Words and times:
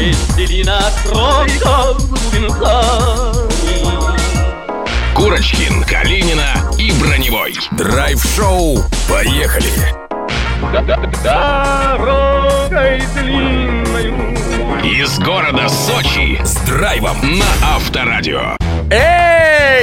Веселина 0.00 0.80
Курочкин, 5.14 5.84
Калинина 5.84 6.54
и 6.78 6.90
Броневой. 6.92 7.54
Драйв-шоу. 7.72 8.78
Поехали! 9.10 9.94
Дорогой 11.22 13.02
длинною 13.14 14.36
Из 14.82 15.18
города 15.18 15.68
Сочи 15.68 16.40
с 16.42 16.54
драйвом 16.66 17.18
на 17.38 17.74
Авторадио. 17.74 18.56
Эй, 18.90 19.29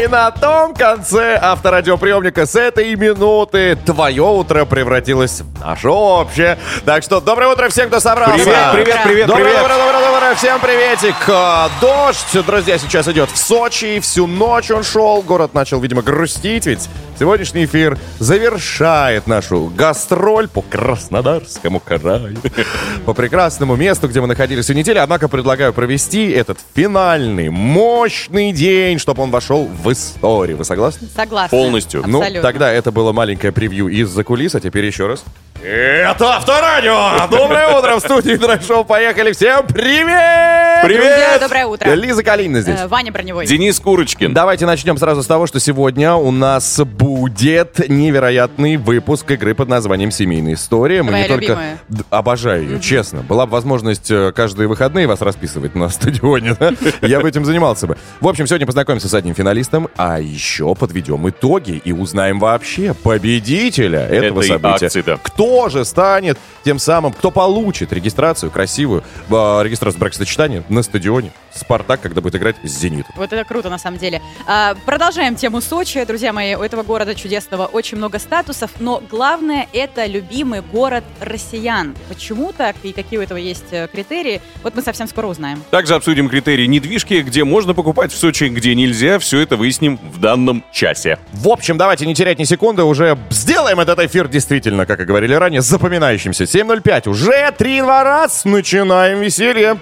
на 0.09 0.31
том 0.31 0.73
конце 0.73 1.38
авторадиоприемника 1.41 2.45
с 2.45 2.55
этой 2.55 2.95
минуты 2.95 3.77
твое 3.86 4.23
утро 4.23 4.65
превратилось 4.65 5.41
в 5.41 5.59
наше 5.59 5.89
общее. 5.89 6.57
Так 6.86 7.04
что 7.04 7.21
доброе 7.21 7.51
утро 7.54 7.69
всем, 7.69 7.87
кто 7.87 8.00
собрался. 8.00 8.43
Привет, 8.43 8.71
привет, 8.73 9.04
привет, 9.04 9.28
доброе, 9.28 9.45
привет. 9.45 9.61
Доброе, 9.61 9.78
доброе, 9.78 10.11
доброе, 10.11 10.36
всем 10.36 10.59
приветик. 10.59 11.15
А, 11.29 11.69
Дождь, 11.79 12.45
друзья, 12.45 12.78
сейчас 12.78 13.07
идет 13.07 13.29
в 13.31 13.37
Сочи. 13.37 14.00
Всю 14.00 14.28
ночь 14.28 14.71
он 14.71 14.83
шел. 14.83 15.21
Город 15.21 15.54
начал, 15.54 15.79
видимо, 15.79 16.01
грустить, 16.01 16.65
ведь 16.65 16.89
сегодняшний 17.17 17.65
эфир 17.65 17.97
завершает 18.19 19.28
нашу 19.28 19.71
гастроль 19.75 20.47
по 20.47 20.61
Краснодарскому 20.61 21.79
краю. 21.79 22.37
По 23.06 23.14
прекрасному 23.14 23.75
месту, 23.75 24.07
где 24.07 24.19
мы 24.21 24.28
находились 24.28 24.65
всю 24.65 24.73
неделю. 24.73 25.01
Однако 25.01 25.29
предлагаю 25.29 25.71
провести 25.73 26.29
этот 26.29 26.57
финальный, 26.75 27.50
мощный 27.50 28.51
день, 28.51 29.00
чтобы 29.00 29.23
он 29.23 29.31
вошел 29.31 29.69
в 29.77 29.91
историю. 29.91 30.57
Вы 30.57 30.65
согласны? 30.65 31.07
Согласна. 31.15 31.57
Полностью. 31.57 32.03
Ну, 32.05 32.19
Абсолютно. 32.19 32.41
тогда 32.41 32.72
это 32.72 32.91
было 32.91 33.11
маленькое 33.11 33.52
превью 33.53 33.88
из-за 33.88 34.23
кулис, 34.23 34.55
а 34.55 34.59
теперь 34.59 34.86
еще 34.86 35.08
раз. 35.08 35.23
Это 35.64 36.36
Авторадио! 36.36 37.28
Доброе 37.31 37.75
утро 37.75 37.95
в 37.95 38.00
студии 38.00 38.36
Драйв-шоу. 38.36 38.86
Поехали. 38.86 39.31
Всем 39.31 39.66
привет! 39.66 40.84
Друзья, 40.84 41.38
доброе 41.42 41.66
утро. 41.66 41.90
Лиза 41.95 42.22
Калинина 42.22 42.62
здесь. 42.62 42.80
Э, 42.80 42.88
Ваня 42.88 43.12
Броневой. 43.12 43.48
Денис 43.48 43.80
Курочкин. 43.80 44.36
Давайте 44.36 44.68
начнем 44.68 44.98
сразу 44.98 45.23
с 45.23 45.26
того, 45.28 45.48
что 45.48 45.59
сегодня 45.59 46.14
у 46.14 46.30
нас 46.30 46.80
будет 46.80 47.90
невероятный 47.90 48.78
выпуск 48.78 49.31
игры 49.31 49.56
под 49.56 49.68
названием 49.68 50.12
«Семейная 50.12 50.54
история». 50.54 51.02
Мы 51.02 51.09
Твоя 51.09 51.23
не 51.23 51.28
только 51.28 51.42
любимая. 51.46 51.78
Д- 51.90 52.03
обожаю 52.12 52.64
ее, 52.70 52.80
честно. 52.80 53.22
Была 53.22 53.48
бы 53.48 53.53
возможность 53.53 54.12
э, 54.12 54.31
каждые 54.34 54.68
выходные 54.68 55.08
вас 55.08 55.22
расписывать 55.22 55.74
на 55.74 55.90
стадионе, 55.90 56.56
да? 56.59 56.74
я 57.02 57.20
бы 57.20 57.28
этим 57.28 57.44
занимался 57.46 57.88
бы. 57.88 57.98
В 58.22 58.28
общем, 58.28 58.46
сегодня 58.46 58.68
познакомимся 58.68 59.09
с 59.09 59.14
одним 59.16 59.34
финалистом, 59.34 59.88
а 59.98 60.20
еще 60.20 60.76
подведем 60.76 61.28
итоги 61.28 61.81
и 61.84 61.92
узнаем 61.92 62.40
вообще 62.40 62.94
победителя 62.94 64.02
этого 64.02 64.42
Этой 64.42 64.48
события. 64.50 64.86
акции, 64.86 65.02
да. 65.02 65.18
Кто 65.24 65.47
же 65.70 65.86
станет 65.86 66.38
тем 66.64 66.80
самым, 66.80 67.14
кто 67.14 67.31
получит 67.31 67.94
регистрацию 67.94 68.52
красивую, 68.52 69.03
э, 69.30 69.34
регистрацию 69.64 70.00
бракосочетания 70.00 70.64
на 70.70 70.84
стадионе 70.84 71.31
«Спартак», 71.53 72.02
когда 72.02 72.22
будет 72.22 72.36
играть 72.36 72.56
с 72.64 72.70
«Зенитом». 72.70 73.14
Вот 73.16 73.31
это 73.34 73.44
круто, 73.44 73.70
на 73.70 73.78
самом 73.78 73.98
деле. 73.98 74.22
А, 74.45 74.75
продолжаем 74.86 75.36
тему 75.36 75.62
Сочи. 75.62 76.03
Друзья 76.06 76.34
мои, 76.34 76.56
у 76.56 76.62
этого 76.62 76.84
города 76.84 77.16
чудесного 77.16 77.66
очень 77.66 77.98
много 77.98 78.20
статусов, 78.20 78.72
но 78.80 79.02
главное— 79.09 79.68
это 79.73 80.06
любимый 80.06 80.62
город 80.62 81.03
россиян. 81.22 81.95
Почему 82.09 82.52
так 82.52 82.75
и 82.84 82.92
какие 82.92 83.20
у 83.20 83.22
этого 83.22 83.38
есть 83.38 83.72
э, 83.72 83.88
критерии, 83.92 84.42
вот 84.64 84.75
мы 84.75 84.81
совсем 84.81 85.08
скоро 85.08 85.28
узнаем. 85.28 85.64
Также 85.72 85.95
обсудим 85.95 86.30
критерии 86.30 86.66
недвижки, 86.66 87.22
где 87.22 87.44
можно 87.44 87.73
покупать 87.73 88.12
в 88.12 88.18
Сочи, 88.18 88.45
где 88.45 88.75
нельзя. 88.75 89.20
Все 89.20 89.40
это 89.40 89.56
выясним 89.56 89.98
в 89.98 90.20
данном 90.20 90.64
часе. 90.72 91.20
В 91.31 91.48
общем, 91.48 91.78
давайте 91.78 92.06
не 92.06 92.14
терять 92.14 92.40
ни 92.40 92.44
секунды, 92.44 92.84
уже 92.84 93.18
сделаем 93.30 93.80
этот 93.80 94.00
эфир 94.00 94.28
действительно, 94.28 94.86
как 94.86 95.00
и 95.00 95.06
говорили 95.06 95.34
ранее, 95.40 95.62
запоминающимся. 95.62 96.44
7.05, 96.44 97.10
уже 97.10 97.52
три-два 97.58 98.04
раз, 98.04 98.46
начинаем 98.46 99.22
веселье. 99.22 99.78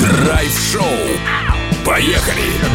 Драйв-шоу. 0.00 0.82
Поехали! 1.84 2.74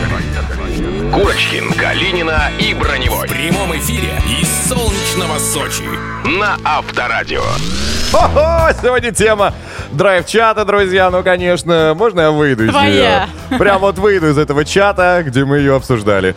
Курочкин, 1.13 1.73
Калинина 1.73 2.51
и 2.59 2.73
Броневой. 2.75 3.27
В 3.27 3.31
прямом 3.31 3.75
эфире 3.77 4.11
из 4.39 4.47
солнечного 4.69 5.39
Сочи 5.39 5.83
на 6.23 6.57
Авторадио. 6.63 7.41
Хо-хо, 8.11 8.69
сегодня 8.81 9.11
тема 9.11 9.53
драйв-чата, 9.91 10.65
друзья. 10.65 11.09
Ну, 11.09 11.23
конечно, 11.23 11.93
можно 11.95 12.21
я 12.21 12.31
выйду 12.31 12.65
из 12.65 12.69
Твоя. 12.69 13.27
нее? 13.49 13.59
Прям 13.59 13.81
вот 13.81 13.97
выйду 13.97 14.29
из 14.29 14.37
этого 14.37 14.65
чата, 14.65 15.23
где 15.25 15.45
мы 15.45 15.57
ее 15.57 15.75
обсуждали. 15.75 16.35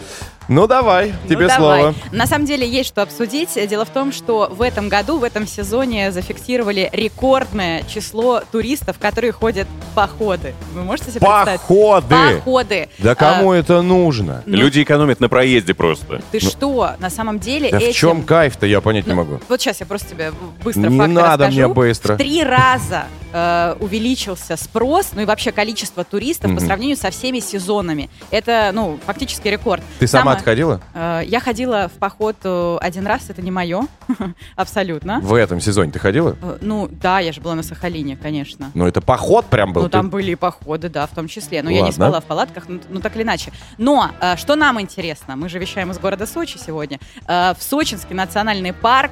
Ну, 0.49 0.67
давай, 0.67 1.15
тебе 1.29 1.43
Ну, 1.43 1.49
давай. 1.49 1.81
слово. 1.81 1.95
На 2.11 2.27
самом 2.27 2.47
деле 2.47 2.69
есть 2.69 2.89
что 2.89 3.03
обсудить. 3.03 3.51
Дело 3.69 3.85
в 3.85 3.91
том, 3.91 4.13
что 4.13 4.49
в 4.51 4.61
этом 4.61 4.89
году, 4.89 5.19
в 5.19 5.25
этом 5.25 5.47
сезоне 5.47 6.11
зафиксировали 6.13 6.91
рекордное 6.93 7.83
число 7.85 8.41
туристов, 8.51 8.99
которые 8.99 9.33
ходят 9.33 9.69
в 9.91 9.95
походы. 9.95 10.55
Вы 10.75 10.83
можете 10.83 11.11
себе 11.11 11.21
представить? 11.21 11.61
Походы! 11.61 12.17
Походы. 12.39 12.89
Да 12.99 13.13
А, 13.13 13.15
кому 13.15 13.53
это 13.53 13.83
нужно? 13.83 14.43
Ну, 14.47 14.57
Люди 14.57 14.83
экономят 14.83 15.21
на 15.21 15.29
проезде 15.29 15.75
просто. 15.75 16.21
Ты 16.33 16.41
что? 16.41 16.93
На 16.99 17.09
самом 17.11 17.39
деле 17.39 17.71
Да 17.71 17.79
в 17.79 17.83
этим... 17.83 17.93
чем 17.93 18.23
кайф-то, 18.23 18.67
я 18.67 18.81
понять 18.81 19.07
не 19.07 19.15
Ну, 19.15 19.23
могу. 19.25 19.41
Вот 19.49 19.61
сейчас 19.61 19.81
я 19.81 19.87
просто 19.87 20.09
тебе 20.11 20.33
быстро 20.63 20.81
Не 20.89 20.99
факты 20.99 21.13
надо 21.13 21.45
расскажу. 21.47 21.59
мне 21.67 21.69
быстро. 21.69 22.15
В 22.15 22.19
три 22.19 22.43
раза 22.43 23.05
э, 23.33 23.77
увеличился 23.81 24.57
спрос, 24.57 25.11
ну 25.15 25.23
и 25.23 25.25
вообще 25.25 25.53
количество 25.53 26.05
туристов 26.05 26.55
по 26.55 26.61
сравнению 26.61 26.97
со 26.97 27.11
всеми 27.11 27.39
сезонами. 27.41 28.11
Это, 28.31 28.71
ну, 28.75 28.99
фактически 29.07 29.49
рекорд. 29.49 29.83
Ты 29.99 30.07
сама 30.07 30.32
Самое- 30.33 30.39
отходила? 30.41 30.81
Э, 30.95 31.23
Я 31.27 31.41
ходила 31.41 31.89
в 31.89 31.99
поход 31.99 32.37
э, 32.45 32.79
один 32.81 33.07
раз, 33.07 33.31
это 33.31 33.43
не 33.43 33.51
мое, 33.51 33.83
абсолютно. 34.57 35.21
В 35.21 35.35
этом 35.35 35.61
сезоне 35.61 35.93
ты 35.93 35.99
ходила? 35.99 36.37
Э, 36.43 36.59
Ну, 36.61 36.89
да, 36.91 37.21
я 37.21 37.33
же 37.33 37.41
была 37.41 37.55
на 37.55 37.63
Сахалине, 37.63 38.17
конечно. 38.17 38.71
Ну, 38.75 38.87
это 38.87 39.01
поход 39.01 39.47
прям 39.47 39.73
был. 39.73 39.83
Ну, 39.83 39.89
там 39.89 40.11
были 40.11 40.33
и 40.33 40.35
походы, 40.35 40.89
да, 40.89 41.07
в 41.07 41.11
том 41.11 41.29
числе. 41.29 41.63
Но 41.63 41.71
я 41.71 41.83
не 41.83 41.93
спала 41.93 42.21
в 42.21 42.25
палатках, 42.25 42.65
ну, 42.69 42.81
ну, 42.89 43.01
так 43.01 43.15
или 43.17 43.23
иначе. 43.23 43.53
Но, 43.79 44.11
что 44.37 44.57
нам 44.57 44.81
интересно, 44.81 45.37
мы 45.37 45.49
же 45.49 45.59
вещаем 45.59 45.91
из 45.91 45.99
города 45.99 46.27
Сочи 46.27 46.59
сегодня. 46.59 46.99
В 47.27 47.57
Сочинский 47.61 48.15
национальный 48.15 48.73
парк 48.73 49.11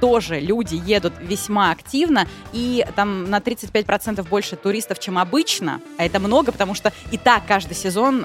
тоже 0.00 0.40
люди 0.40 0.80
едут 0.86 1.14
весьма 1.20 1.70
активно, 1.70 2.26
и 2.52 2.86
там 2.94 3.30
на 3.30 3.38
35% 3.38 4.26
больше 4.28 4.56
туристов, 4.56 4.98
чем 4.98 5.18
обычно. 5.18 5.80
А 5.98 6.04
это 6.04 6.18
много, 6.20 6.52
потому 6.52 6.74
что 6.74 6.92
и 7.10 7.18
так 7.18 7.42
каждый 7.46 7.74
сезон 7.74 8.24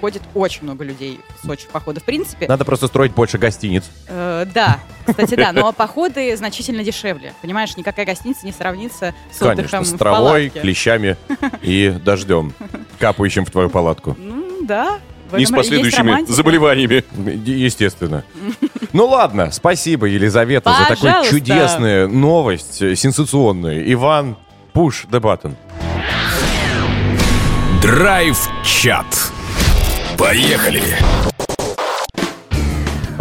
ходит 0.00 0.22
очень 0.34 0.64
много 0.64 0.84
людей 0.84 1.20
в 1.42 1.46
Сочи 1.46 1.66
в 1.70 1.72
походы. 1.72 2.00
В 2.00 2.04
принципе, 2.04 2.46
Надо 2.46 2.64
просто 2.64 2.86
строить 2.86 3.12
больше 3.12 3.38
гостиниц. 3.38 3.84
Э, 4.08 4.44
да, 4.52 4.80
кстати, 5.06 5.34
да, 5.34 5.52
но 5.52 5.72
походы 5.72 6.36
значительно 6.36 6.84
дешевле. 6.84 7.32
Понимаешь, 7.40 7.76
никакая 7.76 8.04
гостиница 8.04 8.44
не 8.44 8.52
сравнится 8.52 9.14
с 9.32 9.38
Конечно, 9.38 9.52
отдыхом 9.52 9.84
с 9.84 9.92
травой, 9.92 10.50
клещами 10.50 11.16
и 11.62 11.90
дождем, 12.04 12.52
капающим 12.98 13.44
в 13.44 13.50
твою 13.50 13.70
палатку. 13.70 14.16
Ну, 14.18 14.66
да. 14.66 14.98
Не 15.32 15.46
с 15.46 15.50
последующими 15.50 16.24
заболеваниями. 16.30 17.04
Естественно. 17.46 18.24
Ну 18.92 19.06
ладно, 19.06 19.52
спасибо, 19.52 20.06
Елизавета, 20.06 20.74
за 20.74 20.96
такую 20.96 21.30
чудесную 21.30 22.08
новость, 22.08 22.82
э, 22.82 22.96
сенсационную. 22.96 23.92
Иван, 23.92 24.36
push 24.74 25.08
the 25.08 25.20
button. 25.20 25.54
Драйв-чат. 27.80 29.06
Поехали! 30.18 30.82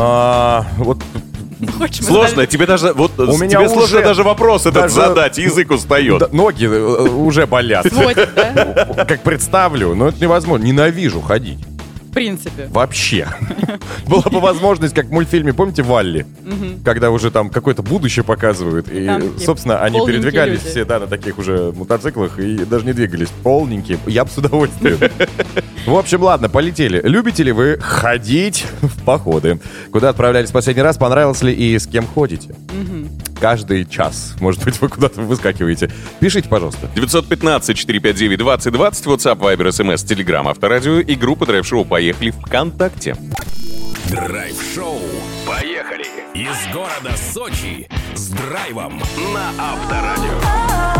А, 0.02 0.66
вот 0.78 0.98
Хочешь, 1.78 2.06
Сложно, 2.06 2.30
задали- 2.30 2.46
тебе 2.46 2.66
даже 2.66 2.94
вот 2.94 3.20
У 3.20 3.36
меня 3.38 3.50
тебе 3.60 3.68
сложно 3.68 3.84
уже 3.84 4.02
даже 4.02 4.24
вопрос 4.24 4.62
этот 4.62 4.84
даже- 4.84 4.96
задать, 4.96 5.38
язык 5.38 5.72
устает. 5.72 6.20
да, 6.20 6.30
ноги 6.32 6.64
э, 6.66 6.70
уже 7.10 7.46
болят. 7.48 7.86
Сводит, 7.92 8.30
да? 8.34 9.06
Как 9.06 9.22
представлю, 9.24 9.94
но 9.94 10.08
это 10.08 10.22
невозможно. 10.22 10.64
Ненавижу 10.64 11.20
ходить. 11.20 11.60
В 12.10 12.12
принципе. 12.12 12.68
Вообще. 12.72 13.28
Была 14.08 14.24
бы 14.24 14.40
возможность, 14.40 14.96
как 14.96 15.08
в 15.08 15.12
мультфильме, 15.12 15.54
помните, 15.54 15.84
Валли? 15.84 16.26
Когда 16.84 17.12
уже 17.12 17.30
там 17.30 17.50
какое-то 17.50 17.84
будущее 17.84 18.24
показывают. 18.24 18.88
И, 18.92 19.10
собственно, 19.44 19.82
они 19.82 20.04
передвигались 20.06 20.62
все, 20.62 20.86
да, 20.86 21.00
на 21.00 21.08
таких 21.08 21.38
уже 21.38 21.72
мотоциклах 21.72 22.40
и 22.40 22.66
даже 22.66 22.86
не 22.86 22.94
двигались. 22.94 23.30
Полненькие. 23.44 24.00
Я 24.08 24.26
бы 24.26 24.32
с 24.32 24.38
удовольствием. 24.38 24.98
В 25.86 25.96
общем, 25.96 26.22
ладно, 26.22 26.50
полетели. 26.50 27.02
Любите 27.04 27.44
ли 27.44 27.52
вы 27.52 27.78
ходить 27.80 28.66
в 28.82 29.04
походы? 29.04 29.60
Куда 29.92 30.10
отправлялись 30.10 30.50
в 30.50 30.54
последний 30.54 30.84
раз? 30.84 30.98
Понравилось 30.98 31.42
ли 31.42 31.54
и 31.54 31.78
с 31.78 31.88
кем 31.88 32.06
ходите? 32.06 32.56
Каждый 33.40 33.86
час. 33.86 34.36
Может 34.42 34.64
быть, 34.66 34.82
вы 34.82 34.90
куда-то 34.90 35.22
выскакиваете. 35.22 35.90
Пишите, 36.20 36.50
пожалуйста. 36.50 36.90
915-459-2020, 36.96 38.38
WhatsApp, 38.74 39.40
Viber, 39.40 39.70
SMS, 39.70 40.06
Telegram, 40.06 40.50
Авторадио 40.50 41.00
и 41.00 41.16
группа 41.16 41.46
Драйв 41.46 41.66
Шоу 41.66 41.86
«Поехали» 42.00 42.32
ВКонтакте. 42.32 43.14
Драйв-шоу. 44.10 45.02
Поехали! 45.46 46.06
Из 46.34 46.74
города 46.74 47.14
Сочи 47.18 47.90
с 48.16 48.30
драйвом 48.30 49.02
на 49.34 49.50
Авторадио. 49.60 50.99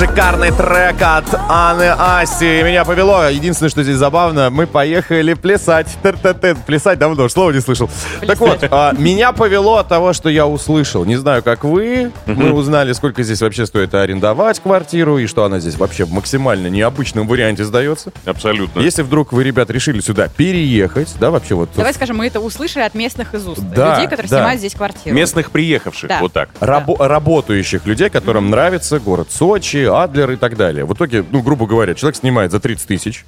Шикарный 0.00 0.50
трек 0.50 0.96
от 1.02 1.26
Анны 1.50 1.92
Аси. 1.98 2.62
Меня 2.62 2.86
повело. 2.86 3.28
Единственное, 3.28 3.68
что 3.68 3.82
здесь 3.82 3.96
забавно, 3.96 4.48
мы 4.48 4.66
поехали 4.66 5.34
плясать. 5.34 5.88
Тыр-тыр-тыр. 6.02 6.56
Плясать 6.64 6.98
давно, 6.98 7.28
слова 7.28 7.50
не 7.50 7.60
слышал. 7.60 7.90
Так 8.26 8.40
вот, 8.40 8.64
а, 8.70 8.94
меня 8.96 9.32
повело 9.32 9.76
от 9.76 9.88
того, 9.88 10.14
что 10.14 10.30
я 10.30 10.46
услышал. 10.46 11.04
Не 11.04 11.16
знаю, 11.16 11.42
как 11.42 11.64
вы. 11.64 12.12
Мы 12.24 12.50
узнали, 12.50 12.94
сколько 12.94 13.22
здесь 13.22 13.42
вообще 13.42 13.66
стоит 13.66 13.94
арендовать 13.94 14.60
квартиру 14.60 15.18
и 15.18 15.26
что 15.26 15.44
она 15.44 15.60
здесь 15.60 15.76
вообще 15.76 16.04
в 16.06 16.12
максимально 16.12 16.68
необычном 16.68 17.28
варианте 17.28 17.64
сдается. 17.64 18.10
Абсолютно. 18.24 18.80
Если 18.80 19.02
вдруг 19.02 19.34
вы, 19.34 19.44
ребят, 19.44 19.68
решили 19.68 20.00
сюда 20.00 20.28
переехать, 20.34 21.14
да, 21.20 21.30
вообще 21.30 21.54
вот... 21.56 21.68
Давай 21.76 21.92
скажем, 21.92 22.16
мы 22.16 22.26
это 22.26 22.40
услышали 22.40 22.84
от 22.84 22.94
местных 22.94 23.34
из 23.34 23.46
уст. 23.46 23.60
Да, 23.60 23.96
людей, 23.96 24.08
которые 24.08 24.30
да. 24.30 24.38
снимают 24.38 24.60
здесь 24.60 24.74
квартиру. 24.74 25.14
Местных 25.14 25.50
приехавших, 25.50 26.08
Да. 26.08 26.20
вот 26.20 26.32
так. 26.32 26.48
рабо- 26.60 27.06
работающих 27.06 27.84
людей, 27.84 28.08
которым 28.08 28.48
нравится 28.48 28.98
город 28.98 29.28
Сочи, 29.30 29.89
Адлер 29.94 30.30
и 30.32 30.36
так 30.36 30.56
далее. 30.56 30.84
В 30.84 30.92
итоге, 30.94 31.24
ну, 31.30 31.42
грубо 31.42 31.66
говоря, 31.66 31.94
человек 31.94 32.16
снимает 32.16 32.50
за 32.52 32.60
30 32.60 32.86
тысяч 32.86 33.24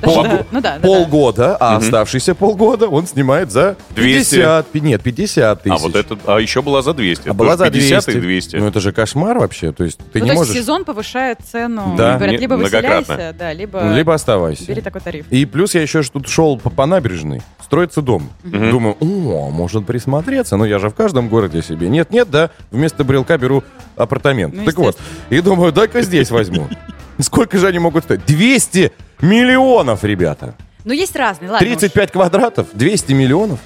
Даже 0.00 0.22
да. 0.22 0.44
Ну 0.50 0.60
да, 0.60 0.72
да, 0.74 0.78
да. 0.78 0.86
полгода, 0.86 1.56
а 1.56 1.76
оставшиеся 1.76 2.34
полгода 2.34 2.88
он 2.88 3.06
снимает 3.06 3.50
за 3.50 3.76
200. 3.96 4.34
50, 4.36 4.66
пи- 4.66 4.80
нет, 4.82 5.02
50 5.02 5.62
тысяч. 5.62 5.74
А 5.74 5.78
вот 5.78 5.96
это, 5.96 6.18
а 6.26 6.38
еще 6.40 6.60
была 6.60 6.82
за 6.82 6.92
200. 6.92 7.28
А 7.28 7.32
была 7.32 7.56
за 7.56 7.70
50 7.70 8.04
200. 8.04 8.18
и 8.18 8.20
200. 8.20 8.56
Ну, 8.56 8.66
это 8.68 8.80
же 8.80 8.92
кошмар 8.92 9.38
вообще. 9.38 9.72
То 9.72 9.84
есть 9.84 9.98
ты 10.12 10.18
Ну, 10.18 10.24
не 10.26 10.30
то 10.32 10.36
можешь... 10.36 10.52
сезон 10.54 10.84
повышает 10.84 11.38
цену. 11.50 11.94
Да. 11.96 12.16
Говорят, 12.16 12.38
либо 12.40 12.54
выселяйся, 12.54 13.34
да, 13.38 13.52
либо, 13.54 13.94
Либо 13.94 14.12
оставайся. 14.12 14.64
бери 14.66 14.82
такой 14.82 15.00
тариф. 15.00 15.26
И 15.30 15.46
плюс 15.46 15.74
я 15.74 15.80
еще 15.82 16.02
ж 16.02 16.10
тут 16.10 16.28
шел 16.28 16.58
по, 16.58 16.68
по 16.70 16.84
набережной. 16.86 17.40
Строится 17.74 18.02
дом. 18.02 18.30
Думаю, 18.44 18.96
о, 19.00 19.50
может 19.50 19.84
присмотреться. 19.84 20.56
Ну, 20.56 20.64
я 20.64 20.78
же 20.78 20.90
в 20.90 20.94
каждом 20.94 21.28
городе 21.28 21.60
себе. 21.60 21.88
Нет-нет, 21.88 22.30
да, 22.30 22.50
вместо 22.70 23.02
брелка 23.02 23.36
беру 23.36 23.64
апартамент. 23.96 24.54
Ну, 24.54 24.64
так 24.64 24.78
вот. 24.78 24.96
И 25.28 25.40
думаю, 25.40 25.72
дай-ка 25.72 26.02
здесь 26.02 26.30
возьму. 26.30 26.68
Сколько 27.18 27.58
же 27.58 27.66
они 27.66 27.80
могут 27.80 28.04
стоить? 28.04 28.24
200 28.26 28.92
миллионов, 29.22 30.04
ребята. 30.04 30.54
Ну, 30.84 30.92
есть 30.92 31.16
разные, 31.16 31.50
ладно. 31.50 31.66
35 31.66 32.12
квадратов, 32.12 32.68
200 32.74 33.12
миллионов. 33.12 33.58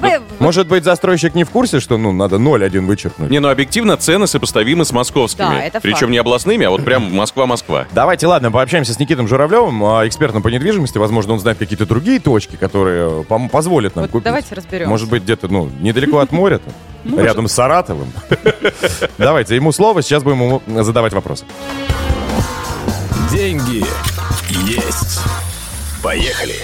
Давай, 0.00 0.18
вот 0.18 0.40
Может 0.40 0.66
быть, 0.66 0.82
застройщик 0.82 1.34
не 1.34 1.44
в 1.44 1.50
курсе, 1.50 1.78
что, 1.78 1.96
ну, 1.98 2.10
надо 2.12 2.36
0,1 2.36 2.84
вычеркнуть? 2.86 3.30
Не, 3.30 3.38
ну 3.38 3.48
объективно 3.48 3.96
цены 3.96 4.26
сопоставимы 4.26 4.84
с 4.84 4.90
московскими. 4.92 5.46
Да, 5.46 5.62
это 5.62 5.80
Причем 5.80 5.98
факт. 6.00 6.10
не 6.10 6.18
областными, 6.18 6.66
а 6.66 6.70
вот 6.70 6.84
прям 6.84 7.14
Москва-Москва. 7.14 7.86
Давайте, 7.92 8.26
ладно, 8.26 8.50
пообщаемся 8.50 8.92
с 8.92 8.98
Никитом 8.98 9.28
Журавлевым, 9.28 9.84
а, 9.84 10.06
экспертом 10.06 10.42
по 10.42 10.48
недвижимости. 10.48 10.98
Возможно, 10.98 11.34
он 11.34 11.38
знает 11.38 11.58
какие-то 11.58 11.86
другие 11.86 12.18
точки, 12.18 12.56
которые 12.56 13.20
э, 13.20 13.24
пом- 13.28 13.48
позволят 13.48 13.94
нам 13.94 14.04
Вот 14.06 14.10
купить. 14.10 14.24
давайте 14.24 14.54
разберемся. 14.54 14.90
Может 14.90 15.08
быть, 15.08 15.22
где-то, 15.22 15.46
ну, 15.48 15.70
недалеко 15.80 16.18
от 16.18 16.32
моря, 16.32 16.60
рядом 17.04 17.46
с 17.48 17.52
Саратовым. 17.52 18.12
Давайте, 19.18 19.54
ему 19.54 19.70
слово, 19.72 20.02
сейчас 20.02 20.22
будем 20.22 20.42
ему 20.42 20.82
задавать 20.82 21.12
вопросы. 21.12 21.44
Деньги 23.30 23.84
есть. 24.48 25.20
Поехали. 26.02 26.54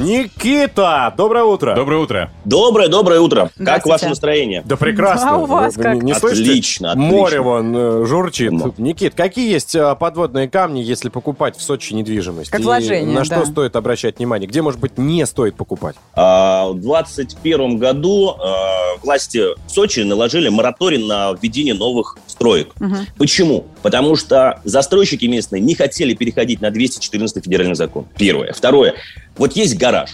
Никита, 0.00 1.12
доброе 1.14 1.44
утро. 1.44 1.74
Доброе 1.74 2.00
утро. 2.00 2.30
Доброе, 2.46 2.88
доброе 2.88 3.20
утро. 3.20 3.50
Как 3.62 3.84
ваше 3.84 4.08
настроение? 4.08 4.62
Да 4.64 4.76
прекрасно. 4.76 5.34
А 5.34 5.36
у 5.36 5.44
вас 5.44 5.74
как? 5.74 6.02
Не? 6.02 6.12
Отлично, 6.12 6.92
отлично. 6.92 6.94
Море 6.96 7.40
вон 7.40 7.76
э, 7.76 8.06
журчит. 8.06 8.50
Ну. 8.50 8.74
Никит, 8.78 9.14
какие 9.14 9.52
есть 9.52 9.74
э, 9.74 9.94
подводные 9.96 10.48
камни, 10.48 10.80
если 10.80 11.10
покупать 11.10 11.56
в 11.56 11.62
Сочи 11.62 11.92
недвижимость? 11.92 12.50
Как 12.50 12.62
вложение, 12.62 13.14
На 13.14 13.24
да. 13.24 13.42
что 13.42 13.44
стоит 13.44 13.76
обращать 13.76 14.18
внимание? 14.18 14.48
Где, 14.48 14.62
может 14.62 14.80
быть, 14.80 14.96
не 14.96 15.26
стоит 15.26 15.54
покупать? 15.54 15.96
А, 16.14 16.68
В 16.70 16.80
2021 16.80 17.76
году 17.78 18.30
а, 18.38 18.96
власти 19.02 19.42
Сочи 19.66 20.00
наложили 20.00 20.48
мораторий 20.48 21.06
на 21.06 21.32
введение 21.32 21.74
новых 21.74 22.16
строек. 22.26 22.70
Мгм. 22.80 23.06
Почему? 23.18 23.66
Потому 23.82 24.16
что 24.16 24.60
застройщики 24.64 25.26
местные 25.26 25.60
не 25.60 25.74
хотели 25.74 26.14
переходить 26.14 26.62
на 26.62 26.70
214 26.70 27.44
федеральный 27.44 27.74
закон. 27.74 28.06
Первое. 28.16 28.52
Второе. 28.54 28.94
Вот 29.40 29.56
есть 29.56 29.78
гараж. 29.78 30.10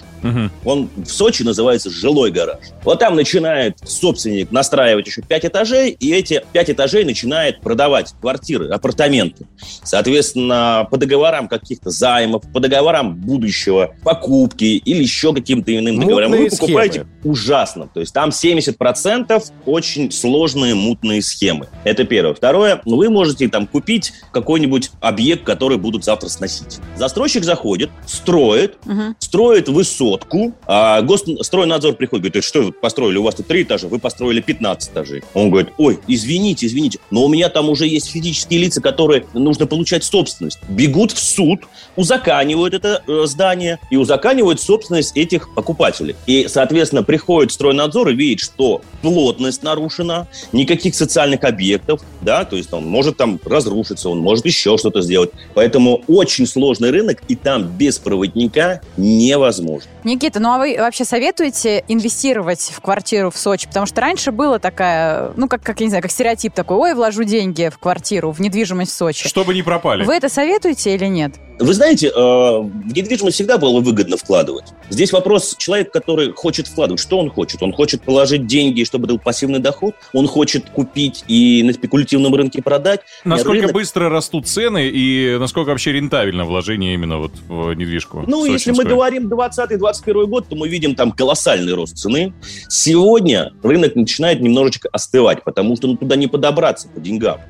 Он 0.65 0.89
в 0.97 1.07
Сочи 1.07 1.43
называется 1.43 1.91
жилой 1.91 2.31
гараж. 2.31 2.59
Вот 2.85 2.99
там 3.01 3.17
начинает 3.17 3.77
собственник 3.85 4.51
настраивать 4.51 5.07
еще 5.07 5.23
5 5.23 5.45
этажей, 5.47 5.91
и 5.91 6.13
эти 6.13 6.45
5 6.53 6.71
этажей 6.71 7.05
начинает 7.05 7.61
продавать 7.61 8.15
квартиры, 8.21 8.69
апартаменты. 8.71 9.47
Соответственно, 9.83 10.87
по 10.91 10.97
договорам 10.97 11.49
каких-то 11.49 11.91
займов, 11.91 12.43
по 12.53 12.61
договорам 12.61 13.15
будущего, 13.17 13.95
покупки 14.03 14.65
или 14.65 15.03
еще 15.03 15.35
каким-то 15.35 15.77
иным 15.77 16.01
договорам. 16.01 16.31
Мутные 16.31 16.51
Вы 16.51 16.57
покупаете 16.57 17.01
схемы. 17.01 17.09
ужасно. 17.25 17.89
То 17.93 18.01
есть 18.01 18.13
там 18.13 18.31
70% 18.31 19.45
очень 19.65 20.13
сложные 20.13 20.75
мутные 20.75 21.23
схемы. 21.23 21.69
Это 21.85 22.05
первое. 22.05 22.35
Второе, 22.35 22.81
ну, 22.85 22.97
вы 22.97 23.11
можете 23.11 23.49
там 23.49 23.67
купить 23.67 24.13
какой-нибудь 24.33 24.91
объект, 25.01 25.45
который 25.45 25.79
будут 25.79 26.05
завтра 26.05 26.29
сносить. 26.29 26.79
Застройщик 26.97 27.43
заходит, 27.45 27.91
строит, 28.07 28.77
Мгм. 28.85 29.16
Строит 29.19 29.69
высотку, 29.69 30.53
а 30.67 31.03
госстройнадзор 31.03 31.95
приходит, 31.95 32.25
говорит, 32.25 32.45
что 32.45 32.63
вы 32.63 32.73
построили, 32.73 33.19
у 33.19 33.23
вас 33.23 33.35
тут 33.35 33.47
3 33.47 33.63
этажа, 33.65 33.89
вы 33.89 33.99
построили 33.99 34.41
15 34.41 34.93
этажей. 34.93 35.23
Он 35.35 35.51
говорит, 35.51 35.71
ой, 35.79 35.99
извините, 36.07 36.67
извините, 36.67 36.99
но 37.11 37.25
у 37.25 37.29
меня 37.29 37.49
там 37.49 37.69
уже 37.69 37.87
есть 37.87 38.11
физические 38.11 38.61
лица, 38.61 38.81
которые 38.81 39.27
нужно 39.35 39.67
получать 39.67 40.05
собственность. 40.05 40.59
Бегут 40.69 41.13
в 41.13 41.19
суд, 41.19 41.61
узаканивают 41.97 42.75
это 42.75 43.03
э, 43.07 43.23
здание 43.27 43.79
и 43.91 43.97
узаканивают 43.97 44.61
собственность 44.61 45.17
этих 45.17 45.53
покупателей. 45.55 46.15
И, 46.27 46.47
соответственно, 46.49 47.03
приходит 47.03 47.53
стройнадзор 47.53 48.11
и 48.11 48.15
видит, 48.15 48.41
что 48.41 48.83
плотность 49.03 49.63
нарушена, 49.63 50.29
никаких 50.53 50.95
социальных 50.95 51.45
объектов, 51.45 52.01
да, 52.21 52.45
то 52.45 52.57
есть 52.57 52.73
он 52.73 52.87
может 52.87 53.17
там 53.17 53.41
разрушиться, 53.45 54.09
он 54.09 54.19
может 54.19 54.45
еще 54.47 54.77
что-то 54.79 55.03
сделать. 55.03 55.31
Поэтому 55.55 56.03
очень 56.07 56.47
сложный 56.47 56.91
рынок, 56.91 57.23
и 57.29 57.35
там 57.35 57.69
без 57.77 57.99
проводника 57.99 58.81
невозможно. 59.07 59.91
Никита, 60.05 60.41
ну 60.41 60.53
а 60.53 60.59
вы 60.59 60.77
вообще 60.79 61.05
советуете 61.05 61.85
инвестировать 61.89 62.73
в 62.75 62.81
квартиру 62.81 63.31
в 63.31 63.37
Сочи? 63.37 63.67
Потому 63.67 63.87
что 63.87 64.01
раньше 64.01 64.33
было 64.33 64.59
такая, 64.59 65.33
ну 65.37 65.49
как, 65.49 65.63
как 65.63 65.81
я 65.81 65.87
не 65.87 65.91
знаю, 65.91 66.03
как 66.03 66.11
стереотип 66.11 66.53
такой, 66.53 66.77
ой, 66.77 66.95
вложу 66.95 67.25
деньги 67.25 67.71
в 67.73 67.79
квартиру, 67.79 68.33
в 68.33 68.41
недвижимость 68.41 68.93
в 68.93 68.95
Сочи. 68.95 69.29
Чтобы 69.29 69.55
не 69.55 69.63
пропали. 69.63 70.05
Вы 70.05 70.15
это 70.15 70.29
советуете 70.29 70.95
или 70.95 71.07
нет? 71.07 71.35
Вы 71.59 71.73
знаете, 71.73 72.09
э, 72.09 72.11
в 72.13 72.95
недвижимость 72.95 73.37
всегда 73.37 73.57
было 73.57 73.81
выгодно 73.81 74.17
вкладывать. 74.17 74.67
Здесь 74.91 75.13
вопрос 75.13 75.55
человек, 75.57 75.91
который 75.91 76.33
хочет 76.33 76.67
вкладывать. 76.67 77.01
Что 77.01 77.19
он 77.19 77.31
хочет? 77.31 77.63
Он 77.63 77.73
хочет 77.73 78.03
положить 78.03 78.47
деньги, 78.47 78.85
чтобы 78.85 79.07
был 79.07 79.19
пассивный 79.19 79.59
доход? 79.59 79.95
Он 80.13 80.27
хочет 80.29 80.69
купить 80.69 81.25
и 81.29 81.63
на 81.63 81.73
спекулятивном 81.73 82.35
рынке 82.35 82.63
продать? 82.63 83.01
Насколько 83.25 83.63
Рынок- 83.63 83.73
быстро 83.73 84.11
растут 84.11 84.47
цены 84.47 84.89
и 84.89 85.37
насколько 85.39 85.71
вообще 85.71 85.93
рентабельно 85.93 86.45
вложение 86.45 86.93
именно 86.95 87.19
вот 87.19 87.33
в 87.49 87.73
недвижку? 87.73 88.25
Ну, 88.27 88.45
если 88.45 88.71
мы 88.71 88.77
сочинскую? 88.77 88.89
говорим 88.89 89.29
20-21 89.29 90.27
год, 90.27 90.49
то 90.49 90.57
мы 90.57 90.69
видим 90.69 90.95
там 90.95 91.13
колоссальный 91.13 91.73
рост 91.73 91.97
цены. 91.97 92.35
Сегодня 92.69 93.53
рынок 93.63 93.97
начинает 93.97 94.41
немножечко 94.41 94.89
остывать, 94.93 95.43
потому 95.43 95.77
что 95.77 95.87
ну, 95.87 95.97
туда 95.97 96.17
не 96.17 96.27
подобраться 96.27 96.89
по 96.89 97.01
деньгам. 97.01 97.41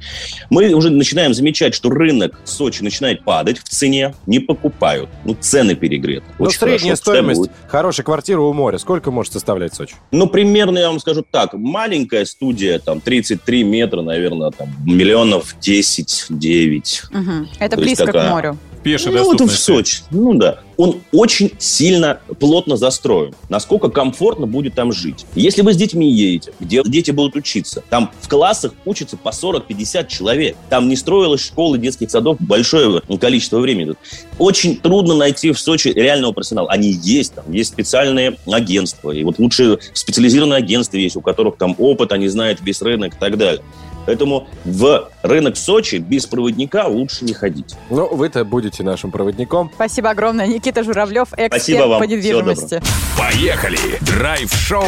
Мы 0.51 0.73
уже 0.75 0.91
начинаем 0.91 1.35
замечать, 1.35 1.75
что 1.75 1.91
рынок 1.91 2.39
в 2.45 2.49
Сочи 2.49 2.83
начинает 2.83 3.25
падать 3.25 3.59
в 3.59 3.65
цене, 3.65 3.96
не 4.27 4.39
покупают. 4.39 5.09
Ну, 5.25 5.35
цены 5.39 5.75
перегреты. 5.75 6.25
Ну, 6.39 6.51
средняя 6.51 6.79
хорошо 6.79 6.97
стоимость 6.97 7.45
стабильно. 7.45 7.69
хорошей 7.69 8.05
квартиры 8.05 8.41
у 8.41 8.53
моря. 8.53 8.79
Сколько 8.79 9.11
может 9.11 9.33
составлять 9.33 9.75
Сочи? 9.75 9.95
Ну, 10.11 10.27
примерно, 10.29 10.79
я 10.79 10.89
вам 10.89 11.01
скажу 11.01 11.25
так, 11.29 11.53
маленькая 11.55 12.25
студия, 12.25 12.79
там, 12.79 13.01
33 13.01 13.65
метра, 13.65 14.03
наверное, 14.03 14.51
там, 14.51 14.69
миллионов 14.85 15.55
10-9. 15.61 17.05
Мгм. 17.11 17.49
Это 17.59 17.77
То 17.77 17.83
есть 17.83 17.97
близко 17.97 18.07
такая- 18.07 18.29
к 18.29 18.33
морю. 18.33 18.59
Пешей 18.87 19.11
Ну, 19.11 19.25
вот 19.25 19.41
и 19.41 19.45
в 19.45 19.49
доступности. 19.49 19.65
Сочи. 19.65 19.97
Ну 20.13 20.35
да. 20.35 20.61
Он 20.77 21.01
очень 21.11 21.53
сильно, 21.59 22.21
плотно 22.39 22.77
застроен. 22.77 23.35
Насколько 23.49 23.89
комфортно 23.89 24.47
будет 24.47 24.75
там 24.75 24.93
жить. 24.93 25.27
Если 25.35 25.63
вы 25.63 25.73
с 25.73 25.77
детьми 25.77 26.09
едете, 26.09 26.53
где 26.61 26.83
дети 26.85 27.11
будут 27.11 27.35
учиться, 27.35 27.83
там 27.91 28.13
в 28.21 28.29
классах 28.29 28.75
учатся 28.85 29.17
по 29.17 29.31
40-50 29.31 30.07
человек. 30.07 30.57
Там 30.71 30.89
не 30.89 30.95
строилось 30.95 31.45
школы, 31.45 31.79
детских 31.79 32.13
садов 32.13 32.37
большое 32.39 33.01
количество 33.21 33.59
времени. 33.59 33.95
Очень 34.39 34.77
трудно 34.77 35.15
найти 35.17 35.51
в 35.51 35.59
Сочи 35.59 35.89
реального 35.89 36.31
профессионала. 36.31 36.71
Они 36.71 36.91
есть, 36.91 37.35
там 37.35 37.51
есть 37.51 37.73
специальные 37.73 38.37
агентства. 38.47 39.11
И 39.11 39.25
вот 39.25 39.41
лучше 39.41 39.81
специализированные 39.95 40.59
агентства 40.59 40.97
есть, 40.97 41.17
у 41.17 41.21
которых 41.21 41.57
там 41.57 41.75
опыт, 41.79 42.13
они 42.13 42.29
знают 42.29 42.61
весь 42.63 42.81
рынок 42.83 43.15
и 43.15 43.19
так 43.19 43.37
далее. 43.37 43.63
Поэтому 44.07 44.49
в 44.65 45.09
рынок 45.23 45.57
Сочи 45.57 45.97
без 45.97 46.27
проводника 46.27 46.87
лучше 46.87 47.25
не 47.25 47.35
ходить. 47.35 47.75
Ну, 47.91 48.09
вы-то 48.15 48.45
будете 48.45 48.83
нашим 48.83 49.11
проводником. 49.11 49.71
Спасибо 49.75 50.11
огромное. 50.11 50.47
Никита 50.47 50.83
Журавлев, 50.83 51.29
эксперт 51.37 51.99
по 51.99 52.05
недвижимости. 52.05 52.81
Поехали! 53.19 53.79
Драйв-шоу 54.01 54.85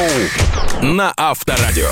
на 0.83 1.13
Авторадио. 1.17 1.89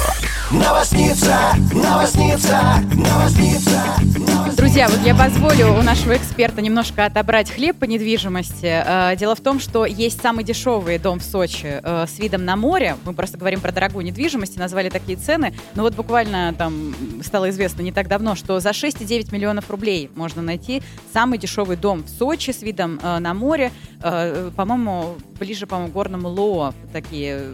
Новосница, 0.51 1.37
новосница, 1.73 2.61
новосница, 2.95 3.97
новосница. 4.15 4.57
Друзья, 4.57 4.89
вот 4.89 5.01
я 5.05 5.15
позволю 5.15 5.73
у 5.77 5.83
нашего 5.83 6.17
эксперта 6.17 6.63
немножко 6.63 7.05
отобрать 7.05 7.51
хлеб 7.51 7.77
по 7.77 7.85
недвижимости. 7.85 8.65
Э, 8.65 9.17
Дело 9.17 9.35
в 9.35 9.41
том, 9.41 9.59
что 9.59 9.85
есть 9.85 10.23
самый 10.23 10.45
дешевый 10.45 10.99
дом 10.99 11.19
в 11.19 11.25
Сочи 11.25 11.81
э, 11.83 12.07
с 12.09 12.19
видом 12.21 12.45
на 12.45 12.55
море. 12.57 12.97
Мы 13.05 13.13
просто 13.13 13.37
говорим 13.39 13.61
про 13.61 13.73
дорогую 13.73 14.05
недвижимость 14.05 14.57
и 14.57 14.61
назвали 14.61 14.89
такие 14.89 15.19
цены. 15.19 15.53
Но 15.75 15.83
вот 15.83 15.95
буквально 15.95 16.55
там 16.57 16.95
стало 17.23 17.51
известно 17.51 17.83
не 17.83 17.93
так 17.93 18.09
давно, 18.09 18.35
что 18.35 18.61
за 18.61 18.71
6,9 18.71 19.33
миллионов 19.33 19.71
рублей 19.71 20.11
можно 20.15 20.43
найти 20.43 20.83
самый 21.13 21.39
дешевый 21.39 21.77
дом 21.77 22.03
в 22.05 22.09
Сочи 22.09 22.51
с 22.51 22.63
видом 22.63 22.99
э, 23.03 23.19
на 23.19 23.35
море. 23.35 23.73
Э, 24.03 24.51
По-моему, 24.57 25.17
ближе, 25.39 25.67
по-моему, 25.67 25.93
горному 25.93 26.29
Лоо 26.29 26.75
такие 26.93 27.51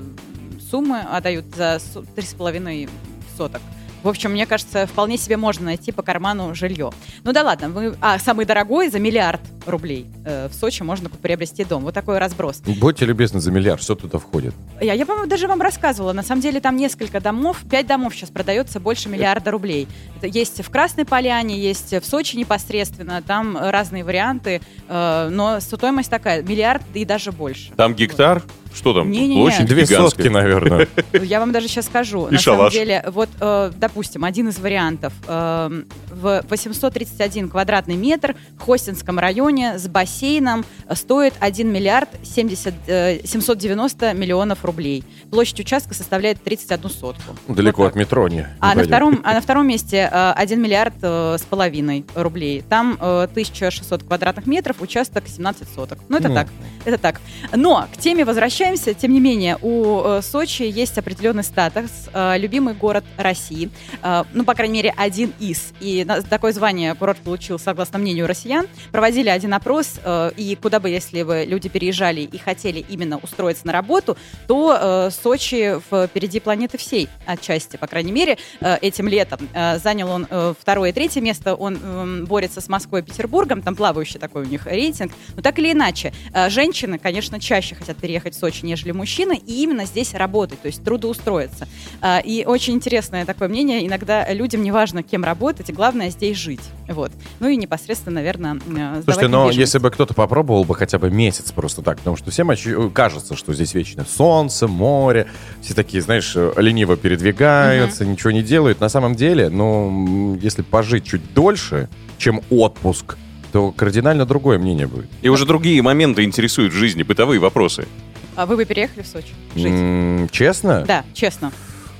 суммы 0.71 1.01
отдают 1.01 1.47
за 1.55 1.79
су- 1.81 2.05
3,5 2.17 2.89
соток. 3.37 3.61
В 4.03 4.09
общем, 4.09 4.33
мне 4.33 4.47
кажется, 4.47 4.87
вполне 4.87 5.17
себе 5.17 5.37
можно 5.37 5.67
найти 5.67 5.93
по 5.93 6.03
карману 6.03 6.55
жилье. 6.55 6.91
Ну 7.25 7.33
да 7.33 7.43
ладно, 7.43 7.69
вы... 7.69 7.95
а 8.01 8.19
самый 8.19 8.47
дорогой 8.47 8.89
за 8.89 8.99
миллиард 8.99 9.41
рублей 9.67 10.07
э, 10.25 10.49
в 10.49 10.55
Сочи 10.55 10.83
можно 10.83 11.09
приобрести 11.09 11.65
дом. 11.65 11.83
Вот 11.85 11.95
такой 11.95 12.19
разброс. 12.19 12.61
Будьте 12.81 13.05
любезны 13.05 13.41
за 13.41 13.53
миллиард, 13.53 13.83
что 13.83 13.95
туда 13.95 14.19
входит? 14.19 14.55
Я, 14.81 14.95
я 14.95 15.07
по-моему, 15.07 15.29
даже 15.29 15.47
вам 15.47 15.61
рассказывала. 15.63 16.13
На 16.13 16.23
самом 16.23 16.43
деле 16.43 16.61
там 16.61 16.77
несколько 16.77 17.21
домов, 17.21 17.59
пять 17.71 17.87
домов 17.87 18.15
сейчас 18.15 18.31
продается 18.31 18.81
больше 18.81 19.09
миллиарда 19.09 19.51
рублей. 19.51 19.87
Это 20.17 20.27
есть 20.27 20.65
в 20.65 20.71
Красной 20.71 21.05
Поляне, 21.05 21.59
есть 21.59 21.93
в 21.93 22.05
Сочи 22.05 22.37
непосредственно, 22.37 23.23
там 23.23 23.57
разные 23.57 24.05
варианты, 24.05 24.61
э, 24.89 25.29
но 25.31 25.61
стоимость 25.61 26.11
такая, 26.11 26.43
миллиард 26.43 26.83
и 26.95 27.05
даже 27.05 27.31
больше. 27.31 27.73
Там 27.77 27.95
гектар? 27.95 28.43
Что 28.75 28.95
там? 28.95 29.11
Не-не-не. 29.11 29.41
Площадь 29.43 29.67
Две 29.67 29.87
сотки, 29.87 30.29
наверное. 30.29 30.89
Я 31.13 31.41
вам 31.41 31.53
даже 31.53 31.69
сейчас 31.69 31.87
скажу. 31.87 32.29
И 32.29 32.33
На 32.35 32.39
самом 32.39 32.59
шалаш. 32.59 32.73
деле, 32.73 33.05
вот, 33.09 33.29
э, 33.41 33.71
допустим, 33.77 34.25
один 34.25 34.49
из 34.49 34.59
вариантов. 34.59 35.13
Э, 35.27 35.71
в 36.11 36.45
831 36.49 37.49
квадратный 37.49 37.97
метр 37.97 38.35
в 38.59 38.61
Хостинском 38.63 39.19
районе 39.19 39.79
с 39.79 39.87
бассейном 39.89 40.65
э, 40.89 40.95
стоит 40.95 41.35
1 41.41 41.71
миллиард 41.71 42.09
70, 42.23 42.75
э, 42.87 43.21
790 43.25 44.15
миллионов 44.15 44.65
рублей. 44.65 45.05
Площадь 45.31 45.61
участка 45.61 45.95
составляет 45.95 46.43
31 46.43 46.91
сотку. 46.91 47.37
Далеко 47.49 47.83
Вот 47.83 47.89
от 47.91 47.97
метро 47.97 48.29
не, 48.29 48.37
не 48.37 48.47
А 48.61 48.75
на, 48.75 48.85
втором, 48.85 49.21
а 49.25 49.35
на 49.35 49.41
втором 49.41 49.67
месте 49.69 50.09
э, 50.11 50.33
1 50.37 50.61
миллиард 50.63 50.95
э, 51.03 51.37
с 51.39 51.43
половиной 51.43 52.05
рублей. 52.15 52.63
Там 52.69 52.97
э, 53.01 53.23
1600 53.31 54.03
квадратных 54.05 54.47
метров, 54.47 54.81
участок 54.81 55.25
17 55.27 55.69
соток. 55.75 55.99
Ну, 56.09 56.17
это 56.19 56.29
Ну. 56.29 56.35
так. 56.35 56.49
Это 56.85 56.99
так. 56.99 57.21
Но 57.55 57.87
к 57.93 57.99
теме 57.99 58.25
возвращаемся. 58.25 58.62
Тем 58.63 59.13
не 59.13 59.19
менее, 59.19 59.59
у 59.61 60.03
э, 60.05 60.23
Сочи 60.23 60.63
есть 60.63 60.97
определенный 60.97 61.43
статус. 61.43 61.91
э, 62.13 62.39
любимый 62.39 62.75
город 62.75 63.05
России. 63.17 63.71
Э, 64.05 64.23
ну, 64.33 64.45
по 64.45 64.55
крайней 64.55 64.75
мере, 64.75 64.95
один 64.97 65.33
из. 65.41 65.73
И 65.81 66.07
такое 66.31 66.53
звание 66.53 66.95
курорт 66.95 67.19
получил, 67.19 67.59
согласно 67.59 67.99
мнению 67.99 68.29
россиян. 68.29 68.69
Проводили 68.93 69.31
один 69.31 69.53
опрос. 69.55 69.99
и 70.37 70.57
куда 70.63 70.79
бы, 70.79 70.91
если 70.91 71.25
бы 71.25 71.45
люди 71.45 71.69
переезжали 71.69 72.21
и 72.21 72.39
хотели 72.39 72.85
именно 72.89 73.19
устроиться 73.19 73.67
на 73.67 73.73
работу, 73.73 74.17
то 74.47 75.11
Сочи 75.11 75.81
впереди 75.81 76.39
планеты 76.39 76.79
всей 76.79 77.09
отчасти, 77.27 77.77
по 77.77 77.89
крайней 77.89 78.13
мере, 78.13 78.39
этим 78.61 79.09
летом. 79.09 79.49
Занял 79.83 80.09
он 80.09 80.27
второе 80.61 80.91
и 80.91 80.93
третье 80.93 81.21
место. 81.21 81.57
Он 81.57 82.27
борется 82.27 82.61
с 82.61 82.69
Москвой 82.69 83.01
и 83.01 83.05
Петербургом. 83.05 83.61
Там 83.61 83.75
плавающий 83.75 84.21
такой 84.21 84.43
у 84.43 84.47
них 84.47 84.67
рейтинг. 84.67 85.13
Но 85.35 85.43
так 85.43 85.59
или 85.59 85.73
иначе, 85.73 86.13
женщины, 86.49 86.99
конечно, 86.99 87.41
чаще 87.41 87.75
хотят 87.75 87.97
переехать 87.97 88.35
в 88.35 88.39
Сочи, 88.39 88.52
нежели 88.63 88.93
мужчины, 88.93 89.41
и 89.47 89.63
именно 89.63 89.87
здесь 89.87 90.13
работать, 90.15 90.61
то 90.61 90.67
есть 90.67 90.85
трудоустроиться. 90.85 91.67
Э, 92.03 92.21
И 92.23 92.45
очень 92.45 92.75
интересное 92.75 93.25
такое 93.25 93.49
мнение. 93.49 93.87
Иногда 93.87 94.31
людям 94.33 94.63
не 94.63 94.71
важно, 94.71 95.03
кем 95.03 95.25
работать, 95.25 95.73
главное 95.73 96.11
здесь 96.11 96.37
жить. 96.37 96.61
Вот. 96.89 97.11
Ну 97.41 97.49
и 97.49 97.57
непосредственно, 97.57 98.17
наверное, 98.17 98.57
э, 98.57 99.03
Слушайте, 99.05 99.29
но 99.29 99.45
недвижимость. 99.45 99.59
если 99.59 99.79
бы 99.79 99.91
кто-то 99.91 100.13
попробовал 100.15 100.65
бы 100.65 100.75
хотя 100.75 100.99
бы 100.99 101.11
месяц 101.11 101.53
просто 101.53 101.81
так, 101.83 101.99
потому 101.99 102.17
что 102.17 102.31
всем 102.31 102.51
очи- 102.51 102.91
кажется, 102.91 103.35
что 103.37 103.55
здесь 103.55 103.73
вечно 103.75 104.05
солнце, 104.05 104.69
море, 104.69 105.27
все 105.61 105.73
такие, 105.75 106.03
знаешь, 106.03 106.33
э, 106.37 106.53
лениво 106.59 106.97
передвигаются, 106.97 108.05
ничего 108.05 108.31
не 108.33 108.43
делают. 108.43 108.81
На 108.81 108.89
самом 108.89 109.15
деле, 109.15 109.49
ну, 109.49 110.39
если 110.43 110.63
пожить 110.63 111.05
чуть 111.05 111.33
дольше, 111.35 111.89
чем 112.19 112.43
отпуск, 112.51 113.17
то 113.53 113.71
кардинально 113.71 114.25
другое 114.25 114.59
мнение 114.59 114.87
будет. 114.87 115.07
И 115.21 115.29
уже 115.29 115.45
другие 115.45 115.83
моменты 115.83 116.25
интересуют 116.25 116.73
в 116.73 116.77
жизни, 116.77 117.03
бытовые 117.03 117.39
вопросы. 117.39 117.87
А 118.37 118.47
вы 118.47 118.57
бы 118.57 118.65
переехали 118.65 119.03
в 119.03 119.07
Сочи 119.07 119.33
жить? 119.55 119.67
М, 119.67 120.29
Честно? 120.31 120.85
Да, 120.87 121.05
честно. 121.15 121.53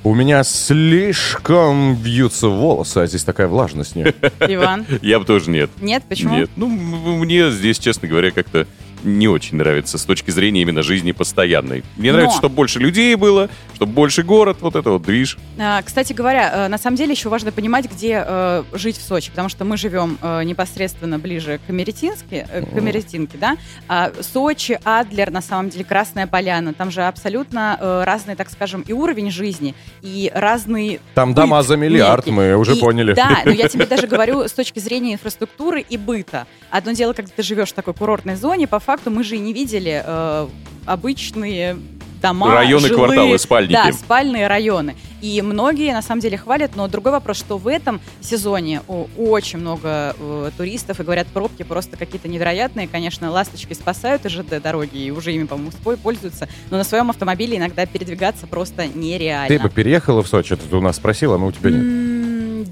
У 0.03 0.13
меня 0.13 0.43
слишком 0.43 1.95
вьются 1.95 2.49
волосы, 2.49 2.97
а 2.97 3.07
здесь 3.07 3.23
такая 3.23 3.47
влажность 3.47 3.95
нет. 3.95 4.15
Иван? 4.41 4.85
Я 5.01 5.19
бы 5.19 5.25
тоже 5.25 5.49
нет. 5.49 5.69
Нет, 5.79 6.03
почему? 6.09 6.35
Нет. 6.35 6.49
Ну, 6.57 6.65
м- 6.67 7.19
мне 7.19 7.49
здесь, 7.51 7.79
честно 7.79 8.07
говоря, 8.07 8.31
как-то 8.31 8.67
не 9.03 9.27
очень 9.27 9.57
нравится 9.57 9.97
с 9.97 10.05
точки 10.05 10.31
зрения 10.31 10.61
именно 10.61 10.81
жизни 10.83 11.11
постоянной. 11.11 11.83
Мне 11.97 12.11
Но- 12.11 12.17
нравится, 12.17 12.37
чтобы 12.39 12.55
больше 12.55 12.79
людей 12.79 13.15
было, 13.15 13.49
чтобы 13.75 13.91
больше 13.93 14.23
город, 14.23 14.57
вот 14.61 14.75
это 14.75 14.91
вот 14.91 15.01
движ. 15.03 15.37
А, 15.59 15.81
Кстати 15.81 16.13
говоря, 16.13 16.51
э, 16.65 16.67
на 16.69 16.77
самом 16.77 16.95
деле 16.97 17.11
еще 17.11 17.29
важно 17.29 17.51
понимать, 17.51 17.91
где 17.91 18.23
э, 18.25 18.63
жить 18.73 18.97
в 18.97 19.01
Сочи, 19.03 19.29
потому 19.29 19.49
что 19.49 19.65
мы 19.65 19.77
живем 19.77 20.17
э, 20.21 20.43
непосредственно 20.43 21.19
ближе 21.19 21.59
к 21.65 21.69
Америтинске, 21.69 22.47
э, 22.49 22.63
к 22.65 22.77
Америтинке, 22.77 23.37
да. 23.37 23.57
А 23.87 24.11
Сочи, 24.21 24.79
Адлер, 24.83 25.31
на 25.31 25.41
самом 25.41 25.69
деле 25.69 25.83
Красная 25.83 26.27
Поляна, 26.27 26.73
там 26.73 26.91
же 26.91 27.03
абсолютно 27.03 27.77
э, 27.79 28.03
разный, 28.05 28.35
так 28.35 28.49
скажем, 28.49 28.81
и 28.87 28.93
уровень 28.93 29.31
жизни, 29.31 29.75
и 30.01 30.31
разный 30.33 30.99
Там 31.13 31.29
быт 31.29 31.35
дома 31.43 31.61
за 31.63 31.75
миллиард, 31.77 32.25
некий. 32.27 32.35
мы 32.35 32.55
уже 32.55 32.75
И- 32.75 32.79
поняли. 32.79 33.13
Да, 33.13 33.41
но 33.45 33.51
я 33.51 33.67
тебе 33.69 33.85
даже 33.85 34.07
говорю 34.07 34.43
с 34.47 34.51
точки 34.53 34.79
зрения 34.79 35.13
инфраструктуры 35.13 35.81
и 35.81 35.97
быта. 35.97 36.47
Одно 36.69 36.93
дело, 36.93 37.13
когда 37.13 37.31
ты 37.35 37.43
живешь 37.43 37.69
в 37.69 37.73
такой 37.73 37.93
курортной 37.93 38.35
зоне, 38.35 38.67
по 38.67 38.79
факту 38.79 38.92
мы 39.09 39.23
же 39.23 39.35
и 39.35 39.39
не 39.39 39.53
видели 39.53 40.01
э, 40.05 40.47
обычные 40.85 41.77
дома, 42.21 42.53
Районы, 42.55 42.87
жилые, 42.87 43.05
кварталы, 43.05 43.37
спальники. 43.37 43.73
Да, 43.73 43.91
спальные 43.91 44.47
районы. 44.47 44.95
И 45.21 45.41
многие, 45.41 45.93
на 45.93 46.01
самом 46.01 46.21
деле, 46.21 46.37
хвалят, 46.37 46.71
но 46.75 46.87
другой 46.87 47.11
вопрос, 47.11 47.37
что 47.37 47.57
в 47.57 47.67
этом 47.67 47.99
сезоне 48.21 48.81
очень 49.17 49.59
много 49.59 50.15
э, 50.17 50.51
туристов, 50.57 50.99
и 50.99 51.03
говорят, 51.03 51.27
пробки 51.27 51.63
просто 51.63 51.97
какие-то 51.97 52.27
невероятные. 52.27 52.87
Конечно, 52.87 53.29
ласточки 53.29 53.73
спасают 53.73 54.23
ЖД 54.25 54.61
дороги, 54.61 54.97
и 54.97 55.11
уже 55.11 55.33
ими, 55.33 55.45
по-моему, 55.45 55.71
спой- 55.71 55.97
пользуются, 55.97 56.47
но 56.69 56.77
на 56.77 56.83
своем 56.83 57.09
автомобиле 57.09 57.57
иногда 57.57 57.85
передвигаться 57.85 58.47
просто 58.47 58.87
нереально. 58.87 59.47
Ты 59.57 59.61
бы 59.61 59.69
переехала 59.69 60.23
в 60.23 60.27
Сочи, 60.27 60.55
ты 60.55 60.75
у 60.75 60.81
нас 60.81 60.95
спросила, 60.97 61.37
но 61.37 61.47
у 61.47 61.51
тебя 61.51 61.71
нет. 61.71 62.22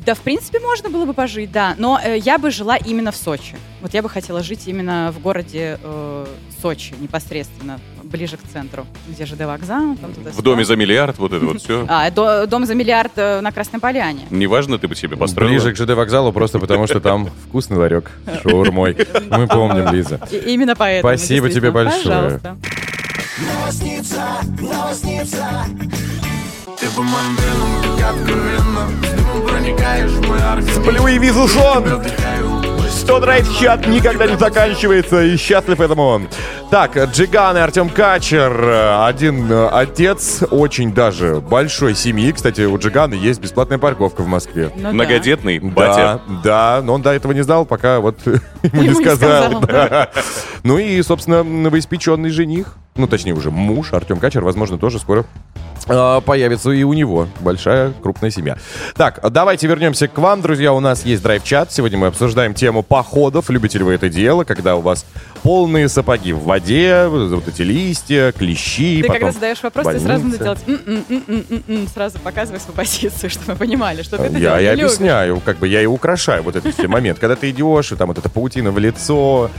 Да, 0.06 0.16
в 0.16 0.20
принципе, 0.20 0.60
можно 0.60 0.90
было 0.90 1.06
бы 1.06 1.14
пожить, 1.14 1.52
да. 1.52 1.76
Но 1.78 2.00
э, 2.04 2.18
я 2.18 2.38
бы 2.38 2.50
жила 2.52 2.76
именно 2.76 3.12
в 3.12 3.16
Сочи. 3.16 3.56
Вот 3.82 3.94
я 3.94 4.02
бы 4.02 4.10
хотела 4.10 4.42
жить 4.42 4.68
именно 4.68 5.14
в 5.16 5.22
городе 5.22 5.80
э, 5.82 6.26
Сочи, 6.62 6.94
непосредственно, 7.00 7.80
ближе 8.04 8.38
к 8.38 8.42
центру, 8.52 8.86
где 9.08 9.26
ЖД 9.26 9.42
вокзал. 9.42 9.96
Там 9.96 10.14
туда 10.14 10.32
В 10.32 10.42
доме 10.42 10.66
за 10.66 10.76
миллиард, 10.76 11.20
вот 11.20 11.34
это 11.34 11.46
вот 11.46 11.62
все. 11.62 11.86
А, 11.90 12.10
до- 12.10 12.48
дом 12.48 12.66
за 12.66 12.74
миллиард 12.74 13.12
э, 13.16 13.42
на 13.42 13.52
Красной 13.52 13.80
Поляне. 13.80 14.26
Неважно, 14.32 14.80
ты 14.80 14.88
бы 14.88 14.96
себе 14.96 15.18
построила. 15.18 15.52
Ближе 15.52 15.72
к 15.72 15.78
ЖД 15.78 15.92
вокзалу, 15.92 16.32
просто 16.32 16.58
потому 16.58 16.88
что 16.88 17.00
там 17.00 17.30
вкусный 17.48 17.78
ларек 17.78 18.12
с 18.26 18.42
шаурмой. 18.42 18.98
Мы 19.30 19.48
помним, 19.48 19.94
Лиза. 19.94 20.20
Именно 20.32 20.76
поэтому. 20.76 21.16
Спасибо 21.16 21.50
тебе 21.50 21.72
действительно. 29.62 30.02
большое. 30.02 30.22
Пожалуйста. 30.30 30.72
Сплю 30.82 31.08
и 31.08 31.18
вижу 31.18 31.48
сон. 31.48 32.02
Что 32.90 33.20
драйв 33.20 33.48
чат 33.60 33.88
никогда 33.88 34.28
не 34.28 34.38
заканчивается, 34.38 35.24
и 35.24 35.36
счастлив 35.36 35.80
этому 35.82 36.04
он. 36.04 36.28
Так, 36.70 36.96
Джиган 37.12 37.58
и 37.58 37.60
Артем 37.60 37.90
Качер, 37.90 38.52
один 39.06 39.52
э, 39.52 39.68
отец 39.70 40.44
очень 40.52 40.94
даже 40.94 41.38
большой 41.42 41.96
семьи. 41.96 42.32
Кстати, 42.32 42.62
у 42.62 42.78
Джигана 42.78 43.16
есть 43.16 43.42
бесплатная 43.42 43.80
парковка 43.80 44.22
в 44.22 44.28
Москве. 44.28 44.72
Ну 44.76 44.84
да. 44.84 44.92
Многодетный 44.92 45.60
Да, 45.60 45.68
батя. 45.70 46.22
да, 46.44 46.82
но 46.84 46.94
он 46.94 47.02
до 47.02 47.12
этого 47.12 47.32
не 47.32 47.42
знал, 47.42 47.66
пока 47.66 48.00
вот 48.02 48.20
ему 48.26 48.82
не 48.84 48.94
сказал. 48.94 49.60
да. 49.62 50.10
Ну 50.64 50.78
и, 50.78 51.02
собственно, 51.02 51.44
новоиспеченный 51.44 52.30
жених, 52.30 52.76
ну 52.96 53.08
точнее 53.08 53.34
уже 53.34 53.52
муж, 53.52 53.94
Артем 53.94 54.20
Качер, 54.20 54.44
возможно, 54.44 54.78
тоже 54.78 55.00
скоро 55.00 55.26
появится 56.26 56.72
и 56.72 56.84
у 56.84 56.94
него 56.94 57.28
большая 57.40 57.94
крупная 58.02 58.30
семья. 58.32 58.58
Так, 58.96 59.20
давайте 59.32 59.68
вернемся 59.68 60.08
к 60.08 60.18
вам, 60.18 60.42
друзья. 60.42 60.74
У 60.74 60.80
нас 60.80 61.06
есть 61.06 61.22
драйв-чат. 61.24 61.72
Сегодня 61.72 61.98
мы 61.98 62.08
обсуждаем 62.08 62.54
тему 62.54 62.84
походов. 62.84 63.50
Любите 63.50 63.78
ли 63.78 63.84
вы 63.84 63.94
это 63.94 64.10
дело, 64.10 64.44
когда 64.44 64.76
у 64.76 64.82
вас 64.82 65.06
полные 65.44 65.90
сапоги 65.90 66.34
в 66.34 66.44
воде, 66.44 67.08
вот 67.08 67.48
эти 67.48 67.62
листья, 67.62 68.32
клещи. 68.32 69.02
Ты 69.02 69.08
потом 69.08 69.20
когда 69.22 69.32
задаешь 69.32 69.64
вопрос, 69.64 69.88
ты 69.88 70.00
сразу 70.00 70.24
надо 70.26 70.38
больница. 70.38 70.66
делать 70.66 71.90
сразу 71.94 72.20
показывай 72.20 72.60
свою 72.60 72.76
позицию, 72.76 73.30
чтобы 73.30 73.54
мы 73.54 73.56
понимали, 73.56 74.02
что 74.04 74.18
ты 74.18 74.24
это 74.24 74.38
Я 74.38 74.60
любишь. 74.60 74.86
объясняю, 74.86 75.42
как 75.44 75.58
бы 75.58 75.68
я 75.68 75.82
и 75.82 75.86
украшаю 75.86 76.44
вот 76.44 76.56
этот 76.56 76.78
момент. 76.88 77.20
Когда 77.20 77.36
ты 77.36 77.50
идешь, 77.50 77.92
и 77.92 77.96
там 77.96 78.08
вот 78.10 78.18
эта 78.18 78.30
паутина 78.30 78.72
в 78.72 78.80
лицо, 78.80 79.50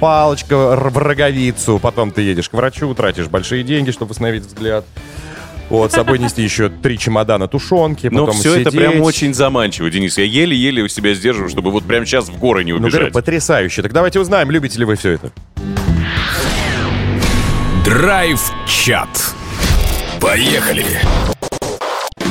палочка 0.00 0.76
в 0.76 0.98
роговицу, 0.98 1.78
потом 1.78 2.10
ты 2.10 2.22
едешь 2.22 2.48
к 2.48 2.52
врачу, 2.54 2.92
тратишь 2.94 3.28
большие 3.28 3.62
деньги, 3.62 3.90
чтобы 3.90 4.10
восстановить 4.10 4.44
взгляд. 4.44 4.84
Вот, 5.72 5.90
с 5.90 5.94
собой 5.94 6.18
нести 6.18 6.42
еще 6.42 6.68
три 6.68 6.98
чемодана 6.98 7.48
тушенки, 7.48 8.08
Но 8.08 8.26
потом 8.26 8.38
все 8.38 8.56
это 8.60 8.70
сидеть. 8.70 8.78
прям 8.90 9.00
очень 9.00 9.32
заманчиво, 9.32 9.88
Денис. 9.90 10.18
Я 10.18 10.24
еле-еле 10.24 10.82
у 10.82 10.88
себя 10.88 11.14
сдерживаю, 11.14 11.48
чтобы 11.48 11.70
вот 11.70 11.84
прямо 11.84 12.04
сейчас 12.04 12.28
в 12.28 12.38
горы 12.38 12.62
не 12.62 12.72
Ну, 12.72 12.78
говорю, 12.78 12.94
убежать. 12.96 13.12
потрясающе. 13.14 13.80
Так 13.80 13.94
давайте 13.94 14.20
узнаем, 14.20 14.50
любите 14.50 14.78
ли 14.78 14.84
вы 14.84 14.96
все 14.96 15.12
это. 15.12 15.32
Драйв-чат. 17.86 19.08
Поехали. 20.20 20.84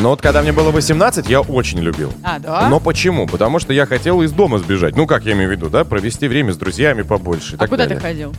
Но 0.02 0.10
вот 0.10 0.22
когда 0.22 0.44
мне 0.44 0.52
было 0.52 0.70
18, 0.70 1.28
я 1.28 1.42
очень 1.42 1.80
любил. 1.80 2.14
А, 2.24 2.38
да? 2.38 2.70
Но 2.70 2.80
почему? 2.80 3.26
Потому 3.26 3.58
что 3.58 3.74
я 3.74 3.88
хотел 3.88 4.22
из 4.22 4.32
дома 4.32 4.60
сбежать. 4.60 4.96
Ну, 4.96 5.08
как 5.08 5.24
я 5.26 5.32
имею 5.34 5.50
в 5.50 5.52
виду, 5.52 5.70
да? 5.70 5.84
Провести 5.84 6.28
время 6.28 6.54
с 6.54 6.58
друзьями 6.58 7.02
побольше. 7.02 7.54
и 7.54 7.56
а 7.56 7.60
так 7.60 7.70
куда 7.70 7.86
далее. 7.86 7.98
ты 8.00 8.02
ходил? 8.06 8.34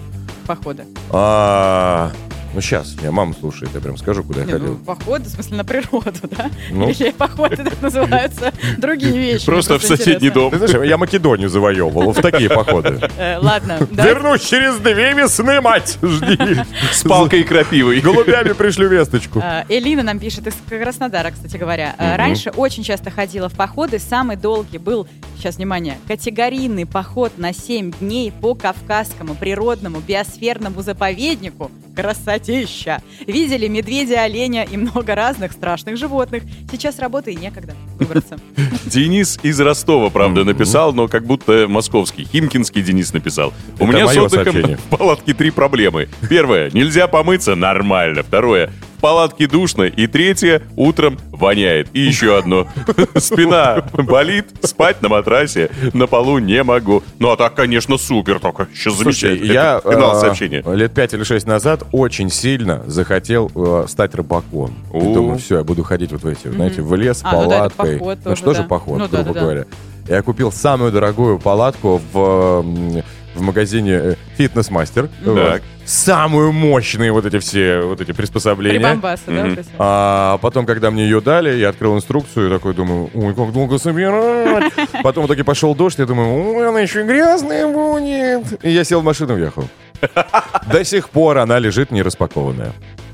в 0.45 0.47
Походы. 0.47 0.85
А, 1.11 2.11
ну, 2.55 2.61
сейчас, 2.61 2.95
меня 3.01 3.13
мама 3.13 3.35
слушает, 3.39 3.71
я 3.75 3.81
прям 3.81 3.97
скажу, 3.97 4.23
куда 4.23 4.41
я 4.41 4.47
Не, 4.47 4.53
ну, 4.53 4.59
ходил. 4.59 4.79
походы, 4.85 5.25
в 5.25 5.29
смысле, 5.29 5.57
на 5.57 5.65
природу, 5.65 6.21
да? 6.31 6.51
Ну. 6.71 6.89
Или 6.91 7.11
походы 7.11 7.57
так 7.57 7.81
называются 7.81 8.53
другие 8.79 9.17
вещи. 9.17 9.47
Просто 9.47 9.79
в 9.79 9.83
соседний 9.83 10.29
интересно. 10.29 10.41
дом. 10.41 10.51
Ты 10.51 10.67
знаешь, 10.67 10.89
я 10.89 10.97
Македонию 10.99 11.49
завоевывал 11.49 12.13
в 12.13 12.21
такие 12.21 12.49
походы. 12.51 13.01
Э, 13.17 13.39
Ладно. 13.39 13.79
Вернусь 13.91 14.43
через 14.45 14.77
две 14.77 15.13
весны, 15.15 15.61
мать! 15.61 15.99
Жди. 16.03 16.39
С 16.93 17.03
палкой 17.03 17.41
и 17.41 17.45
крапивой. 17.45 18.01
Голубями 18.01 18.53
пришлю 18.53 18.89
весточку. 18.89 19.41
А, 19.43 19.65
Элина 19.69 20.03
нам 20.03 20.19
пишет 20.19 20.47
из 20.47 20.55
Краснодара, 20.69 21.31
кстати 21.31 21.57
говоря. 21.57 21.95
А, 21.99 22.17
Раньше 22.17 22.51
очень 22.51 22.83
часто 22.83 23.11
ходила 23.11 23.49
в 23.49 23.55
походы. 23.55 23.99
Самый 23.99 24.37
долгий 24.37 24.79
был, 24.79 25.07
сейчас, 25.39 25.57
внимание, 25.57 25.99
категорийный 26.07 26.87
поход 26.87 27.33
на 27.39 27.53
7 27.53 27.93
дней 28.01 28.33
по 28.33 28.55
Кавказскому 28.55 29.35
природному 29.35 30.01
биосферному 30.01 30.83
заповеднику. 30.83 31.71
Красотища! 32.43 33.01
Видели 33.27 33.69
медведя, 33.69 34.23
оленя 34.23 34.65
и 34.65 34.77
много 34.77 35.15
разных 35.15 35.53
страшных 35.53 35.97
животных. 35.97 36.43
Сейчас 36.71 36.99
работы 36.99 37.33
и 37.33 37.37
некогда 37.37 37.75
выбраться. 37.99 38.37
Денис 38.87 39.39
из 39.43 39.61
Ростова, 39.61 40.11
правда, 40.11 40.45
написал, 40.45 40.93
но 40.93 41.09
как 41.09 41.25
будто 41.25 41.67
московский. 41.69 42.25
Химкинский 42.25 42.83
Денис 42.83 43.13
написал. 43.13 43.53
У 43.79 43.87
меня 43.87 44.09
с 44.09 44.17
отдыхом 44.17 44.77
в 44.91 44.97
палатке 44.97 45.35
три 45.35 45.51
проблемы. 45.51 46.09
Первое, 46.29 46.71
нельзя 46.73 47.07
помыться, 47.07 47.55
нормально. 47.55 48.23
Второе, 48.23 48.73
палатке 49.03 49.47
душно. 49.47 49.83
И 49.83 50.07
третье, 50.07 50.63
утром 50.77 51.19
воняет. 51.31 51.89
И 51.93 52.01
еще 52.01 52.39
одно, 52.39 52.67
спина 53.17 53.85
болит, 53.93 54.47
спать 54.63 55.03
на 55.03 55.09
матрасе 55.11 55.71
на 55.93 56.07
полу 56.07 56.39
не 56.39 56.63
могу. 56.63 57.03
Ну 57.19 57.31
а 57.31 57.37
так, 57.37 57.55
конечно, 57.55 57.99
супер, 57.99 58.39
только 58.41 58.69
сейчас 58.75 58.95
замечательно. 58.97 59.53
я 59.53 59.81
финал 59.85 60.17
э, 60.17 60.21
сообщения. 60.21 60.63
лет 60.75 60.93
пять 60.95 61.13
или 61.15 61.25
шесть 61.25 61.47
назад 61.47 61.83
очень 61.93 62.31
сильно 62.31 62.83
захотел 62.87 63.51
э, 63.55 63.85
стать 63.89 64.15
рыбаком. 64.15 64.75
И 64.95 64.99
думаю, 65.01 65.39
все, 65.39 65.59
я 65.59 65.65
буду 65.65 65.83
ходить 65.83 66.13
вот 66.13 66.23
в 66.23 66.27
эти, 66.27 66.49
знаете, 66.49 66.81
в 66.83 66.95
лес 66.95 67.21
А, 67.23 67.33
ну 67.33 67.51
палаткой. 67.51 67.99
ну 67.99 68.17
тоже, 68.17 68.37
что 68.37 68.55
же 68.55 68.63
поход, 68.65 68.99
Ну 68.99 69.09
грубо 69.09 69.33
говоря. 69.39 69.65
Я 70.09 70.23
купил 70.23 70.51
самую 70.51 70.91
дорогую 70.93 71.39
палатку 71.39 72.01
в, 72.13 72.19
м, 72.65 73.03
в 73.35 73.41
магазине 73.41 73.93
э, 73.93 74.15
Фитнес-мастер. 74.37 75.09
Вот. 75.25 75.63
Самую 75.93 76.53
мощные 76.53 77.13
вот 77.13 77.27
эти 77.27 77.39
все 77.39 77.83
вот 77.83 78.01
эти 78.01 78.13
приспособления. 78.13 78.79
Прибамбасы, 78.79 79.25
да, 79.27 79.47
эти? 79.47 79.69
А 79.79 80.39
потом, 80.39 80.65
когда 80.65 80.91
мне 80.91 81.05
ее 81.05 81.21
дали, 81.21 81.55
я 81.59 81.69
открыл 81.69 81.95
инструкцию 81.95 82.49
такой 82.49 82.73
думаю, 82.73 83.11
ой, 83.13 83.35
как 83.35 83.53
долго 83.53 83.77
собирать. 83.77 84.73
Потом 85.03 85.27
итоге 85.27 85.45
пошел 85.45 85.75
дождь, 85.75 85.99
я 85.99 86.07
думаю, 86.07 86.57
ой, 86.57 86.67
она 86.67 86.81
еще 86.81 87.03
грязная 87.03 87.69
будет. 87.69 88.65
И 88.65 88.71
я 88.71 88.85
сел 88.85 89.03
в 89.03 89.05
машину 89.05 89.35
и 89.35 89.43
уехал. 89.43 89.69
До 90.71 90.83
сих 90.83 91.11
пор 91.11 91.37
она 91.39 91.59
лежит 91.59 91.91
не 91.91 92.01
распакованная. 92.01 92.73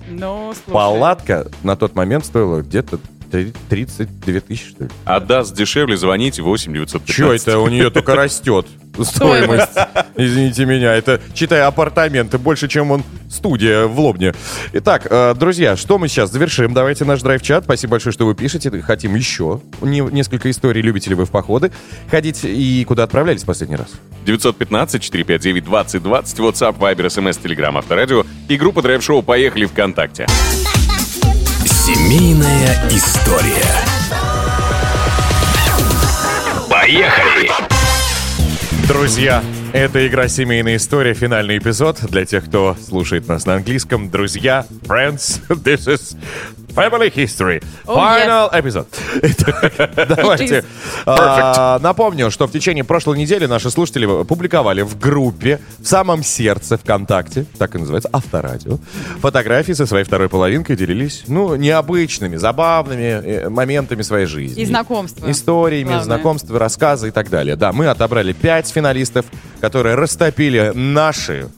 Ну. 0.08 0.54
Палатка 0.66 1.48
на 1.64 1.76
тот 1.76 1.96
момент 1.96 2.26
стоила 2.26 2.62
где-то 2.62 3.00
32 3.30 4.40
тысячи, 4.40 4.70
что 4.70 4.84
ли. 4.84 4.90
Отдаст 5.04 5.54
дешевле, 5.54 5.96
звоните 5.96 6.42
8 6.42 6.72
915. 6.72 7.16
Че 7.16 7.32
это 7.32 7.58
у 7.58 7.68
нее 7.68 7.90
только 7.90 8.14
растет 8.14 8.66
стоимость? 9.04 9.72
Извините 10.16 10.64
меня, 10.64 10.94
это, 10.94 11.20
читай, 11.34 11.62
апартаменты 11.62 12.38
больше, 12.38 12.68
чем 12.68 12.90
он 12.90 13.04
студия 13.30 13.86
в 13.86 13.98
Лобне. 13.98 14.34
Итак, 14.72 15.06
э, 15.08 15.34
друзья, 15.38 15.76
что 15.76 15.98
мы 15.98 16.08
сейчас 16.08 16.32
завершим? 16.32 16.74
Давайте 16.74 17.04
наш 17.04 17.22
драйв-чат. 17.22 17.64
Спасибо 17.64 17.92
большое, 17.92 18.12
что 18.12 18.26
вы 18.26 18.34
пишете. 18.34 18.70
Хотим 18.82 19.14
еще 19.14 19.60
не- 19.80 20.00
несколько 20.00 20.50
историй. 20.50 20.82
Любите 20.82 21.10
ли 21.10 21.16
вы 21.16 21.24
в 21.26 21.30
походы? 21.30 21.70
Ходить 22.10 22.40
и 22.44 22.84
куда 22.84 23.04
отправлялись 23.04 23.42
в 23.42 23.46
последний 23.46 23.76
раз? 23.76 23.88
915-459-2020, 24.26 26.02
WhatsApp, 26.02 26.78
Viber, 26.78 27.06
SMS, 27.06 27.40
Telegram, 27.42 27.76
Авторадио 27.78 28.24
и 28.48 28.56
группа 28.56 28.82
Драйв 28.82 29.02
Шоу 29.02 29.22
«Поехали 29.22 29.66
ВКонтакте». 29.66 30.26
Семейная 31.88 32.90
история. 32.90 33.64
Поехали. 36.68 37.48
Друзья, 38.86 39.42
это 39.72 40.06
игра 40.06 40.28
«Семейная 40.28 40.76
история», 40.76 41.14
финальный 41.14 41.56
эпизод. 41.56 42.00
Для 42.10 42.26
тех, 42.26 42.44
кто 42.44 42.76
слушает 42.86 43.26
нас 43.26 43.46
на 43.46 43.54
английском, 43.54 44.10
друзья, 44.10 44.66
friends, 44.82 45.40
this 45.48 45.86
is 45.88 46.14
family 46.78 47.10
history. 47.14 47.62
Oh, 47.86 47.96
Final 47.96 48.52
episode. 48.52 48.86
Итак, 49.22 50.08
Давайте. 50.16 50.64
А, 51.06 51.78
Напомню, 51.80 52.30
что 52.30 52.46
в 52.46 52.52
течение 52.52 52.84
прошлой 52.84 53.18
недели 53.18 53.46
наши 53.46 53.70
слушатели 53.70 54.06
публиковали 54.24 54.82
в 54.82 54.98
группе 54.98 55.60
в 55.78 55.86
самом 55.86 56.22
сердце 56.22 56.78
ВКонтакте, 56.78 57.46
так 57.58 57.74
и 57.74 57.78
называется, 57.78 58.08
Авторадио, 58.12 58.78
фотографии 59.20 59.72
со 59.72 59.86
своей 59.86 60.04
второй 60.04 60.28
половинкой 60.28 60.76
делились, 60.76 61.24
ну, 61.26 61.54
необычными, 61.56 62.36
забавными 62.36 63.02
э, 63.02 63.48
моментами 63.48 64.02
своей 64.02 64.26
жизни. 64.26 64.62
И 64.62 64.66
знакомства. 64.66 65.30
Историями, 65.30 65.88
Главное. 65.88 66.04
знакомства, 66.04 66.58
рассказы 66.58 67.08
и 67.08 67.10
так 67.10 67.30
далее. 67.30 67.56
Да, 67.56 67.72
мы 67.72 67.86
отобрали 67.88 68.32
пять 68.32 68.68
финалистов, 68.68 69.26
которые 69.60 69.94
растопили 69.94 70.72
наши 70.74 71.48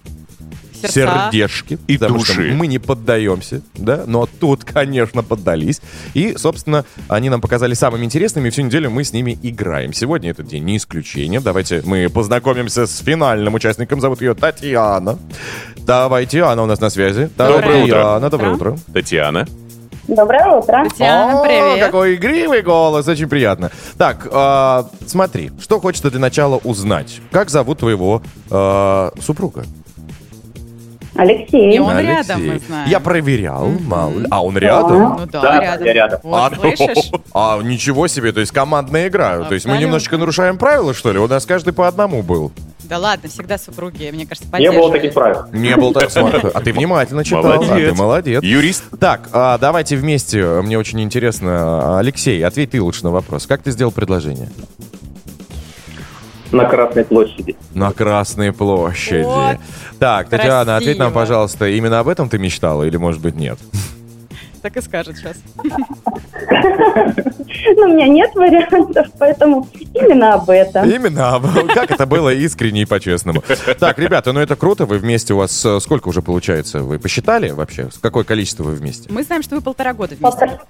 Сердца. 0.88 1.30
сердечки. 1.30 1.78
И 1.86 1.98
потому 1.98 2.24
что 2.24 2.34
души. 2.36 2.52
мы 2.52 2.66
не 2.66 2.78
поддаемся, 2.78 3.62
да, 3.74 4.04
но 4.06 4.26
тут, 4.26 4.64
конечно, 4.72 5.22
поддались. 5.22 5.80
И, 6.14 6.36
собственно, 6.36 6.84
они 7.08 7.28
нам 7.30 7.40
показали 7.40 7.74
самыми 7.74 8.04
интересными, 8.04 8.48
и 8.48 8.50
всю 8.50 8.62
неделю 8.62 8.90
мы 8.90 9.04
с 9.04 9.12
ними 9.12 9.38
играем. 9.42 9.92
Сегодня 9.92 10.30
этот 10.30 10.46
день 10.46 10.64
не 10.64 10.76
исключение. 10.76 11.40
Давайте 11.40 11.82
мы 11.84 12.08
познакомимся 12.08 12.86
с 12.86 12.98
финальным 12.98 13.54
участником. 13.54 14.00
Зовут 14.00 14.20
ее 14.20 14.34
Татьяна. 14.34 15.18
Давайте, 15.78 16.42
она 16.42 16.62
у 16.62 16.66
нас 16.66 16.80
на 16.80 16.90
связи. 16.90 17.30
Доброе 17.36 17.84
утро. 17.84 17.96
Татьяна, 17.96 18.30
доброе 18.30 18.54
утро. 18.54 18.78
Татьяна. 18.92 19.46
Доброе 20.08 20.46
утро. 20.56 20.84
Татьяна, 20.88 21.40
О, 21.40 21.44
привет. 21.44 21.86
какой 21.86 22.16
игривый 22.16 22.62
голос, 22.62 23.06
очень 23.06 23.28
приятно. 23.28 23.70
Так, 23.96 24.26
а, 24.32 24.88
смотри, 25.06 25.52
что 25.60 25.78
хочется 25.78 26.10
для 26.10 26.18
начала 26.18 26.56
узнать. 26.56 27.20
Как 27.30 27.48
зовут 27.48 27.78
твоего 27.78 28.20
а, 28.50 29.12
супруга? 29.20 29.64
Алексей. 31.14 31.74
И 31.76 31.78
он 31.78 31.90
Алексей. 31.90 32.14
рядом, 32.16 32.46
мы 32.46 32.58
знаем. 32.58 32.88
Я 32.88 33.00
проверял, 33.00 33.68
мало 33.68 34.18
ли. 34.18 34.26
А 34.30 34.44
он 34.44 34.56
рядом? 34.56 35.16
Ну 35.20 35.26
да, 35.26 35.42
Да, 35.42 35.60
рядом. 35.60 35.86
я 35.86 35.92
рядом. 35.92 36.20
Вот, 36.22 36.52
а, 36.52 36.56
слышишь? 36.56 37.10
а, 37.34 37.60
ничего 37.62 38.06
себе, 38.08 38.32
то 38.32 38.40
есть 38.40 38.52
командная 38.52 39.08
игра. 39.08 39.38
То 39.44 39.54
есть 39.54 39.66
мы 39.66 39.72
Абсолютно. 39.72 39.80
немножечко 39.80 40.16
нарушаем 40.18 40.58
правила, 40.58 40.94
что 40.94 41.12
ли? 41.12 41.18
У 41.18 41.26
нас 41.26 41.46
каждый 41.46 41.72
по 41.72 41.88
одному 41.88 42.22
был. 42.22 42.52
Да 42.84 42.98
ладно, 42.98 43.28
всегда 43.28 43.56
супруги, 43.56 44.10
мне 44.12 44.26
кажется, 44.26 44.48
Не 44.58 44.72
было 44.72 44.90
таких 44.90 45.14
правил. 45.14 45.44
Не 45.52 45.76
был 45.76 45.92
так 45.92 46.10
смотри. 46.10 46.40
А 46.52 46.60
ты 46.60 46.72
внимательно 46.72 47.22
читал. 47.24 47.46
А 47.46 47.56
Молодец. 47.56 47.90
ты 47.90 47.94
молодец. 47.94 48.42
Юрист. 48.42 48.84
Так, 48.98 49.28
а, 49.32 49.58
давайте 49.58 49.96
вместе. 49.96 50.44
Мне 50.62 50.78
очень 50.78 51.00
интересно. 51.00 51.98
Алексей, 51.98 52.44
ответь 52.44 52.70
ты 52.72 52.82
лучше 52.82 53.04
на 53.04 53.10
вопрос. 53.10 53.46
Как 53.46 53.62
ты 53.62 53.70
сделал 53.70 53.92
предложение? 53.92 54.48
На 56.52 56.64
Красной 56.64 57.04
площади. 57.04 57.56
На 57.74 57.92
Красной 57.92 58.52
площади. 58.52 59.22
Вот. 59.22 59.56
Так, 59.98 60.28
Татьяна, 60.28 60.76
ответь 60.76 60.98
нам, 60.98 61.12
Красиво. 61.12 61.20
пожалуйста, 61.20 61.68
именно 61.68 62.00
об 62.00 62.08
этом 62.08 62.28
ты 62.28 62.38
мечтала 62.38 62.84
или, 62.84 62.96
может 62.96 63.20
быть, 63.20 63.36
нет? 63.36 63.58
Так 64.62 64.76
и 64.76 64.80
скажет 64.82 65.16
сейчас. 65.16 65.36
Ну, 67.76 67.82
у 67.82 67.88
меня 67.88 68.08
нет 68.08 68.30
вариантов, 68.34 69.08
поэтому 69.18 69.66
именно 69.94 70.34
об 70.34 70.48
этом. 70.50 70.88
Именно, 70.88 71.34
об- 71.36 71.46
как 71.74 71.90
это 71.90 72.06
было 72.06 72.32
искренне 72.32 72.82
и 72.82 72.84
по-честному. 72.84 73.42
Так, 73.78 73.98
ребята, 73.98 74.32
ну 74.32 74.40
это 74.40 74.56
круто, 74.56 74.86
вы 74.86 74.98
вместе, 74.98 75.34
у 75.34 75.38
вас 75.38 75.64
э, 75.64 75.80
сколько 75.80 76.08
уже 76.08 76.22
получается? 76.22 76.80
Вы 76.80 76.98
посчитали 76.98 77.50
вообще? 77.50 77.90
С 77.90 77.98
Какое 77.98 78.24
количество 78.24 78.64
вы 78.64 78.72
вместе? 78.72 79.08
Мы 79.12 79.22
знаем, 79.22 79.42
что 79.42 79.56
вы 79.56 79.60
полтора 79.62 79.92
года 79.94 80.14
вместе. 80.14 80.38
Полтора, 80.38 80.60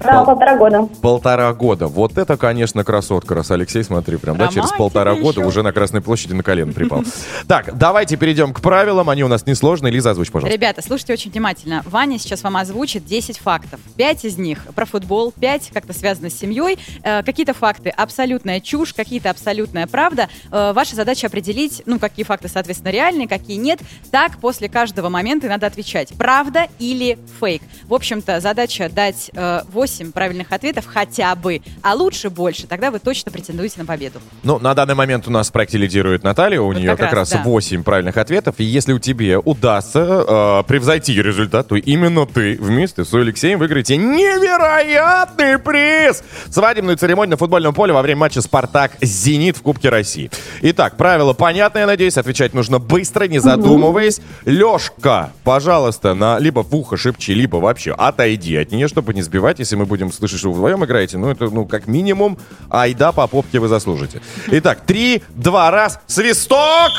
да, 0.00 0.24
полтора 0.24 0.56
года. 0.56 0.88
Полтора 1.00 1.52
года. 1.54 1.86
Вот 1.86 2.18
это, 2.18 2.36
конечно, 2.36 2.84
красотка, 2.84 3.34
раз 3.34 3.50
Алексей, 3.50 3.82
смотри, 3.84 4.16
прям, 4.16 4.36
да, 4.36 4.44
через 4.48 4.56
Романтика 4.56 4.78
полтора 4.78 5.14
года 5.14 5.40
еще. 5.40 5.48
уже 5.48 5.62
на 5.62 5.72
Красной 5.72 6.00
площади 6.02 6.32
на 6.34 6.42
колено 6.42 6.72
припал. 6.72 7.04
Так, 7.46 7.76
давайте 7.78 8.16
перейдем 8.16 8.52
к 8.52 8.60
правилам, 8.60 9.08
они 9.10 9.22
у 9.24 9.28
нас 9.28 9.46
несложные. 9.46 9.92
Лиза, 9.92 10.10
озвучь, 10.10 10.30
пожалуйста. 10.30 10.54
Ребята, 10.54 10.82
слушайте 10.82 11.12
очень 11.14 11.30
внимательно. 11.30 11.82
Ваня 11.86 12.18
сейчас 12.18 12.42
вам 12.42 12.56
озвучит 12.56 13.04
10 13.06 13.33
10 13.34 13.38
фактов. 13.38 13.80
5 13.96 14.24
из 14.24 14.38
них 14.38 14.58
про 14.74 14.84
футбол, 14.86 15.32
5 15.32 15.70
как-то 15.72 15.92
связаны 15.92 16.30
с 16.30 16.38
семьей. 16.38 16.78
Э, 17.02 17.22
какие-то 17.22 17.54
факты 17.54 17.90
абсолютная 17.90 18.60
чушь, 18.60 18.94
какие-то 18.94 19.30
абсолютная 19.30 19.86
правда. 19.86 20.28
Э, 20.50 20.72
ваша 20.74 20.94
задача 20.96 21.26
определить, 21.26 21.82
ну, 21.86 21.98
какие 21.98 22.24
факты, 22.24 22.48
соответственно, 22.48 22.90
реальные, 22.90 23.28
какие 23.28 23.56
нет. 23.56 23.80
Так 24.10 24.38
после 24.38 24.68
каждого 24.68 25.08
момента 25.08 25.46
и 25.46 25.50
надо 25.50 25.66
отвечать, 25.66 26.12
правда 26.16 26.68
или 26.78 27.18
фейк. 27.40 27.62
В 27.84 27.94
общем-то, 27.94 28.40
задача 28.40 28.88
дать 28.88 29.30
э, 29.34 29.62
8 29.68 30.12
правильных 30.12 30.52
ответов 30.52 30.86
хотя 30.86 31.34
бы, 31.34 31.60
а 31.82 31.94
лучше 31.94 32.30
больше. 32.30 32.66
Тогда 32.66 32.90
вы 32.90 32.98
точно 32.98 33.30
претендуете 33.30 33.80
на 33.80 33.86
победу. 33.86 34.20
Ну, 34.42 34.58
на 34.58 34.74
данный 34.74 34.94
момент 34.94 35.26
у 35.28 35.30
нас 35.30 35.48
в 35.48 35.52
проекте 35.52 35.78
лидирует 35.78 36.22
Наталья, 36.22 36.60
у 36.60 36.66
Вот 36.66 36.76
нее 36.76 36.90
как 36.90 37.00
как 37.00 37.12
раз 37.12 37.32
раз, 37.32 37.42
да. 37.42 37.48
8 37.48 37.82
правильных 37.82 38.16
ответов, 38.16 38.56
и 38.58 38.64
если 38.64 38.92
у 38.92 38.98
тебе 38.98 39.38
удастся 39.38 40.00
э, 40.00 40.62
превзойти 40.66 41.20
результат, 41.20 41.68
то 41.68 41.76
именно 41.76 42.26
ты 42.26 42.56
вместе 42.60 43.04
с 43.04 43.12
Алексеем 43.24 43.58
выиграете 43.58 43.96
невероятный 43.96 45.58
приз! 45.58 46.22
Свадебную 46.50 46.96
церемонию 46.96 47.32
на 47.32 47.36
футбольном 47.36 47.74
поле 47.74 47.92
во 47.92 48.02
время 48.02 48.20
матча 48.20 48.40
«Спартак-Зенит» 48.40 49.56
в 49.56 49.62
Кубке 49.62 49.88
России. 49.88 50.30
Итак, 50.62 50.96
правила 50.96 51.32
понятны, 51.32 51.80
я 51.80 51.86
надеюсь, 51.86 52.16
отвечать 52.16 52.54
нужно 52.54 52.78
быстро, 52.78 53.24
не 53.24 53.38
задумываясь. 53.38 54.20
Лешка, 54.44 55.32
пожалуйста, 55.42 56.14
на 56.14 56.38
либо 56.38 56.62
в 56.62 56.74
ухо 56.74 56.96
шепчи, 56.96 57.32
либо 57.32 57.56
вообще 57.56 57.92
отойди 57.92 58.56
от 58.56 58.70
нее, 58.70 58.88
чтобы 58.88 59.14
не 59.14 59.22
сбивать, 59.22 59.58
если 59.58 59.76
мы 59.76 59.86
будем 59.86 60.12
слышать, 60.12 60.38
что 60.38 60.48
вы 60.48 60.54
вдвоем 60.54 60.84
играете, 60.84 61.18
ну 61.18 61.30
это, 61.30 61.46
ну, 61.46 61.64
как 61.66 61.86
минимум, 61.86 62.38
айда 62.70 63.12
по 63.12 63.26
попке 63.26 63.58
вы 63.58 63.68
заслужите. 63.68 64.20
Итак, 64.48 64.80
три, 64.86 65.22
два, 65.34 65.70
раз, 65.70 65.98
свисток! 66.06 66.90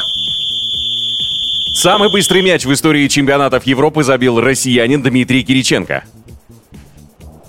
Самый 1.75 2.09
быстрый 2.09 2.41
мяч 2.41 2.63
в 2.63 2.71
истории 2.71 3.05
чемпионатов 3.09 3.65
Европы 3.67 4.01
забил 4.01 4.39
россиянин 4.39 5.03
Дмитрий 5.03 5.43
Кириченко. 5.43 6.05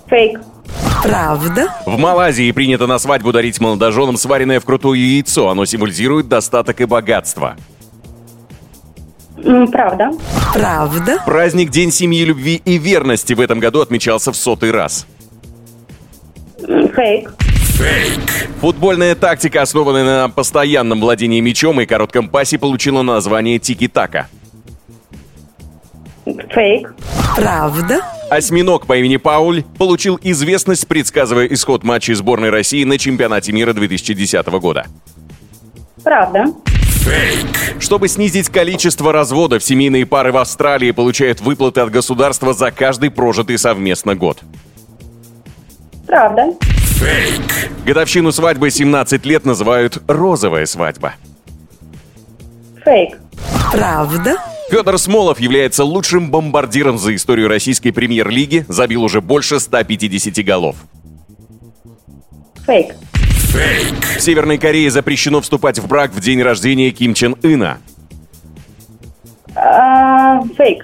Фейк. 0.07 0.41
Правда? 1.01 1.73
В 1.85 1.97
Малайзии 1.97 2.51
принято 2.51 2.87
на 2.87 2.99
свадьбу 2.99 3.31
дарить 3.31 3.61
молодоженам 3.61 4.17
сваренное 4.17 4.59
вкрутую 4.59 4.99
яйцо. 4.99 5.47
Оно 5.47 5.63
символизирует 5.63 6.27
достаток 6.27 6.81
и 6.81 6.85
богатство. 6.85 7.55
Правда. 9.71 10.11
Правда? 10.53 11.23
Праздник 11.25 11.69
День 11.69 11.93
семьи, 11.93 12.25
любви 12.25 12.61
и 12.65 12.77
верности 12.77 13.31
в 13.31 13.39
этом 13.39 13.61
году 13.61 13.79
отмечался 13.79 14.33
в 14.33 14.35
сотый 14.35 14.71
раз. 14.71 15.07
М, 16.67 16.89
Фейк. 17.77 18.49
Футбольная 18.59 19.13
тактика, 19.13 19.61
основанная 19.61 20.03
на 20.03 20.29
постоянном 20.29 20.99
владении 20.99 21.39
мячом 21.41 21.79
и 21.79 21.85
коротком 21.85 22.27
пасе, 22.27 22.57
получила 22.57 23.03
название 23.03 23.59
тики-така. 23.59 24.27
Фейк. 26.25 26.95
Правда? 27.35 28.01
Осьминог 28.31 28.87
по 28.87 28.97
имени 28.97 29.17
Пауль 29.17 29.63
получил 29.77 30.19
известность, 30.23 30.87
предсказывая 30.87 31.45
исход 31.45 31.83
матчей 31.83 32.15
сборной 32.15 32.49
России 32.49 32.83
на 32.83 32.97
чемпионате 32.97 33.51
мира 33.51 33.73
2010 33.73 34.47
года. 34.59 34.87
Правда. 36.03 36.45
Чтобы 37.79 38.07
снизить 38.07 38.49
количество 38.49 39.13
разводов, 39.13 39.63
семейные 39.63 40.07
пары 40.07 40.31
в 40.31 40.37
Австралии 40.37 40.89
получают 40.89 41.41
выплаты 41.41 41.81
от 41.81 41.91
государства 41.91 42.53
за 42.53 42.71
каждый 42.71 43.11
прожитый 43.11 43.59
совместно 43.59 44.15
год. 44.15 44.39
Правда. 46.07 46.55
Годовщину 47.85 48.31
свадьбы 48.31 48.69
17 48.69 49.25
лет 49.25 49.45
называют 49.45 50.01
«розовая 50.07 50.65
свадьба». 50.65 51.13
Фейк. 52.83 53.17
Правда? 53.71 54.35
Федор 54.69 54.97
Смолов 54.97 55.39
является 55.39 55.83
лучшим 55.83 56.29
бомбардиром 56.29 56.97
за 56.97 57.15
историю 57.15 57.47
российской 57.47 57.91
премьер-лиги, 57.91 58.65
забил 58.67 59.03
уже 59.03 59.21
больше 59.21 59.59
150 59.59 60.43
голов. 60.43 60.75
Фейк. 62.65 62.95
В 64.17 64.19
Северной 64.19 64.57
Корее 64.57 64.91
запрещено 64.91 65.41
вступать 65.41 65.79
в 65.79 65.87
брак 65.87 66.11
в 66.11 66.19
день 66.19 66.41
рождения 66.41 66.91
Ким 66.91 67.13
Чен 67.13 67.35
Ына. 67.43 67.77
А, 69.55 70.41
Фейк. 70.57 70.83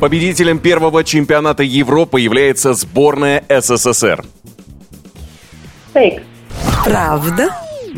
Победителем 0.00 0.58
первого 0.58 1.04
чемпионата 1.04 1.62
Европы 1.62 2.20
является 2.20 2.72
сборная 2.72 3.44
СССР. 3.48 4.24
Фейк. 5.92 6.22
Правда? 6.84 7.48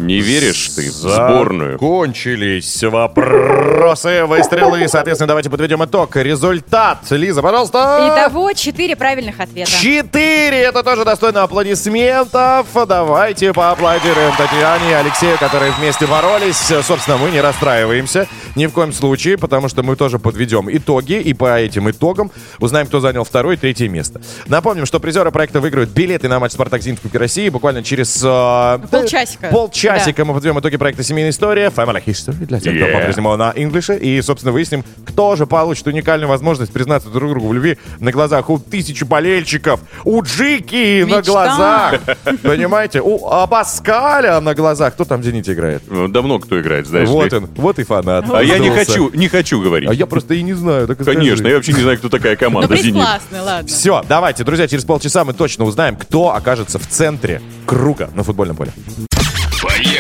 Не 0.00 0.20
веришь 0.20 0.68
ты 0.74 0.90
в 0.90 0.94
сборную? 0.94 1.78
Кончились 1.78 2.82
вопросы, 2.82 4.24
выстрелы. 4.24 4.88
Соответственно, 4.88 5.28
давайте 5.28 5.50
подведем 5.50 5.84
итог. 5.84 6.16
Результат. 6.16 6.98
Лиза, 7.10 7.42
пожалуйста. 7.42 8.08
Итого 8.26 8.52
4 8.52 8.96
правильных 8.96 9.40
ответа. 9.40 9.70
Четыре! 9.70 10.60
Это 10.62 10.82
тоже 10.82 11.04
достойно 11.04 11.42
аплодисментов. 11.42 12.66
Давайте 12.88 13.52
поаплодируем 13.52 14.32
Татьяне 14.36 14.90
и 14.90 14.94
Алексею, 14.94 15.38
которые 15.38 15.72
вместе 15.72 16.06
боролись. 16.06 16.56
Собственно, 16.82 17.18
мы 17.18 17.30
не 17.30 17.40
расстраиваемся 17.42 18.26
ни 18.56 18.66
в 18.66 18.72
коем 18.72 18.92
случае, 18.92 19.36
потому 19.36 19.68
что 19.68 19.82
мы 19.82 19.96
тоже 19.96 20.18
подведем 20.18 20.68
итоги, 20.74 21.12
и 21.20 21.34
по 21.34 21.58
этим 21.58 21.90
итогам 21.90 22.30
узнаем, 22.58 22.86
кто 22.86 23.00
занял 23.00 23.24
второе 23.24 23.56
и 23.56 23.58
третье 23.58 23.88
место. 23.88 24.20
Напомним, 24.46 24.86
что 24.86 24.98
призеры 24.98 25.30
проекта 25.30 25.60
выиграют 25.60 25.90
билеты 25.90 26.28
на 26.28 26.40
матч 26.40 26.52
«Спартак 26.52 26.82
Зенит» 26.82 26.98
в 26.98 27.02
Кубке 27.02 27.18
России 27.18 27.48
буквально 27.50 27.82
через... 27.82 28.20
э, 28.24 28.78
Полчасика. 28.90 29.48
Полчасика 29.48 29.89
мы 30.24 30.35
подведем 30.35 30.59
итоги 30.61 30.76
проекта 30.76 31.03
«Семейная 31.03 31.31
история». 31.31 31.68
Family 31.68 32.05
History 32.05 32.46
для 32.46 32.61
тех, 32.61 32.76
кто 32.76 32.87
по-прежнему 32.87 33.37
на 33.37 33.53
инглише. 33.57 33.96
И, 33.96 34.20
собственно, 34.22 34.53
выясним, 34.53 34.85
кто 35.05 35.37
же 35.37 35.46
получит 35.46 35.87
уникальную 35.87 36.29
возможность 36.29 36.72
признаться 36.72 37.09
друг 37.09 37.31
другу 37.31 37.48
в 37.48 37.55
любви 37.55 37.79
на 37.98 38.12
глазах 38.12 38.50
у 38.50 38.59
тысячи 38.59 39.05
болельщиков, 39.05 39.81
у 40.05 40.22
Джики 40.22 41.05
на 41.09 41.22
глазах. 41.22 42.00
Понимаете? 42.42 43.00
У 43.00 43.26
Абаскаля 43.26 44.40
на 44.40 44.55
глазах. 44.55 44.94
Кто 44.94 45.05
там 45.05 45.20
в 45.20 45.24
«Зените» 45.24 45.53
играет? 45.53 45.83
Ну, 45.88 46.09
Давно 46.09 46.38
кто 46.38 46.61
играет, 46.61 46.87
знаешь 46.87 47.09
Вот 47.09 47.33
он, 47.33 47.48
вот 47.57 47.79
и 47.79 47.85
фанат. 47.85 48.26
А 48.33 48.42
я 48.42 48.59
не 48.59 48.70
хочу, 48.70 49.11
не 49.12 49.29
хочу 49.29 49.61
говорить. 49.61 49.88
А 49.88 49.94
я 49.94 50.07
просто 50.07 50.35
и 50.35 50.42
не 50.42 50.55
знаю. 50.55 50.87
Конечно, 50.87 51.37
скажи. 51.37 51.48
я 51.48 51.55
вообще 51.55 51.72
не 51.72 51.83
знаю, 51.83 51.98
кто 51.98 52.09
такая 52.09 52.33
Ну, 52.33 52.38
команда 52.38 52.68
приз 52.68 52.83
«Зенит». 52.83 53.07
ладно. 53.33 53.66
Все, 53.66 54.05
давайте, 54.09 54.44
друзья, 54.44 54.68
через 54.68 54.85
полчаса 54.85 55.24
мы 55.24 55.33
точно 55.33 55.64
узнаем, 55.64 55.96
кто 55.96 56.35
окажется 56.35 56.79
в 56.79 56.87
центре 56.87 57.40
круга 57.66 58.11
на 58.14 58.22
футбольном 58.22 58.57
поле. 58.57 58.72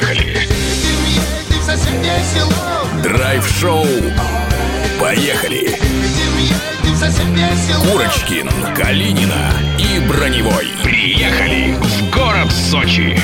Поехали! 0.00 0.48
Драйв-шоу. 3.02 3.86
Поехали! 4.98 5.78
Курочкин, 7.82 8.48
Калинина 8.74 9.52
и 9.78 9.98
Броневой. 10.00 10.68
Приехали 10.82 11.74
в 11.74 12.10
город 12.10 12.50
Сочи. 12.50 13.20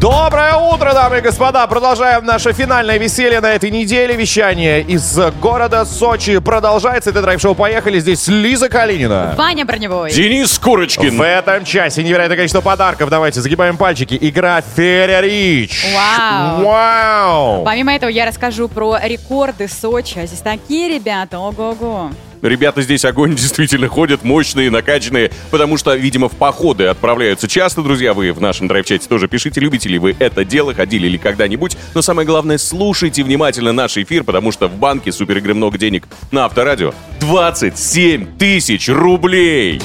Доброе 0.00 0.54
утро, 0.54 0.92
дамы 0.94 1.18
и 1.18 1.20
господа! 1.20 1.66
Продолжаем 1.66 2.24
наше 2.24 2.52
финальное 2.52 2.98
веселье 2.98 3.40
на 3.40 3.54
этой 3.54 3.72
неделе. 3.72 4.14
Вещание 4.14 4.80
из 4.80 5.18
города 5.42 5.84
Сочи 5.84 6.38
продолжается. 6.38 7.10
Это 7.10 7.20
драйв-шоу 7.20 7.56
«Поехали». 7.56 7.98
Здесь 7.98 8.28
Лиза 8.28 8.68
Калинина. 8.68 9.34
Ваня 9.36 9.64
Броневой. 9.64 10.12
Денис 10.12 10.56
В 10.56 10.60
Курочкин. 10.60 11.20
этом 11.20 11.64
часе 11.64 12.04
невероятное 12.04 12.36
количество 12.36 12.60
подарков. 12.60 13.10
Давайте 13.10 13.40
загибаем 13.40 13.76
пальчики. 13.76 14.16
Игра 14.20 14.60
Ферри 14.60 15.20
Рич. 15.20 15.84
Вау. 15.92 16.64
Вау! 16.64 17.64
Помимо 17.64 17.92
этого, 17.92 18.08
я 18.08 18.24
расскажу 18.24 18.68
про 18.68 19.00
рекорды 19.02 19.66
Сочи. 19.66 20.20
А 20.20 20.26
здесь 20.26 20.42
такие 20.42 20.94
ребята, 20.94 21.40
ого-го. 21.40 22.12
Ребята 22.42 22.82
здесь 22.82 23.04
огонь 23.04 23.34
действительно 23.36 23.88
ходят, 23.88 24.24
мощные, 24.24 24.70
накачанные, 24.70 25.30
потому 25.50 25.76
что, 25.76 25.94
видимо, 25.94 26.28
в 26.28 26.36
походы 26.36 26.86
отправляются 26.86 27.48
часто, 27.48 27.82
друзья. 27.82 28.14
Вы 28.14 28.32
в 28.32 28.40
нашем 28.40 28.68
драйв-чате 28.68 29.08
тоже 29.08 29.28
пишите, 29.28 29.60
любите 29.60 29.88
ли 29.88 29.98
вы 29.98 30.16
это 30.18 30.44
дело, 30.44 30.74
ходили 30.74 31.08
ли 31.08 31.18
когда-нибудь. 31.18 31.76
Но 31.94 32.02
самое 32.02 32.26
главное, 32.26 32.58
слушайте 32.58 33.22
внимательно 33.22 33.72
наш 33.72 33.96
эфир, 33.96 34.24
потому 34.24 34.52
что 34.52 34.68
в 34.68 34.76
банке 34.76 35.12
супер 35.12 35.38
игры 35.38 35.54
много 35.54 35.78
денег 35.78 36.06
на 36.30 36.44
Авторадио. 36.44 36.92
27 37.20 38.38
тысяч 38.38 38.88
рублей! 38.88 39.80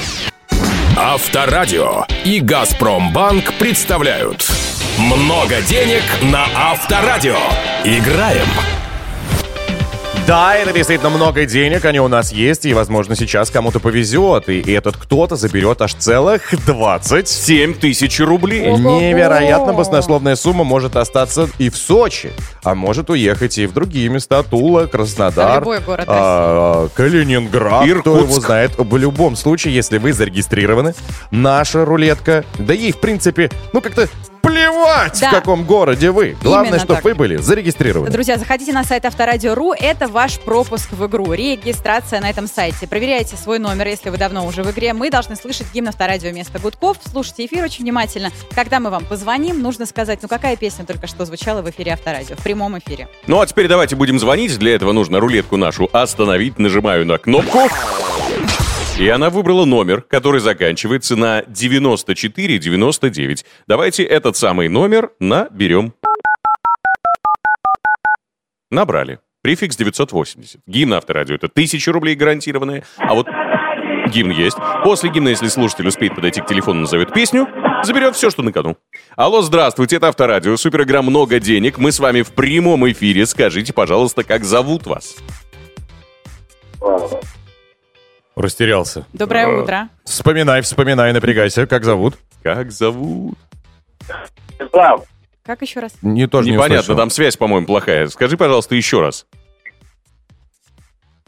Авторадио 0.96 2.04
и 2.24 2.38
Газпромбанк 2.38 3.54
представляют 3.58 4.48
Много 4.96 5.60
денег 5.62 6.02
на 6.22 6.46
Авторадио. 6.54 7.36
Играем. 7.84 8.46
Да, 10.26 10.56
это 10.56 10.72
действительно 10.72 11.10
много 11.10 11.44
денег, 11.44 11.84
они 11.84 12.00
у 12.00 12.08
нас 12.08 12.32
есть, 12.32 12.64
и, 12.64 12.72
возможно, 12.72 13.14
сейчас 13.14 13.50
кому-то 13.50 13.78
повезет, 13.78 14.48
и 14.48 14.72
этот 14.72 14.96
кто-то 14.96 15.36
заберет 15.36 15.82
аж 15.82 15.92
целых 15.92 16.54
20 16.66 17.28
7 17.28 17.74
тысяч 17.74 18.20
рублей! 18.20 18.70
Невероятно 18.70 19.74
баснословная 19.74 20.34
сумма 20.36 20.64
может 20.64 20.96
остаться 20.96 21.50
и 21.58 21.68
в 21.68 21.76
Сочи, 21.76 22.32
а 22.62 22.74
может 22.74 23.10
уехать 23.10 23.58
и 23.58 23.66
в 23.66 23.74
другие 23.74 24.08
места. 24.08 24.42
Тула, 24.42 24.86
Краснодар, 24.86 25.60
В 25.60 25.64
любой 25.64 25.80
город 25.80 26.06
а, 26.08 26.88
Калининград, 26.94 27.82
кто 27.82 27.90
Иркутск. 27.90 28.22
его 28.30 28.40
знает. 28.40 28.72
В 28.78 28.96
любом 28.96 29.36
случае, 29.36 29.74
если 29.74 29.98
вы 29.98 30.14
зарегистрированы, 30.14 30.94
наша 31.32 31.84
рулетка, 31.84 32.46
да 32.58 32.72
ей, 32.72 32.92
в 32.92 33.00
принципе, 33.00 33.50
ну 33.74 33.82
как-то 33.82 34.08
плевать, 34.44 35.18
Да. 35.20 35.28
в 35.28 35.30
каком 35.32 35.64
городе 35.64 36.10
вы. 36.10 36.36
Главное, 36.42 36.78
чтобы 36.78 37.00
вы 37.02 37.14
были 37.14 37.36
зарегистрированы. 37.36 38.10
Друзья, 38.10 38.36
заходите 38.38 38.72
на 38.72 38.84
сайт 38.84 39.04
Авторадио.ру, 39.04 39.72
это 39.72 40.08
ваш 40.08 40.38
пропуск 40.38 40.92
в 40.92 41.06
игру, 41.06 41.32
регистрация 41.32 42.20
на 42.20 42.28
этом 42.30 42.46
сайте. 42.46 42.86
Проверяйте 42.86 43.36
свой 43.36 43.58
номер, 43.58 43.86
если 43.88 44.10
вы 44.10 44.18
давно 44.18 44.46
уже 44.46 44.62
в 44.62 44.70
игре. 44.70 44.92
Мы 44.92 45.10
должны 45.10 45.36
слышать 45.36 45.66
гимн 45.72 45.88
Авторадио 45.88 46.30
вместо 46.30 46.58
гудков. 46.58 46.98
Слушайте 47.10 47.46
эфир 47.46 47.64
очень 47.64 47.84
внимательно. 47.84 48.30
Когда 48.54 48.80
мы 48.80 48.90
вам 48.90 49.04
позвоним, 49.04 49.62
нужно 49.62 49.86
сказать, 49.86 50.18
ну 50.22 50.28
какая 50.28 50.56
песня 50.56 50.84
только 50.84 51.06
что 51.06 51.24
звучала 51.24 51.62
в 51.62 51.70
эфире 51.70 51.92
Авторадио, 51.92 52.36
в 52.36 52.42
прямом 52.42 52.78
эфире. 52.78 53.08
Ну 53.26 53.40
а 53.40 53.46
теперь 53.46 53.68
давайте 53.68 53.96
будем 53.96 54.18
звонить. 54.18 54.58
Для 54.58 54.74
этого 54.74 54.92
нужно 54.92 55.20
рулетку 55.20 55.56
нашу 55.56 55.88
остановить. 55.92 56.58
Нажимаю 56.58 57.06
на 57.06 57.18
кнопку. 57.18 57.68
И 58.96 59.08
она 59.08 59.28
выбрала 59.28 59.64
номер, 59.64 60.02
который 60.02 60.38
заканчивается 60.38 61.16
на 61.16 61.42
9499. 61.48 63.44
Давайте 63.66 64.04
этот 64.04 64.36
самый 64.36 64.68
номер 64.68 65.10
наберем. 65.18 65.94
Набрали. 68.70 69.18
Префикс 69.42 69.76
980. 69.76 70.60
Гимн 70.68 70.94
авторадио 70.94 71.34
это 71.34 71.46
1000 71.48 71.90
рублей 71.90 72.14
гарантированные. 72.14 72.84
А 72.98 73.14
вот 73.14 73.26
гимн 74.12 74.30
есть. 74.30 74.58
После 74.84 75.10
гимна, 75.10 75.30
если 75.30 75.48
слушатель 75.48 75.88
успеет 75.88 76.14
подойти 76.14 76.40
к 76.40 76.46
телефону, 76.46 76.82
назовет 76.82 77.12
песню, 77.12 77.48
заберет 77.82 78.14
все, 78.14 78.30
что 78.30 78.42
на 78.42 78.52
кону. 78.52 78.76
Алло, 79.16 79.42
здравствуйте, 79.42 79.96
это 79.96 80.06
Авторадио, 80.06 80.56
суперигра 80.56 81.02
«Много 81.02 81.40
денег». 81.40 81.78
Мы 81.78 81.90
с 81.90 81.98
вами 81.98 82.22
в 82.22 82.30
прямом 82.30 82.88
эфире. 82.88 83.26
Скажите, 83.26 83.72
пожалуйста, 83.72 84.22
как 84.22 84.44
зовут 84.44 84.86
вас? 84.86 85.16
Растерялся. 88.36 89.06
Доброе 89.12 89.46
Э, 89.46 89.62
утро. 89.62 89.88
Вспоминай, 90.04 90.60
вспоминай, 90.62 91.12
напрягайся. 91.12 91.66
Как 91.66 91.84
зовут? 91.84 92.14
Как 92.42 92.70
зовут? 92.72 93.38
Как 95.44 95.60
еще 95.62 95.80
раз? 95.80 95.92
Не, 96.02 96.26
тоже 96.26 96.48
не 96.48 96.54
Непонятно, 96.54 96.80
услышал. 96.80 96.96
там 96.96 97.10
связь, 97.10 97.36
по-моему, 97.36 97.66
плохая. 97.66 98.08
Скажи, 98.08 98.36
пожалуйста, 98.36 98.74
еще 98.74 99.00
раз. 99.00 99.26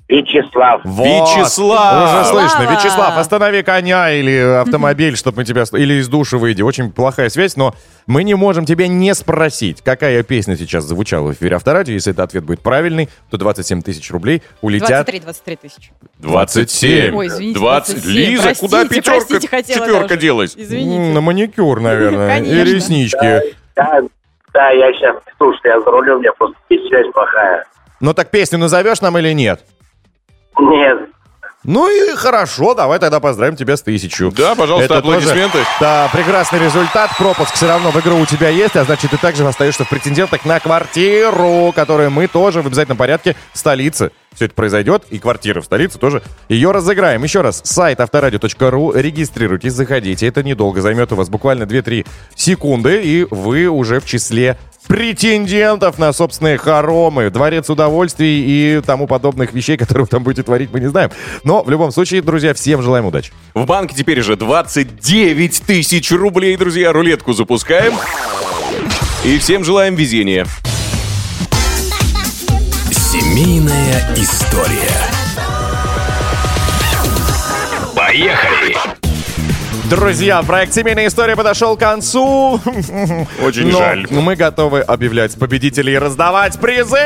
Вячеслав. 0.09 0.83
Вот. 0.85 1.05
Вячеслав! 1.05 2.05
Уже 2.05 2.25
слышно. 2.31 2.49
Слава! 2.61 2.73
Вячеслав, 2.73 3.19
останови 3.19 3.62
коня 3.62 4.12
или 4.12 4.61
автомобиль, 4.61 5.16
чтобы 5.16 5.38
мы 5.38 5.45
тебя... 5.45 5.64
Или 5.73 5.95
из 5.95 6.09
души 6.09 6.38
выйди. 6.38 6.62
Очень 6.62 6.92
плохая 6.92 7.29
связь, 7.29 7.57
но 7.57 7.75
мы 8.07 8.23
не 8.23 8.35
можем 8.35 8.64
тебя 8.66 8.87
не 8.87 9.12
спросить, 9.16 9.83
какая 9.83 10.23
песня 10.23 10.57
сейчас 10.57 10.85
звучала 10.85 11.29
в 11.29 11.33
эфире 11.33 11.57
Авторадио. 11.57 11.92
Если 11.95 12.12
этот 12.12 12.29
ответ 12.29 12.45
будет 12.45 12.61
правильный, 12.61 13.09
то 13.31 13.37
27 13.37 13.83
тысяч 13.83 14.09
рублей 14.12 14.42
улетят... 14.61 15.07
23, 15.07 15.21
23 15.21 15.57
тысячи. 15.57 15.92
27. 16.19 17.14
Ой, 17.16 17.27
извините, 17.27 17.59
20. 17.59 17.95
27. 17.95 18.12
Лиза, 18.12 18.42
Простите, 18.42 18.66
куда 18.69 18.85
пятерка? 18.85 19.11
простите, 19.11 19.49
хотела 19.49 19.81
Четверка 19.87 20.09
даже. 20.09 20.21
делась. 20.21 20.55
Извините. 20.57 21.14
На 21.14 21.21
маникюр, 21.21 21.81
наверное. 21.81 22.40
И 22.42 22.64
реснички. 22.64 23.55
Да, 23.75 24.01
да, 24.55 24.71
я 24.71 24.92
сейчас, 24.92 25.16
слушай, 25.37 25.61
я 25.64 25.81
за 25.81 25.90
рулем, 25.90 26.19
у 26.19 26.21
меня 26.21 26.33
просто 26.33 26.57
связь 26.69 27.12
плохая. 27.12 27.64
Ну 27.99 28.14
так 28.14 28.31
песню 28.31 28.59
назовешь 28.59 29.01
нам 29.01 29.19
или 29.19 29.33
нет? 29.33 29.64
Нет, 30.59 30.99
Ну 31.64 31.88
и 31.88 32.14
хорошо, 32.14 32.75
давай 32.75 32.99
тогда 33.01 33.19
поздравим 33.19 33.57
тебя 33.57 33.77
с 33.77 33.83
тысячу. 33.83 34.31
Да, 34.31 34.55
пожалуйста, 34.55 34.95
Это 34.95 35.03
тоже, 35.03 35.19
аплодисменты. 35.19 35.59
да, 35.81 36.09
прекрасный 36.12 36.61
результат. 36.61 37.11
Пропуск 37.19 37.55
все 37.55 37.66
равно 37.66 37.90
в 37.90 37.97
игру 38.01 38.19
у 38.19 38.27
тебя 38.27 38.49
есть, 38.49 38.77
а 38.77 38.85
значит, 38.85 39.11
ты 39.11 39.19
также 39.19 39.47
остаешься 39.47 39.85
в 39.85 39.88
претендентах 39.88 40.45
на 40.45 40.61
квартиру, 40.61 41.73
которую 41.75 42.11
мы 42.12 42.29
тоже 42.29 42.62
в 42.62 42.66
обязательном 42.66 42.97
порядке 42.97 43.35
в 43.53 43.59
столице. 43.59 44.12
Все 44.35 44.45
это 44.45 44.55
произойдет, 44.55 45.05
и 45.11 45.19
квартира 45.19 45.61
в 45.62 45.64
столице 45.64 45.99
тоже 45.99 46.23
ее 46.49 46.71
разыграем. 46.71 47.23
Еще 47.25 47.40
раз, 47.40 47.62
сайт 47.64 48.01
авторадио.ру, 48.01 48.92
регистрируйтесь, 48.92 49.73
заходите. 49.73 50.27
Это 50.29 50.42
недолго, 50.42 50.83
займет 50.83 51.11
у 51.12 51.16
вас 51.16 51.29
буквально 51.31 51.64
2-3 51.64 52.07
секунды, 52.35 53.03
и 53.03 53.27
вы 53.31 53.66
уже 53.66 53.99
в 53.99 54.05
числе 54.07 54.59
претендентов 54.87 55.99
на 55.99 56.12
собственные 56.12 56.59
хоромы, 56.59 57.31
дворец 57.31 57.68
удовольствий 57.70 58.44
и 58.46 58.81
тому 58.81 59.07
подобных 59.07 59.53
вещей, 59.53 59.77
которые 59.77 60.05
вы 60.05 60.09
там 60.09 60.22
будете 60.22 60.42
творить, 60.42 60.70
мы 60.72 60.81
не 60.81 60.88
знаем. 60.88 61.11
Но 61.44 61.62
в 61.62 61.70
любом 61.70 61.92
случае, 61.92 62.22
друзья, 62.22 62.55
всем 62.55 62.83
желаем 62.83 63.07
удачи. 63.07 63.33
В 63.55 63.66
банке 63.66 63.94
теперь 63.96 64.20
уже 64.20 64.37
29 64.37 65.62
тысяч 65.66 66.11
рублей, 66.12 66.57
друзья. 66.57 66.92
Рулетку 66.92 67.33
запускаем. 67.33 67.94
И 69.25 69.38
всем 69.38 69.64
желаем 69.64 69.94
везения. 69.94 70.46
Семейная 72.92 74.14
история. 74.16 74.90
Поехали! 77.94 78.75
Друзья, 79.90 80.42
проект 80.42 80.75
«Семейная 80.75 81.07
история» 81.07 81.37
подошел 81.37 81.77
к 81.77 81.81
концу. 81.81 82.61
Очень 83.40 83.70
Но 83.70 83.79
жаль. 83.79 84.07
мы 84.11 84.35
готовы 84.35 84.81
объявлять 84.81 85.38
победителей 85.38 85.92
и 85.92 85.99
раздавать 85.99 86.59
призы! 86.59 86.96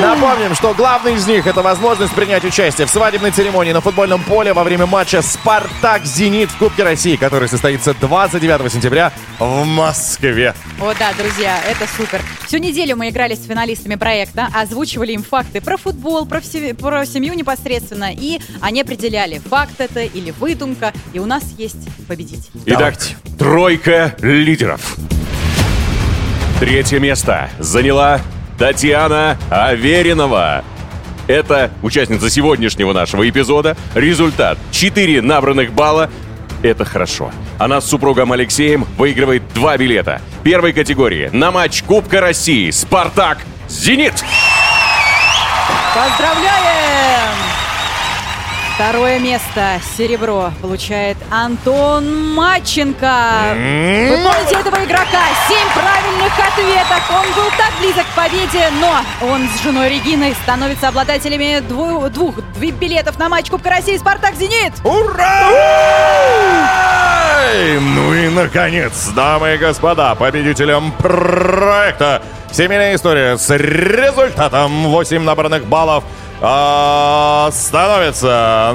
Напомним, 0.00 0.54
что 0.56 0.74
главный 0.74 1.14
из 1.14 1.26
них— 1.28 1.46
это 1.48 1.62
возможность 1.62 2.12
принять 2.14 2.44
участие 2.44 2.88
в 2.88 2.90
свадебной 2.90 3.30
церемонии 3.30 3.72
на 3.72 3.80
футбольном 3.80 4.22
поле 4.24 4.52
во 4.52 4.64
время 4.64 4.86
матча 4.86 5.22
«Спартак-Зенит» 5.22 6.50
в 6.50 6.56
Кубке 6.58 6.82
России, 6.82 7.14
который 7.14 7.48
состоится 7.48 7.94
29 7.94 8.72
сентября 8.72 9.12
в 9.38 9.64
Москве. 9.64 10.54
О, 10.80 10.92
да, 10.98 11.12
друзья, 11.16 11.58
это 11.70 11.86
супер. 11.96 12.20
Всю 12.46 12.58
неделю 12.58 12.96
мы 12.96 13.10
играли 13.10 13.34
с 13.36 13.44
финалистами 13.46 13.94
проекта, 13.94 14.48
озвучивали 14.52 15.12
им 15.12 15.22
факты 15.22 15.60
про 15.60 15.76
футбол, 15.76 16.26
про, 16.26 16.40
все- 16.40 16.74
про 16.74 17.06
семью 17.06 17.34
непосредственно, 17.34 18.12
и 18.12 18.40
они 18.60 18.80
определяли, 18.80 19.38
факт 19.38 19.74
это 19.80 20.00
или 20.00 20.32
выдумка, 20.32 20.71
и 21.12 21.18
у 21.18 21.26
нас 21.26 21.44
есть 21.58 21.88
победитель. 22.06 22.50
Итак, 22.66 22.94
тройка 23.38 24.14
лидеров. 24.20 24.96
Третье 26.60 27.00
место 27.00 27.50
заняла 27.58 28.20
Татьяна 28.58 29.36
Аверинова. 29.50 30.64
Это 31.26 31.70
участница 31.82 32.30
сегодняшнего 32.30 32.92
нашего 32.92 33.28
эпизода. 33.28 33.76
Результат 33.94 34.58
4 34.70 35.22
набранных 35.22 35.72
балла. 35.72 36.10
Это 36.62 36.84
хорошо. 36.84 37.32
Она 37.58 37.80
с 37.80 37.88
супругом 37.88 38.32
Алексеем 38.32 38.86
выигрывает 38.96 39.42
два 39.54 39.76
билета. 39.76 40.20
Первой 40.44 40.72
категории 40.72 41.30
на 41.32 41.50
матч 41.50 41.82
Кубка 41.82 42.20
России 42.20 42.70
«Спартак» 42.70 43.38
«Зенит». 43.68 44.24
Поздравляем! 45.94 46.81
Второе 48.74 49.18
место, 49.18 49.80
серебро, 49.96 50.50
получает 50.60 51.16
Антон 51.30 52.32
Маченко. 52.34 53.54
Вы 53.54 54.16
помните 54.24 54.56
этого 54.58 54.76
игрока? 54.84 55.22
Семь 55.46 55.68
правильных 55.74 56.32
ответов. 56.38 57.10
Он 57.10 57.26
был 57.34 57.50
так 57.58 57.70
близок 57.80 58.04
к 58.06 58.16
победе, 58.16 58.68
но 58.80 59.28
он 59.28 59.46
с 59.48 59.62
женой 59.62 59.90
Региной 59.90 60.34
становится 60.42 60.88
обладателями 60.88 61.60
дву- 61.60 62.08
двух 62.08 62.36
билетов 62.58 63.18
на 63.18 63.28
матч 63.28 63.50
Кубка 63.50 63.70
России 63.70 63.96
«Спартак-Зенит». 63.98 64.72
Ура! 64.84 65.48
Ну 67.80 68.14
и, 68.14 68.28
наконец, 68.30 69.08
дамы 69.08 69.54
и 69.54 69.58
господа, 69.58 70.14
победителем 70.14 70.92
проекта 70.92 72.22
«Семейная 72.50 72.94
история» 72.96 73.36
с 73.36 73.50
результатом 73.54 74.86
8 74.88 75.22
набранных 75.22 75.66
баллов 75.66 76.04
а, 76.44 77.50
становится 77.52 78.74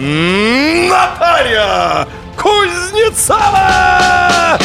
Наталья 0.90 2.08
Кузнецова! 2.38 4.58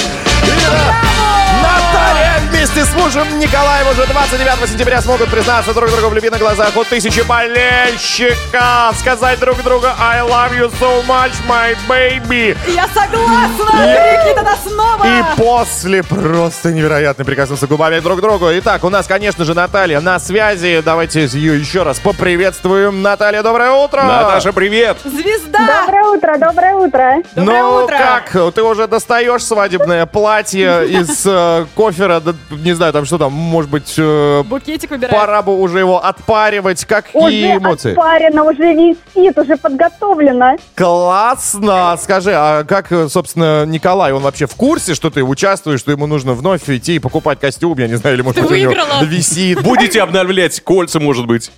Наталья 1.63 2.22
вместе 2.63 2.85
с 2.85 2.95
мужем 2.95 3.27
Николаем 3.41 3.89
уже 3.89 4.07
29 4.07 4.69
сентября 4.69 5.01
смогут 5.01 5.29
признаться 5.29 5.75
друг 5.75 5.91
другу 5.91 6.11
в 6.11 6.15
любви 6.15 6.31
на 6.31 6.39
глазах 6.39 6.77
у 6.77 6.85
тысячи 6.85 7.21
болельщиков, 7.23 8.97
сказать 8.97 9.41
друг 9.41 9.61
другу 9.65 9.87
I 9.99 10.21
love 10.21 10.57
you 10.57 10.73
so 10.79 11.05
much, 11.09 11.33
my 11.49 11.77
baby. 11.89 12.57
Я 12.69 12.87
согласна! 12.95 13.67
Крикнет 13.73 14.39
она 14.39 14.55
снова! 14.65 15.05
И 15.05 15.37
после 15.37 16.05
просто 16.05 16.71
невероятно 16.71 17.25
прикоснуться 17.25 17.67
губами 17.67 17.99
друг 17.99 18.19
к 18.19 18.21
другу. 18.21 18.47
Итак, 18.53 18.85
у 18.85 18.91
нас, 18.91 19.09
конечно 19.09 19.45
же, 19.45 19.55
Наталья 19.55 20.01
на 20.01 20.21
связи. 20.21 20.83
Давайте 20.85 21.25
ее 21.25 21.59
еще 21.59 21.83
раз 21.83 21.99
поприветствуем. 21.99 23.03
Наталья, 23.03 23.43
доброе 23.43 23.73
утро! 23.73 24.05
Наташа, 24.05 24.53
привет! 24.53 24.99
Звезда! 25.03 25.83
Доброе 25.83 26.05
утро, 26.05 26.39
доброе 26.39 26.75
утро. 26.77 27.15
Доброе 27.35 27.63
ну 27.63 27.85
утро! 27.85 27.99
как, 27.99 28.55
ты 28.55 28.63
уже 28.63 28.87
достаешь 28.87 29.45
свадебное 29.45 30.07
платье 30.07 30.87
из 30.87 31.27
э, 31.27 31.67
кофера, 31.75 32.23
не 32.57 32.73
знаю, 32.75 32.93
там 32.93 33.05
что 33.05 33.19
там, 33.19 33.33
может 33.33 33.71
быть, 33.71 33.95
э, 33.99 34.43
Букетик 34.45 34.91
выбирай. 34.91 35.13
пора 35.15 35.43
бы 35.43 35.59
уже 35.59 35.79
его 35.81 36.05
отпаривать. 36.05 36.85
Какие 36.85 37.19
Уже 37.21 37.57
эмоции? 37.57 37.91
отпарено, 37.93 38.45
уже 38.45 38.73
висит, 38.75 39.39
уже 39.39 39.57
подготовлено. 39.57 40.57
Классно! 40.75 41.97
Скажи, 42.01 42.33
а 42.35 42.65
как, 42.65 42.91
э, 42.93 43.09
собственно, 43.09 43.65
Николай, 43.67 44.13
он 44.13 44.23
вообще 44.23 44.47
в 44.47 44.55
курсе, 44.55 44.95
что 44.95 45.11
ты 45.11 45.23
участвуешь, 45.23 45.81
что 45.81 45.91
ему 45.91 46.07
нужно 46.07 46.33
вновь 46.35 46.69
идти 46.69 46.97
и 46.97 46.99
покупать 46.99 47.41
костюм, 47.41 47.79
я 47.79 47.89
не 47.89 47.97
знаю, 47.97 48.17
или 48.17 48.23
может 48.23 48.37
Ты 48.37 48.43
быть 48.43 48.53
у 48.53 48.55
него 48.57 48.71
выиграла. 48.73 49.05
висит? 49.05 49.63
Будете 49.63 50.03
обновлять 50.03 50.61
кольца, 50.61 51.01
может 51.01 51.27
быть? 51.27 51.51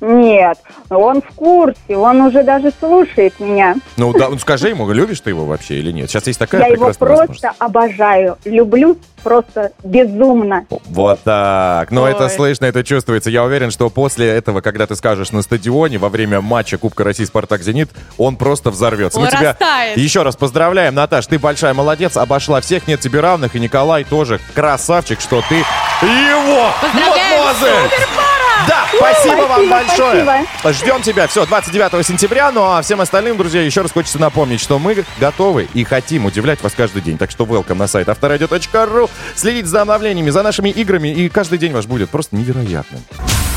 Нет, 0.00 0.58
он 0.90 1.22
в 1.22 1.34
курсе, 1.34 1.96
он 1.96 2.20
уже 2.20 2.42
даже 2.42 2.72
слушает 2.78 3.38
меня. 3.40 3.76
Ну, 3.96 4.12
да, 4.12 4.28
ну 4.28 4.38
скажи 4.38 4.68
ему, 4.68 4.90
любишь 4.90 5.20
ты 5.20 5.30
его 5.30 5.46
вообще 5.46 5.76
или 5.76 5.92
нет? 5.92 6.10
Сейчас 6.10 6.26
есть 6.26 6.38
такая 6.38 6.62
Я 6.62 6.68
его 6.68 6.92
просто 6.92 7.52
обожаю, 7.58 8.38
люблю 8.44 8.98
просто 9.22 9.72
безумно. 9.82 10.66
Вот 10.86 11.20
так. 11.24 11.90
Ну, 11.90 12.04
это 12.04 12.28
слышно, 12.28 12.66
это 12.66 12.84
чувствуется. 12.84 13.30
Я 13.30 13.42
уверен, 13.42 13.70
что 13.70 13.90
после 13.90 14.28
этого, 14.28 14.60
когда 14.60 14.86
ты 14.86 14.94
скажешь 14.94 15.32
на 15.32 15.42
стадионе 15.42 15.98
во 15.98 16.08
время 16.08 16.40
матча 16.40 16.78
Кубка 16.78 17.02
России 17.02 17.24
«Спартак-Зенит», 17.24 17.90
он 18.18 18.36
просто 18.36 18.70
взорвется. 18.70 19.18
Он 19.18 19.24
Мы 19.24 19.30
тебя 19.30 19.56
еще 19.96 20.22
раз 20.22 20.36
поздравляем, 20.36 20.94
Наташ. 20.94 21.26
Ты 21.26 21.38
большая 21.38 21.74
молодец, 21.74 22.16
обошла 22.16 22.60
всех, 22.60 22.86
нет 22.86 23.00
тебе 23.00 23.20
равных. 23.20 23.56
И 23.56 23.60
Николай 23.60 24.04
тоже 24.04 24.38
красавчик, 24.54 25.20
что 25.20 25.42
ты 25.48 25.56
его 25.56 26.70
Поздравляем. 26.80 28.35
Да, 28.68 28.86
спасибо 28.96 29.42
вам 29.42 29.66
спасибо, 29.66 30.24
большое. 30.24 30.46
Ждем 30.72 31.02
тебя. 31.02 31.26
Все, 31.26 31.46
29 31.46 32.06
сентября. 32.06 32.50
Ну 32.50 32.62
а 32.62 32.82
всем 32.82 33.00
остальным, 33.00 33.36
друзья, 33.36 33.62
еще 33.62 33.82
раз 33.82 33.92
хочется 33.92 34.18
напомнить, 34.18 34.60
что 34.60 34.78
мы 34.78 35.04
готовы 35.18 35.68
и 35.74 35.84
хотим 35.84 36.26
удивлять 36.26 36.62
вас 36.62 36.72
каждый 36.76 37.02
день. 37.02 37.18
Так 37.18 37.30
что 37.30 37.44
welcome 37.44 37.74
на 37.74 37.86
сайт 37.86 38.08
авторадио.ру. 38.08 39.10
Следите 39.34 39.66
за 39.66 39.82
обновлениями, 39.82 40.30
за 40.30 40.42
нашими 40.42 40.70
играми. 40.70 41.08
И 41.08 41.28
каждый 41.28 41.58
день 41.58 41.72
ваш 41.72 41.86
будет 41.86 42.10
просто 42.10 42.36
невероятным. 42.36 43.02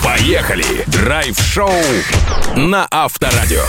Поехали! 0.03 0.83
Драйв-шоу 0.87 1.69
на 2.55 2.87
Авторадио. 2.89 3.63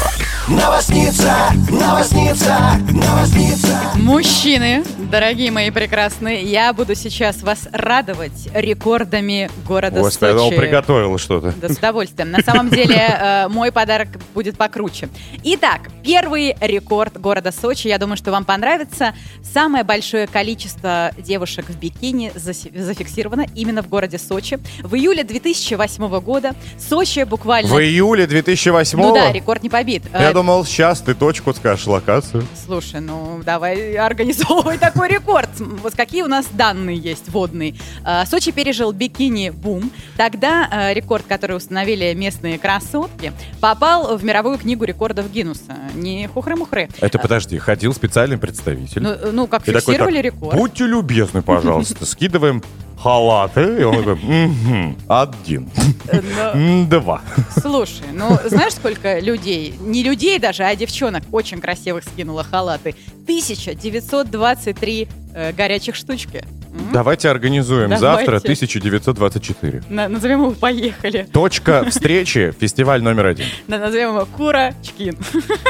Мужчины, 3.94 4.84
дорогие 4.98 5.50
мои 5.50 5.70
прекрасные, 5.70 6.42
я 6.42 6.72
буду 6.72 6.94
сейчас 6.94 7.42
вас 7.42 7.68
радовать 7.72 8.48
рекордами 8.54 9.50
города 9.66 10.00
Господи, 10.00 10.32
он 10.32 10.48
Сочи. 10.48 10.56
приготовил 10.56 11.12
что-то. 11.20 11.52
Да, 11.60 11.68
с 11.68 11.78
удовольствием. 11.78 12.30
На 12.30 12.40
самом 12.42 12.68
деле, 12.70 12.96
э, 12.96 13.48
мой 13.48 13.70
подарок 13.70 14.08
будет 14.34 14.56
покруче. 14.56 15.08
Итак, 15.44 15.82
первый 16.02 16.56
рекорд 16.60 17.20
города 17.20 17.52
Сочи. 17.52 17.86
Я 17.88 17.98
думаю, 17.98 18.16
что 18.16 18.30
вам 18.32 18.44
понравится. 18.44 19.14
Самое 19.42 19.84
большое 19.84 20.26
количество 20.26 21.12
девушек 21.18 21.66
в 21.68 21.78
бикини 21.78 22.32
зафиксировано 22.34 23.46
именно 23.54 23.82
в 23.82 23.88
городе 23.88 24.18
Сочи. 24.18 24.58
В 24.82 24.94
июле 24.94 25.24
2008 25.24 26.20
года 26.20 26.54
Сочи 26.78 27.24
буквально... 27.24 27.68
В 27.68 27.78
июле 27.80 28.26
2008 28.26 28.98
Ну 28.98 29.14
да, 29.14 29.32
рекорд 29.32 29.62
не 29.62 29.68
побит. 29.70 30.02
Я 30.12 30.30
Э, 30.30 30.32
думал, 30.32 30.64
сейчас 30.64 31.00
ты 31.00 31.14
точку 31.14 31.52
скажешь, 31.54 31.86
локацию. 31.86 32.44
Слушай, 32.66 33.00
ну 33.00 33.40
давай 33.44 33.94
организовывай 33.96 34.78
такой 34.78 35.08
рекорд. 35.08 35.50
Вот 35.58 35.94
какие 35.94 36.22
у 36.22 36.28
нас 36.28 36.46
данные 36.52 36.96
есть 36.96 37.28
водные. 37.28 37.74
Э, 38.04 38.24
Сочи 38.26 38.52
пережил 38.52 38.92
бикини-бум. 38.92 39.90
Тогда 40.16 40.68
э, 40.70 40.94
рекорд, 41.10 41.26
который 41.26 41.56
установили 41.56 42.14
местные 42.14 42.56
красотки, 42.56 43.32
попал 43.60 44.16
в 44.16 44.22
мировую 44.22 44.58
книгу 44.58 44.84
рекордов 44.84 45.30
Гиннесса. 45.32 45.76
Не 45.94 46.28
хухры-мухры. 46.28 46.88
Это, 47.00 47.18
подожди, 47.18 47.58
ходил 47.58 47.92
специальный 47.92 48.38
представитель. 48.38 49.02
Ну, 49.02 49.16
ну, 49.32 49.46
как 49.48 49.62
И 49.62 49.72
такой, 49.72 49.80
фиксировали 49.80 50.16
так, 50.16 50.24
рекорд. 50.24 50.56
Будьте 50.56 50.86
любезны, 50.86 51.42
пожалуйста, 51.42 52.06
скидываем 52.06 52.62
халаты. 53.02 53.78
И 53.80 53.82
он 53.84 53.96
такой, 53.98 54.14
«Мгм, 54.16 54.96
один, 55.08 55.68
но- 56.12 56.86
два. 56.86 57.22
Слушай, 57.60 58.06
ну 58.12 58.36
знаешь, 58.44 58.74
сколько 58.74 59.18
людей, 59.20 59.74
не 59.80 60.02
людей 60.02 60.38
даже, 60.38 60.64
а 60.64 60.74
девчонок 60.76 61.22
очень 61.32 61.60
красивых 61.60 62.04
скинуло 62.04 62.44
халаты? 62.44 62.94
1923 63.24 65.08
э, 65.34 65.52
горячих 65.52 65.94
штучки. 65.94 66.44
Давайте 66.92 67.28
организуем 67.28 67.90
Давайте. 67.90 68.00
завтра 68.26 68.36
1924. 68.40 69.82
На- 69.88 70.08
назовем 70.08 70.42
его 70.42 70.50
«Поехали». 70.52 71.26
Точка 71.32 71.84
встречи, 71.90 72.54
фестиваль 72.60 73.02
номер 73.02 73.26
один. 73.26 73.46
На- 73.66 73.78
Назовем 73.78 74.10
его 74.10 74.26
«Курочкин». 74.36 75.16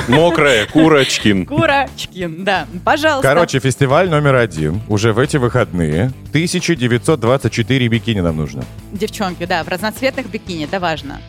Мокрая, 0.09 0.67
курочкин. 0.67 1.47
Курочкин, 1.47 2.45
да. 2.45 2.67
Пожалуйста. 2.85 3.27
Короче, 3.29 3.61
фестиваль 3.61 4.11
номер 4.11 4.35
один. 4.35 4.83
Уже 4.89 5.13
в 5.15 5.19
эти 5.19 5.39
выходные. 5.39 6.13
1924 7.21 7.89
бикини 7.89 8.21
нам 8.21 8.37
нужно. 8.37 8.65
Девчонки, 8.93 9.47
да, 9.47 9.63
в 9.63 9.69
разноцветных 9.69 10.27
бикини, 10.31 10.65
это 10.65 10.81
важно. 10.81 11.21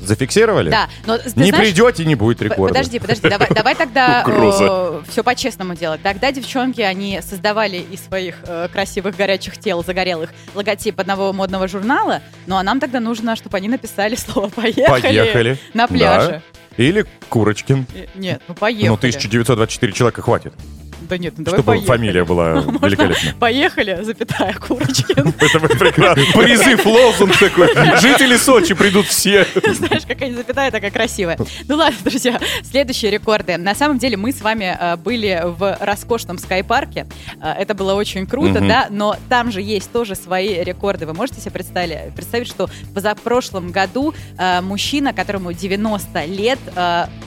Зафиксировали? 0.00 0.70
Да, 0.70 0.88
но 1.04 1.16
Не 1.16 1.50
знаешь- 1.50 1.56
придете, 1.56 2.04
не 2.04 2.14
будет 2.14 2.40
рекорда. 2.40 2.74
Подожди, 2.74 3.00
подожди, 3.00 3.28
давай, 3.28 3.48
давай 3.50 3.74
тогда 3.74 4.22
Угроза. 4.26 5.02
все 5.08 5.24
по-честному 5.24 5.74
делать. 5.74 6.00
Тогда 6.02 6.30
девчонки, 6.30 6.80
они 6.80 7.20
создавали 7.22 7.78
из 7.90 8.00
своих 8.04 8.36
э, 8.46 8.68
красивых 8.72 9.16
горячих 9.16 9.58
тел, 9.58 9.82
загорелых, 9.84 10.30
логотип 10.54 11.00
одного 11.00 11.32
модного 11.32 11.66
журнала, 11.66 12.22
ну 12.46 12.54
а 12.56 12.62
нам 12.62 12.78
тогда 12.78 13.00
нужно, 13.00 13.34
чтобы 13.34 13.56
они 13.56 13.68
написали 13.68 14.14
слово 14.14 14.48
«поехали», 14.48 15.02
Поехали. 15.02 15.58
на 15.74 15.88
пляже. 15.88 16.42
Да. 16.76 16.84
Или 16.84 17.04
Курочкин. 17.28 17.86
Э, 17.94 18.06
Нет, 18.14 18.42
ну 18.46 18.54
поехали. 18.54 18.88
Ну, 18.88 18.94
1924 18.94 19.92
человека 19.92 20.22
хватит, 20.22 20.52
Да 21.08 21.18
нет, 21.18 21.34
ну 21.36 21.44
давай 21.44 21.60
чтобы 21.60 21.72
поехали. 21.72 21.86
фамилия 21.86 22.24
была 22.24 22.54
Можно 22.62 22.86
великолепна. 22.86 23.34
Поехали, 23.38 23.98
запятая, 24.02 24.54
Курочкин. 24.54 25.34
Это 25.40 25.58
вы 25.58 25.68
прекрасно. 25.68 26.24
Призыв 26.34 26.86
лозунг 26.86 27.36
такой. 27.38 27.68
Жители 28.00 28.36
Сочи 28.36 28.74
придут 28.74 29.06
все. 29.06 29.46
Знаешь, 29.54 30.02
какая 30.06 30.34
запятая 30.34 30.70
такая 30.70 30.90
красивая. 30.90 31.38
Ну 31.68 31.76
ладно, 31.76 31.98
друзья, 32.04 32.40
следующие 32.62 33.10
рекорды. 33.10 33.56
На 33.56 33.74
самом 33.74 33.98
деле 33.98 34.16
мы 34.16 34.32
с 34.32 34.40
вами 34.40 34.76
э, 34.78 34.96
были 34.96 35.42
в 35.44 35.76
роскошном 35.80 36.38
скайпарке. 36.38 37.06
Э, 37.40 37.52
это 37.52 37.74
было 37.74 37.94
очень 37.94 38.26
круто, 38.26 38.60
да, 38.60 38.86
но 38.90 39.16
там 39.28 39.50
же 39.52 39.60
есть 39.60 39.92
тоже 39.92 40.14
свои 40.14 40.62
рекорды. 40.62 41.06
Вы 41.06 41.14
можете 41.14 41.40
себе 41.40 41.52
представить, 41.52 42.46
что 42.46 42.66
в 42.66 42.94
позапрошлом 42.94 43.70
году 43.70 44.14
э, 44.38 44.60
мужчина, 44.60 45.12
которому 45.12 45.52
90 45.52 46.24
лет, 46.26 46.58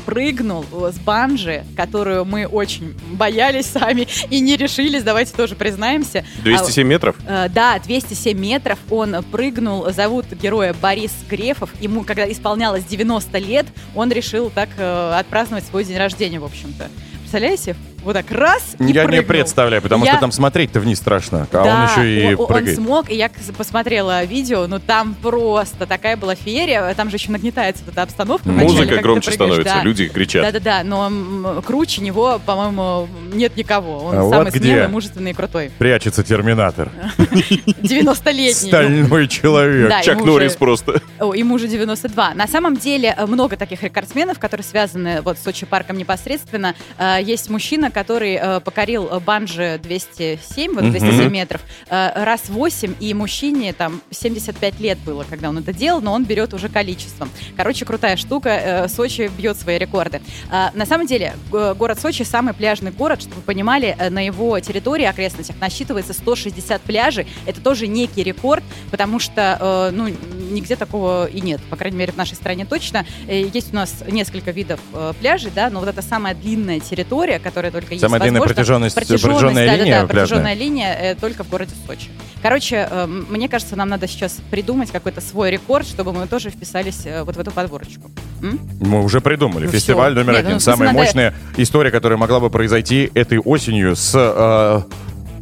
прыгнул 0.06 0.66
с 0.72 0.98
банжи, 1.00 1.64
которую 1.76 2.26
мы 2.26 2.46
очень 2.46 2.96
боялись 3.12 3.76
сами 3.78 4.08
и 4.30 4.40
не 4.40 4.56
решились, 4.58 5.04
давайте 5.04 5.34
тоже 5.34 5.56
признаемся. 5.56 6.26
А 6.40 6.44
207 6.44 6.88
метров? 6.88 7.16
Э, 7.28 7.50
Да, 7.50 7.80
207 7.80 8.38
метров 8.38 8.80
он 8.90 9.24
прыгнул. 9.32 9.92
Зовут 9.92 10.26
героя 10.32 10.74
Борис 10.74 11.14
Грефов. 11.30 11.70
Ему, 11.80 12.04
когда 12.04 12.30
исполнялось 12.32 12.84
90 12.84 13.38
лет, 13.40 13.66
он 13.96 14.12
решил 14.12 14.50
так 14.50 14.70
э, 14.78 15.14
отпраздновать 15.20 15.66
свой 15.66 15.84
день 15.84 15.98
рождения, 15.98 16.40
в 16.40 16.46
общем-то. 16.46 16.90
Представляете? 17.32 17.76
Вот 18.06 18.14
так 18.14 18.32
раз 18.32 18.76
и 18.80 18.84
Я 18.86 19.02
не 19.02 19.08
прыгнул. 19.08 19.24
представляю, 19.26 19.82
потому 19.82 20.06
Я- 20.06 20.12
что 20.14 20.22
там 20.22 20.32
смотреть-то 20.32 20.80
вниз 20.80 20.98
страшно. 21.00 21.46
А 21.52 21.64
Да, 21.64 21.90
он 21.98 22.04
еще 22.06 22.22
и 22.32 22.36
он, 22.36 22.42
он 22.42 22.48
прыгает. 22.48 22.78
смог, 22.78 23.10
и 23.10 23.16
я 23.16 23.30
посмотрела 23.58 24.24
видео, 24.24 24.66
ну 24.68 24.80
там 24.80 25.14
просто 25.14 25.86
такая 25.86 26.16
была 26.16 26.36
феерия, 26.36 26.94
там 26.94 27.10
же 27.10 27.18
еще 27.18 27.32
нагнетается 27.34 27.84
вот 27.86 27.92
эта 27.94 28.04
обстановка. 28.04 28.48
вначале, 28.48 28.72
Музыка 28.72 28.96
ты 28.96 29.02
громче 29.02 29.32
становится, 29.34 29.74
да. 29.74 29.82
люди 29.84 30.08
кричат. 30.08 30.44
Да-да-да, 30.54 30.84
но 30.86 31.62
круче 31.64 32.02
него, 32.02 32.40
по-моему, 32.46 33.10
нет 33.34 33.58
никого. 33.58 33.98
Он 34.06 34.18
А 34.18 34.22
вот 34.24 34.34
самый 34.34 34.52
где? 34.52 34.60
смелый, 34.60 34.88
мужественный 34.88 35.32
и 35.32 35.34
крутой. 35.34 35.72
Прячется 35.78 36.24
терминатор. 36.24 36.90
90-летний. 37.18 38.54
Стальной 38.70 39.28
человек. 39.28 39.90
Да, 39.90 40.02
Чак 40.02 40.18
уже- 40.18 40.26
Норрис 40.28 40.56
просто. 40.56 41.02
О, 41.20 41.34
ему 41.34 41.56
уже 41.56 41.68
92. 41.68 42.36
На 42.36 42.48
самом 42.48 42.78
деле 42.78 43.14
э, 43.18 43.26
много 43.26 43.58
таких 43.58 43.84
рекордсменов, 43.84 44.40
которые 44.40 44.64
связаны 44.64 45.22
вот 45.22 45.38
с 45.38 45.44
Сочи 45.44 45.66
парком 45.66 45.98
непосредственно. 45.98 46.74
Э, 47.18 47.22
Есть 47.22 47.50
мужчина, 47.50 47.92
который 47.92 48.36
э, 48.36 48.60
покорил 48.62 49.08
э, 49.12 49.20
банджи 49.20 49.80
207, 49.84 50.74
вот 50.74 50.84
Мгм. 50.84 50.92
207 50.92 51.30
метров, 51.32 51.62
э, 51.90 52.24
раз 52.24 52.50
8, 52.50 52.96
и 53.00 53.14
мужчине 53.14 53.74
там 53.74 54.02
75 54.12 54.80
лет 54.80 54.98
было, 55.00 55.24
когда 55.30 55.50
он 55.50 55.58
это 55.58 55.74
делал, 55.74 56.02
но 56.02 56.14
он 56.14 56.24
берет 56.26 56.54
уже 56.54 56.70
количеством. 56.70 57.30
Короче, 57.56 57.86
крутая 57.86 58.18
штука. 58.18 58.88
Сочи 58.90 59.30
бьет 59.38 59.58
свои 59.58 59.78
рекорды. 59.78 60.22
Э, 60.52 60.68
На 60.74 60.86
самом 60.86 61.08
деле, 61.08 61.34
город 61.52 62.00
Сочи 62.00 62.24
самый 62.24 62.54
пляжный 62.54 62.92
город, 62.92 63.22
чтобы 63.22 63.38
вы 63.38 63.42
понимали, 63.42 63.96
на 64.10 64.24
его 64.26 64.60
территории, 64.60 65.06
окрестностях 65.06 65.56
насчитывается 65.60 66.14
160 66.14 66.82
пляжей. 66.82 67.28
Это 67.46 67.62
тоже 67.62 67.88
некий 67.88 68.24
рекорд, 68.24 68.64
потому 68.92 69.20
что, 69.20 69.92
ну, 69.94 70.08
нигде 70.52 70.76
такого 70.76 71.26
и 71.28 71.42
нет, 71.42 71.62
по 71.70 71.76
крайней 71.76 71.98
мере, 71.98 72.12
в 72.12 72.18
нашей 72.18 72.36
стране 72.36 72.66
точно. 72.66 73.06
Есть 73.28 73.74
у 73.74 73.76
нас 73.76 74.04
несколько 74.10 74.52
видов 74.52 74.80
пляжей, 75.20 75.52
да, 75.54 75.70
но 75.70 75.80
вот 75.80 75.90
это 75.90 76.02
самая 76.02 76.36
длинная 76.36 76.80
территория, 76.80 77.07
которая 77.40 77.72
только 77.72 77.94
есть 77.94 78.02
Самая 78.02 78.20
длинная 78.22 78.42
возможно. 78.42 78.56
протяженность- 78.56 78.96
протяженная 78.96 79.66
да-да-да, 79.66 79.76
линия 79.84 80.06
пляжная. 80.06 80.08
протяженная 80.08 80.54
линия 80.54 80.94
э, 80.94 81.16
только 81.16 81.44
в 81.44 81.50
городе 81.50 81.74
Сочи. 81.88 82.10
Короче, 82.42 82.88
э, 82.90 83.06
мне 83.08 83.48
кажется, 83.50 83.76
нам 83.76 83.90
надо 83.90 84.08
сейчас 84.08 84.38
придумать 84.52 84.92
какой-то 84.92 85.22
свой 85.22 85.52
рекорд, 85.52 85.88
чтобы 85.88 86.14
мы 86.14 86.28
тоже 86.28 86.50
вписались 86.50 87.02
э, 87.06 87.24
вот 87.24 87.36
в 87.36 87.40
эту 87.40 87.52
подборочку. 87.52 88.12
М? 88.42 88.60
Мы 88.80 89.04
уже 89.04 89.22
придумали. 89.22 89.66
Ну 89.66 89.72
Фестиваль 89.72 90.12
всё. 90.14 90.20
номер 90.20 90.34
Нет, 90.34 90.44
ну, 90.44 90.50
один. 90.50 90.60
смысле, 90.60 90.74
Самая 90.74 90.90
надо- 90.94 91.00
мощная 91.06 91.34
история, 91.58 91.92
которая 91.92 92.18
могла 92.18 92.40
бы 92.40 92.50
произойти 92.50 93.10
этой 93.16 93.40
осенью 93.40 93.96
с 93.96 94.12
э, 94.16 94.82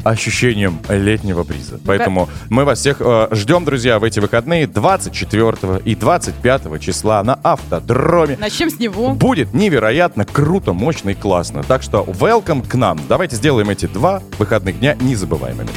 ощущением 0.05 0.79
летнего 0.87 1.43
бриза. 1.43 1.79
Поэтому 1.85 2.29
мы 2.49 2.63
вас 2.63 2.79
всех 2.79 2.97
э, 2.99 3.27
ждем, 3.31 3.65
друзья, 3.65 3.99
в 3.99 4.03
эти 4.03 4.19
выходные 4.19 4.67
24 4.67 5.81
и 5.83 5.95
25 5.95 6.79
числа 6.79 7.23
на 7.23 7.39
автодроме. 7.43 8.37
Начнем 8.37 8.69
с 8.69 8.79
него. 8.79 9.13
Будет 9.15 9.53
невероятно 9.53 10.23
круто, 10.23 10.73
мощно 10.73 11.09
и 11.09 11.15
классно. 11.15 11.63
Так 11.63 11.81
что 11.81 12.03
welcome 12.03 12.65
к 12.65 12.75
нам. 12.75 12.99
Давайте 13.09 13.35
сделаем 13.35 13.69
эти 13.69 13.87
два 13.87 14.21
выходных 14.37 14.79
дня 14.79 14.95
незабываемыми. 15.01 15.69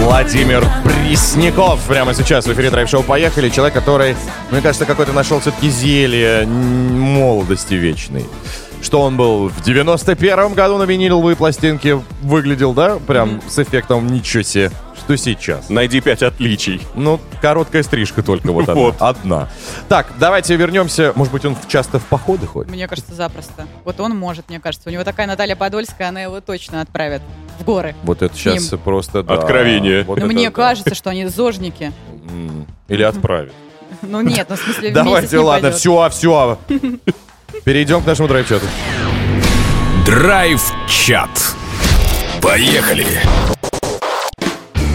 Владимир 0.00 0.64
Пресняков 0.82 1.80
прямо 1.86 2.14
сейчас 2.14 2.46
в 2.46 2.52
эфире 2.52 2.70
драйв-шоу 2.70 3.02
«Поехали». 3.02 3.50
Человек, 3.50 3.74
который, 3.74 4.16
мне 4.50 4.62
кажется, 4.62 4.86
какой-то 4.86 5.12
нашел 5.12 5.40
все-таки 5.40 5.68
зелье 5.68 6.46
молодости 6.46 7.74
вечной. 7.74 8.24
Что 8.82 9.02
он 9.02 9.16
был 9.16 9.48
в 9.48 9.60
91-м 9.60 10.54
году 10.54 10.78
на 10.78 10.84
виниловой 10.84 11.36
пластинке 11.36 12.02
выглядел, 12.22 12.72
да? 12.72 12.98
Прям 13.06 13.40
с 13.46 13.58
эффектом 13.58 14.06
ничего 14.06 14.42
себе. 14.42 14.70
Что 14.96 15.16
сейчас? 15.16 15.68
Найди 15.68 16.00
пять 16.00 16.22
отличий. 16.22 16.80
Ну, 16.94 17.20
короткая 17.42 17.82
стрижка 17.82 18.22
только 18.22 18.52
вот 18.52 18.62
одна. 18.68 18.74
Вот. 18.74 18.96
Одна. 19.00 19.48
Так, 19.88 20.12
давайте 20.18 20.56
вернемся. 20.56 21.12
Может 21.14 21.32
быть, 21.32 21.44
он 21.44 21.56
часто 21.68 21.98
в 21.98 22.04
походы 22.04 22.46
ходит? 22.46 22.70
Мне 22.70 22.86
кажется, 22.88 23.14
запросто. 23.14 23.66
Вот 23.84 24.00
он 24.00 24.16
может, 24.16 24.48
мне 24.48 24.60
кажется. 24.60 24.88
У 24.88 24.92
него 24.92 25.04
такая 25.04 25.26
Наталья 25.26 25.56
Подольская, 25.56 26.08
она 26.08 26.22
его 26.22 26.40
точно 26.40 26.80
отправит 26.80 27.22
в 27.58 27.64
горы. 27.64 27.94
Вот 28.02 28.22
это 28.22 28.34
сейчас 28.36 28.70
ним. 28.70 28.80
просто... 28.80 29.22
да. 29.22 29.34
Откровение. 29.34 30.04
Вот 30.04 30.18
Но 30.18 30.26
это 30.26 30.34
мне 30.34 30.48
да. 30.48 30.54
кажется, 30.54 30.94
что 30.94 31.10
они 31.10 31.26
зожники. 31.26 31.92
Или 32.88 33.02
отправит. 33.02 33.52
Ну 34.02 34.20
нет, 34.22 34.46
ну 34.48 34.56
в 34.56 34.60
смысле 34.60 34.92
Давайте, 34.92 35.38
ладно, 35.38 35.72
все, 35.72 36.08
все. 36.10 36.58
Перейдем 37.64 38.02
к 38.02 38.06
нашему 38.06 38.28
драйв-чату. 38.28 38.64
Драйв-чат. 40.06 41.28
Поехали. 42.40 43.06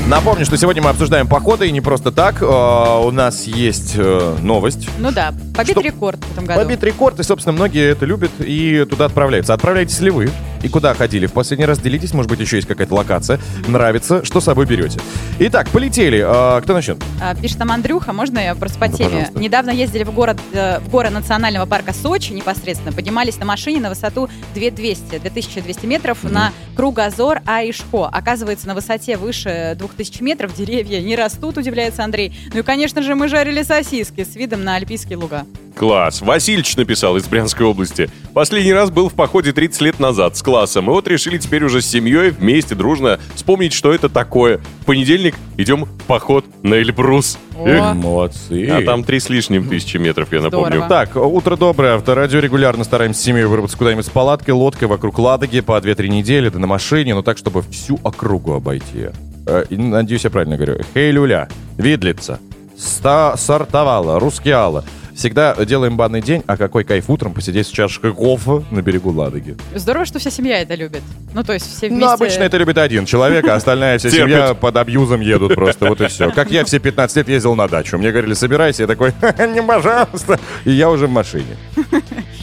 Напомню, 0.08 0.46
что 0.46 0.56
сегодня 0.58 0.84
мы 0.84 0.90
обсуждаем 0.92 1.28
походы, 1.28 1.68
и 1.68 1.72
не 1.72 1.82
просто 1.82 2.12
так. 2.12 2.42
Э, 2.42 2.46
У 2.46 3.10
нас 3.12 3.46
есть 3.46 3.94
э, 3.96 4.36
новость. 4.40 4.88
Ну 5.00 5.12
да, 5.12 5.34
побит 5.56 5.72
Что- 5.72 5.82
рекорд 5.82 6.20
в 6.24 6.32
этом 6.34 6.46
году. 6.46 6.62
Побит 6.62 6.84
рекорд, 6.84 7.20
и, 7.20 7.24
собственно, 7.24 7.54
многие 7.54 7.90
это 7.92 8.06
любят 8.06 8.30
и 8.40 8.86
туда 8.88 9.06
отправляются. 9.06 9.54
Отправляетесь 9.56 10.00
ли 10.02 10.12
вы? 10.12 10.30
И 10.66 10.68
куда 10.68 10.96
ходили? 10.96 11.28
В 11.28 11.32
последний 11.34 11.66
раз 11.68 11.78
делитесь, 11.78 12.12
может 12.16 12.28
быть, 12.32 12.40
еще 12.40 12.56
есть 12.56 12.68
какая-то 12.68 12.96
локация. 12.96 13.40
Нравится, 13.68 14.26
что 14.26 14.42
с 14.42 14.46
собой 14.46 14.66
берете. 14.66 15.00
Итак, 15.38 15.70
полетели. 15.70 16.26
Э, 16.26 16.60
Кто 16.64 16.74
начнет? 16.74 16.98
А, 17.22 17.36
Пишет 17.36 17.60
там 17.60 17.72
Андрюха, 17.72 18.14
можно 18.14 18.40
я 18.40 18.56
просто 18.56 18.80
по 18.80 18.88
теме? 18.88 19.10
пожалуйста. 19.10 19.40
Недавно 19.40 19.70
ездили 19.70 20.04
в 20.04 20.12
город, 20.12 20.40
э, 20.54 20.80
в 20.80 20.90
горы 20.90 21.12
национального 21.12 21.68
парка 21.68 21.94
Сочи 21.94 22.32
непосредственно, 22.34 22.92
поднимались 22.94 23.38
на 23.38 23.46
машине 23.46 23.80
на 23.80 23.90
высоту 23.90 24.28
2200, 24.56 25.20
2200 25.20 25.86
метров 25.86 26.24
на 26.24 26.52
кругозор 26.76 27.42
Аишко. 27.46 28.08
Оказывается, 28.08 28.68
на 28.68 28.74
высоте 28.74 29.18
выше 29.18 29.76
2000 29.78 30.24
метров 30.24 30.56
деревья 30.56 31.00
не 31.00 31.16
растут, 31.16 31.60
удивляется 31.60 32.04
Андрей. 32.04 32.36
Ну 32.56 32.62
и, 32.62 32.64
конечно 32.64 33.04
же, 33.04 33.14
мы 33.14 33.28
жарили 33.28 33.62
сосиски 33.62 34.24
с 34.24 34.36
видом 34.36 34.64
на 34.64 34.78
альпийские 34.78 35.20
луга. 35.20 35.46
Класс. 35.76 36.22
Васильевич 36.22 36.78
написал 36.78 37.18
из 37.18 37.28
Брянской 37.28 37.66
области. 37.66 38.10
Последний 38.34 38.72
раз 38.74 38.92
был 38.92 39.10
в 39.10 39.14
походе 39.14 39.52
30 39.52 39.82
лет 39.82 40.00
назад 40.00 40.38
с 40.38 40.42
классом. 40.56 40.86
И 40.86 40.90
вот 40.90 41.06
решили 41.08 41.38
теперь 41.38 41.66
уже 41.66 41.82
с 41.82 41.86
семьей 41.86 42.30
вместе 42.30 42.76
дружно 42.76 43.20
вспомнить, 43.34 43.74
что 43.74 43.94
это 43.94 44.08
такое. 44.08 44.60
В 44.82 44.86
понедельник 44.86 45.36
идем 45.58 45.84
в 45.84 46.04
поход 46.04 46.46
на 46.64 46.76
Эльбрус. 46.76 47.38
Эх, 47.58 47.94
Молодцы. 47.96 48.70
А 48.70 48.82
там 48.82 49.04
три 49.04 49.20
с 49.20 49.28
лишним 49.28 49.68
тысячи 49.68 49.98
метров, 49.98 50.32
я 50.32 50.42
напомню. 50.42 50.68
Здорово. 50.86 50.88
Так, 50.88 51.16
утро 51.18 51.58
доброе. 51.58 51.96
Авторадио 51.96 52.40
регулярно 52.40 52.86
стараемся 52.86 53.20
с 53.20 53.24
семьей 53.24 53.46
выработать 53.46 53.78
куда-нибудь 53.78 54.06
с 54.06 54.10
палаткой, 54.10 54.54
лодкой 54.54 54.88
вокруг 54.88 55.20
Ладоги 55.20 55.60
по 55.60 55.78
2-3 55.78 56.08
недели, 56.08 56.48
да 56.48 56.58
на 56.58 56.68
машине, 56.68 57.16
но 57.16 57.22
так, 57.22 57.38
чтобы 57.38 57.62
всю 57.64 58.00
округу 58.04 58.54
обойти. 58.54 59.08
Э, 59.48 59.66
надеюсь, 59.70 60.24
я 60.24 60.30
правильно 60.30 60.56
говорю. 60.56 60.78
Хей, 60.94 61.12
люля, 61.12 61.50
видлица, 61.78 62.40
ста 62.78 63.36
сортовала, 63.36 64.20
рускиала. 64.20 64.86
Всегда 65.16 65.56
делаем 65.66 65.96
банный 65.96 66.22
день, 66.22 66.44
а 66.46 66.58
какой 66.58 66.84
кайф 66.84 67.10
утром 67.10 67.34
посидеть 67.34 67.68
с 67.68 67.70
чашкой 67.70 68.14
кофе 68.14 68.64
на 68.70 68.82
берегу 68.82 69.12
Ладоги. 69.12 69.56
Здорово, 69.74 70.06
что 70.06 70.20
вся 70.20 70.30
семья 70.30 70.62
это 70.62 70.76
любит. 70.76 71.02
Ну, 71.34 71.44
то 71.44 71.54
есть 71.54 71.66
все 71.66 71.88
вместе... 71.88 72.06
Ну, 72.06 72.12
обычно 72.12 72.44
это 72.44 72.58
любит 72.58 72.78
один 72.78 73.06
человек, 73.06 73.48
а 73.48 73.56
остальная 73.56 73.98
вся 73.98 74.10
семья 74.10 74.54
под 74.54 74.76
абьюзом 74.76 75.22
едут 75.22 75.56
просто, 75.56 75.88
вот 75.88 76.02
и 76.02 76.08
все. 76.08 76.32
Как 76.32 76.52
я 76.52 76.66
все 76.66 76.80
15 76.80 77.18
лет 77.18 77.30
ездил 77.30 77.56
на 77.56 77.68
дачу. 77.68 77.98
Мне 77.98 78.12
говорили, 78.12 78.34
собирайся, 78.34 78.84
я 78.84 78.88
такой, 78.88 79.14
не, 79.54 79.64
пожалуйста. 79.64 80.40
И 80.66 80.72
я 80.72 80.90
уже 80.90 81.08
в 81.08 81.12
машине. 81.12 81.56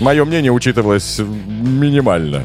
Мое 0.00 0.24
мнение 0.24 0.50
учитывалось 0.50 1.20
минимально. 1.20 2.44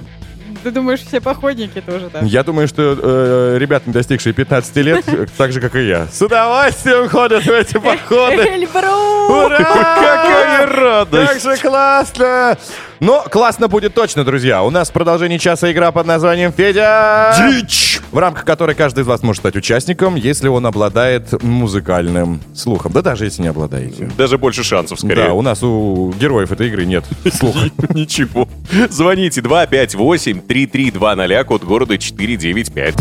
Ты 0.63 0.71
думаешь, 0.71 1.01
все 1.01 1.21
походники 1.21 1.81
тоже 1.81 2.09
так? 2.09 2.23
Я 2.23 2.43
думаю, 2.43 2.67
что 2.67 2.97
э, 3.01 3.57
ребята, 3.59 3.83
не 3.87 3.93
достигшие 3.93 4.33
15 4.33 4.75
лет, 4.77 5.05
так 5.37 5.51
же, 5.51 5.61
как 5.61 5.75
и 5.75 5.87
я, 5.87 6.07
с 6.07 6.21
удовольствием 6.21 7.09
ходят 7.09 7.43
в 7.45 7.49
эти 7.49 7.77
походы. 7.77 8.43
Эльбрус! 8.43 9.29
Ура! 9.29 9.57
Какая 9.57 10.65
радость! 10.65 11.43
Как 11.43 11.55
же 11.55 11.61
классно! 11.61 12.57
Но 12.99 13.23
классно 13.29 13.67
будет 13.67 13.93
точно, 13.93 14.23
друзья. 14.23 14.63
У 14.63 14.69
нас 14.69 14.89
в 14.89 14.93
продолжении 14.93 15.37
часа 15.37 15.71
игра 15.71 15.91
под 15.91 16.07
названием 16.07 16.51
«Федя». 16.51 17.35
Дичь! 17.37 17.96
В 18.11 18.19
рамках 18.19 18.45
которой 18.45 18.75
каждый 18.75 19.01
из 19.01 19.07
вас 19.07 19.23
может 19.23 19.41
стать 19.41 19.55
участником, 19.55 20.15
если 20.15 20.47
он 20.47 20.65
обладает 20.65 21.43
музыкальным 21.43 22.39
слухом. 22.55 22.93
Да 22.93 23.01
даже 23.01 23.25
если 23.25 23.41
не 23.41 23.49
обладаете. 23.49 24.09
Даже 24.17 24.37
больше 24.37 24.63
шансов, 24.63 24.99
скорее. 24.99 25.27
Да, 25.27 25.33
у 25.33 25.41
нас 25.41 25.61
у 25.63 26.13
героев 26.19 26.51
этой 26.51 26.67
игры 26.67 26.85
нет 26.85 27.03
слуха. 27.33 27.69
Ничего. 27.93 28.47
Звоните 28.89 29.41
258-3320, 29.41 31.43
код 31.43 31.63
города 31.63 31.97
495. 31.97 32.95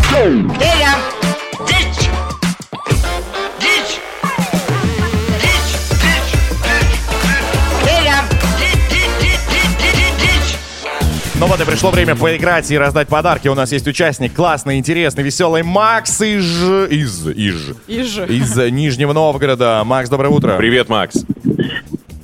Ну 11.47 11.53
вот 11.53 11.61
и 11.61 11.65
пришло 11.65 11.93
время 11.93 12.17
поиграть 12.17 12.69
и 12.73 12.77
раздать 12.77 13.07
подарки. 13.07 13.47
У 13.47 13.55
нас 13.55 13.71
есть 13.71 13.87
участник 13.87 14.35
классный, 14.35 14.79
интересный, 14.79 15.23
веселый 15.23 15.63
Макс 15.63 16.21
из... 16.21 16.45
Из... 16.91 17.25
Из... 17.29 17.69
Иж. 17.87 18.19
Из 18.29 18.57
Нижнего 18.73 19.13
Новгорода. 19.13 19.85
Макс, 19.85 20.11
доброе 20.11 20.31
утро. 20.31 20.57
Привет, 20.57 20.89
Макс. 20.89 21.25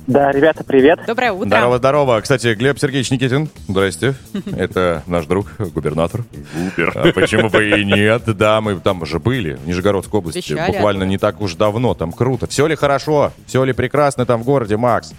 Да, 0.07 0.33
ребята, 0.33 0.65
привет. 0.65 0.99
Доброе 1.07 1.31
утро. 1.31 1.47
Здорово, 1.47 1.77
здорово. 1.77 2.19
Кстати, 2.19 2.53
Глеб 2.53 2.77
Сергеевич 2.77 3.11
Никитин, 3.11 3.47
здрасте. 3.69 4.15
Это 4.57 5.03
наш 5.07 5.25
друг, 5.25 5.53
губернатор. 5.57 6.25
Супер. 6.53 6.91
А 6.93 7.09
почему 7.13 7.49
бы 7.49 7.79
и 7.79 7.85
нет? 7.85 8.23
Да, 8.25 8.59
мы 8.59 8.77
там 8.81 9.03
уже 9.03 9.19
были, 9.19 9.53
в 9.53 9.65
Нижегородской 9.65 10.19
области, 10.19 10.39
Вещали 10.39 10.67
буквально 10.67 11.03
оттуда. 11.03 11.05
не 11.05 11.17
так 11.17 11.39
уж 11.39 11.55
давно. 11.55 11.93
Там 11.93 12.11
круто. 12.11 12.47
Все 12.47 12.67
ли 12.67 12.75
хорошо? 12.75 13.31
Все 13.47 13.63
ли 13.63 13.71
прекрасно 13.71 14.25
там 14.25 14.41
в 14.41 14.43
городе, 14.43 14.75
Макс? 14.75 15.13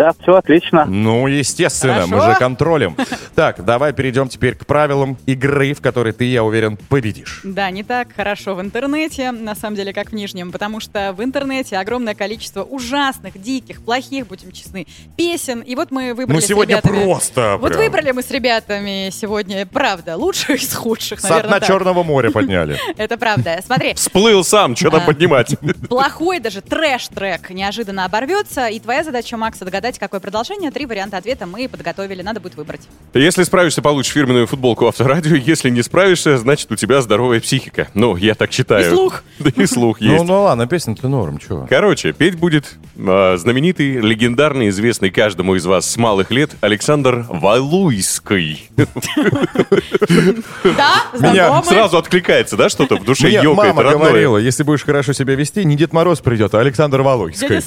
Да, 0.00 0.14
все 0.22 0.34
отлично. 0.36 0.86
Ну, 0.86 1.26
естественно, 1.26 2.06
мы 2.06 2.16
Хорошо. 2.20 2.32
же 2.32 2.38
контролем. 2.38 2.96
Так, 3.34 3.62
давай 3.62 3.92
перейдем 3.92 4.30
теперь 4.30 4.54
к 4.54 4.64
правилам 4.64 5.18
игры, 5.26 5.74
в 5.74 5.82
которой 5.82 6.14
ты, 6.14 6.24
я 6.24 6.42
уверен, 6.42 6.78
победишь. 6.88 7.42
Да, 7.44 7.70
не 7.70 7.82
так 7.82 8.08
хорошо 8.16 8.54
в 8.54 8.62
интернете, 8.62 9.30
на 9.30 9.54
самом 9.54 9.76
деле, 9.76 9.92
как 9.92 10.08
в 10.08 10.14
Нижнем, 10.14 10.52
потому 10.52 10.80
что 10.80 11.12
в 11.14 11.22
интернете 11.22 11.76
огромное 11.76 12.14
количество 12.14 12.62
ужасных, 12.62 13.38
диких, 13.38 13.82
плохих, 13.82 14.26
будем 14.26 14.52
честны, 14.52 14.86
песен. 15.18 15.60
И 15.60 15.74
вот 15.74 15.90
мы 15.90 16.14
выбрали 16.14 16.36
Ну, 16.36 16.40
сегодня 16.40 16.76
с 16.80 16.84
ребятами... 16.84 17.04
просто 17.04 17.58
Вот 17.60 17.72
прям. 17.72 17.82
выбрали 17.82 18.12
мы 18.12 18.22
с 18.22 18.30
ребятами 18.30 19.10
сегодня, 19.12 19.66
правда, 19.66 20.16
лучших 20.16 20.62
из 20.62 20.72
худших, 20.72 21.20
Со 21.20 21.28
наверное, 21.28 21.48
дна 21.50 21.60
так. 21.60 21.68
Черного 21.68 22.02
моря 22.04 22.30
подняли. 22.30 22.78
Это 22.96 23.18
правда. 23.18 23.58
Смотри, 23.62 23.92
Всплыл 23.92 24.44
сам, 24.44 24.76
что 24.76 24.88
там 24.88 25.04
поднимать? 25.04 25.56
плохой 25.90 26.38
даже 26.40 26.62
трэш-трек 26.62 27.50
неожиданно 27.50 28.06
оборвется, 28.06 28.68
и 28.68 28.80
твоя 28.80 29.04
задача, 29.04 29.36
Макса, 29.36 29.66
догадать, 29.90 29.98
какое 29.98 30.20
продолжение. 30.20 30.70
Три 30.70 30.86
варианта 30.86 31.16
ответа 31.16 31.46
мы 31.46 31.68
подготовили, 31.68 32.22
надо 32.22 32.40
будет 32.40 32.56
выбрать. 32.56 32.82
Если 33.14 33.42
справишься, 33.42 33.82
получишь 33.82 34.12
фирменную 34.12 34.46
футболку 34.46 34.86
авторадио. 34.86 35.36
Если 35.36 35.70
не 35.70 35.82
справишься, 35.82 36.38
значит, 36.38 36.70
у 36.70 36.76
тебя 36.76 37.00
здоровая 37.00 37.40
психика. 37.40 37.88
Ну, 37.94 38.16
я 38.16 38.34
так 38.34 38.52
считаю. 38.52 38.86
И 38.86 38.90
слух. 38.90 39.22
Да 39.40 39.50
и 39.56 39.66
слух 39.66 40.00
Ну, 40.00 40.12
есть. 40.12 40.24
ну 40.24 40.42
ладно, 40.42 40.66
песня-то 40.66 41.08
норм, 41.08 41.38
чего? 41.38 41.66
Короче, 41.68 42.12
петь 42.12 42.36
будет 42.36 42.76
а, 42.98 43.36
знаменитый, 43.38 43.96
легендарный, 43.96 44.68
известный 44.68 45.10
каждому 45.10 45.56
из 45.56 45.64
вас 45.64 45.90
с 45.90 45.96
малых 45.96 46.30
лет 46.30 46.50
Александр 46.60 47.24
Валуйский. 47.28 48.68
Да, 48.76 48.86
Меня? 51.18 51.62
Сразу 51.62 51.96
откликается, 51.96 52.56
да, 52.56 52.68
что-то 52.68 52.96
в 52.96 53.04
душе 53.04 53.30
ёкает 53.30 53.74
мама 53.74 53.92
говорила, 53.92 54.36
если 54.36 54.62
будешь 54.62 54.84
хорошо 54.84 55.14
себя 55.14 55.34
вести, 55.34 55.64
не 55.64 55.76
Дед 55.76 55.94
Мороз 55.94 56.20
придет, 56.20 56.54
а 56.54 56.60
Александр 56.60 57.00
Валуйский. 57.00 57.60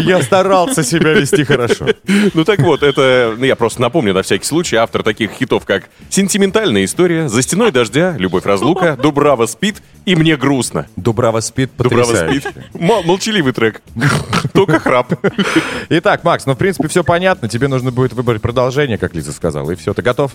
Я 0.00 0.20
старался 0.22 0.82
себя 0.82 1.12
вести 1.12 1.44
хорошо. 1.44 1.69
Ну 2.34 2.44
так 2.44 2.60
вот, 2.60 2.82
это, 2.82 3.34
ну, 3.36 3.44
я 3.44 3.56
просто 3.56 3.80
напомню 3.80 4.12
на 4.14 4.22
всякий 4.22 4.44
случай, 4.44 4.76
автор 4.76 5.02
таких 5.02 5.30
хитов, 5.32 5.64
как 5.64 5.88
«Сентиментальная 6.08 6.84
история», 6.84 7.28
«За 7.28 7.42
стеной 7.42 7.70
дождя», 7.72 8.14
«Любовь 8.18 8.44
разлука», 8.44 8.96
«Дубрава 8.96 9.46
спит» 9.46 9.82
и 10.04 10.14
«Мне 10.16 10.36
грустно». 10.36 10.86
Дубрава 10.96 11.40
спит 11.40 11.70
Дубрава 11.76 12.04
потрясающе. 12.04 12.40
спит. 12.50 12.64
Мол- 12.74 13.02
молчаливый 13.04 13.52
трек. 13.52 13.82
Только 14.52 14.78
храп. 14.80 15.12
Итак, 15.88 16.24
Макс, 16.24 16.46
ну, 16.46 16.54
в 16.54 16.58
принципе, 16.58 16.88
все 16.88 17.04
понятно. 17.04 17.48
Тебе 17.48 17.68
нужно 17.68 17.90
будет 17.90 18.12
выбрать 18.12 18.42
продолжение, 18.42 18.98
как 18.98 19.14
Лиза 19.14 19.32
сказала. 19.32 19.70
И 19.70 19.74
все, 19.76 19.94
ты 19.94 20.02
готов? 20.02 20.32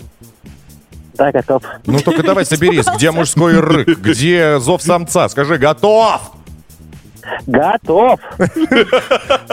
Да, 1.14 1.32
готов. 1.32 1.62
Ну, 1.86 1.98
только 2.00 2.22
давай 2.22 2.44
соберись. 2.44 2.86
Где 2.94 3.10
мужской 3.10 3.58
рык? 3.58 3.88
Где 3.98 4.58
зов 4.60 4.82
самца? 4.82 5.28
Скажи, 5.28 5.56
готов! 5.56 6.32
Готов. 7.46 8.20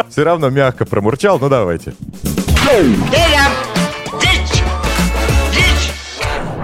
Все 0.09 0.24
равно 0.24 0.49
мягко 0.49 0.86
промурчал, 0.86 1.39
ну 1.39 1.49
давайте. 1.49 1.93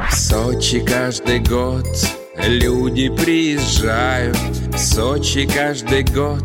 В 0.09 0.13
Сочи 0.13 0.79
каждый 0.79 1.39
год 1.39 1.85
Люди 2.45 3.09
приезжают. 3.09 4.37
В 4.37 4.77
Сочи 4.77 5.47
каждый 5.47 6.03
год 6.03 6.43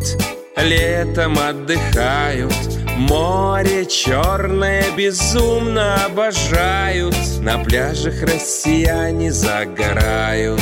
Летом 0.57 1.39
отдыхают. 1.39 2.55
Море 2.97 3.87
черное 3.87 4.85
безумно 4.97 6.05
обожают. 6.05 7.17
На 7.41 7.59
пляжах 7.59 8.23
россияне 8.23 9.33
загорают 9.33 10.61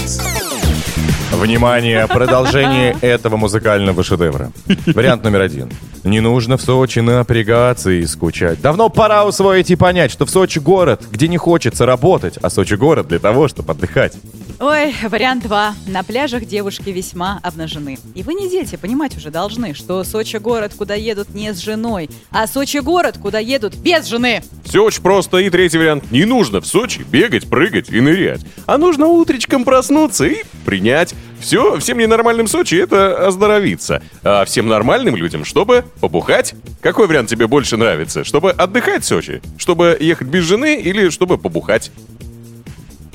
Внимание, 1.32 2.06
продолжение 2.06 2.96
этого 3.00 3.36
музыкального 3.36 4.04
шедевра. 4.04 4.52
Вариант 4.86 5.24
номер 5.24 5.40
один. 5.40 5.70
Не 6.04 6.20
нужно 6.20 6.56
в 6.56 6.62
Сочи 6.62 6.98
напрягаться 6.98 7.90
и 7.90 8.04
скучать. 8.06 8.60
Давно 8.60 8.88
пора 8.88 9.24
усвоить 9.24 9.70
и 9.70 9.76
понять, 9.76 10.10
что 10.10 10.26
в 10.26 10.30
Сочи 10.30 10.58
город, 10.58 11.02
где 11.10 11.28
не 11.28 11.38
хочется 11.38 11.86
работать, 11.86 12.38
а 12.42 12.50
Сочи 12.50 12.74
город 12.74 13.08
для 13.08 13.18
того, 13.18 13.48
чтобы 13.48 13.72
отдыхать. 13.72 14.14
Ой, 14.60 14.94
вариант 15.08 15.42
2. 15.42 15.74
На 15.88 16.04
пляжах 16.04 16.44
девушки 16.44 16.90
весьма 16.90 17.40
обнажены. 17.42 17.98
И 18.14 18.22
вы 18.22 18.34
не 18.34 18.48
дети, 18.48 18.76
понимать 18.76 19.16
уже 19.16 19.30
должны, 19.30 19.74
что 19.74 20.04
Сочи 20.04 20.36
город, 20.36 20.72
куда 20.76 20.94
едут 20.94 21.34
не 21.34 21.52
с 21.52 21.58
женой, 21.58 22.08
а 22.30 22.46
Сочи 22.46 22.78
город, 22.78 23.18
куда 23.20 23.40
едут 23.40 23.74
без 23.74 24.06
жены. 24.06 24.42
Все 24.64 24.84
очень 24.84 25.02
просто. 25.02 25.38
И 25.38 25.50
третий 25.50 25.78
вариант. 25.78 26.12
Не 26.12 26.24
нужно 26.26 26.60
в 26.60 26.66
Сочи 26.66 27.04
бегать, 27.10 27.48
прыгать 27.48 27.90
и 27.90 28.00
нырять. 28.00 28.42
А 28.66 28.78
нужно 28.78 29.06
утречком 29.06 29.64
проснуться 29.64 30.26
и 30.26 30.44
принять. 30.64 31.14
Все, 31.42 31.78
всем 31.80 31.98
ненормальным 31.98 32.46
Сочи 32.46 32.76
это 32.76 33.26
оздоровиться. 33.26 34.00
А 34.22 34.44
всем 34.44 34.68
нормальным 34.68 35.16
людям, 35.16 35.44
чтобы 35.44 35.84
побухать. 36.00 36.54
Какой 36.80 37.06
вариант 37.08 37.28
тебе 37.28 37.46
больше 37.48 37.76
нравится? 37.76 38.22
Чтобы 38.24 38.52
отдыхать 38.52 39.02
в 39.02 39.06
Сочи? 39.06 39.42
Чтобы 39.58 39.96
ехать 39.98 40.28
без 40.28 40.44
жены 40.44 40.80
или 40.80 41.10
чтобы 41.10 41.38
побухать? 41.38 41.90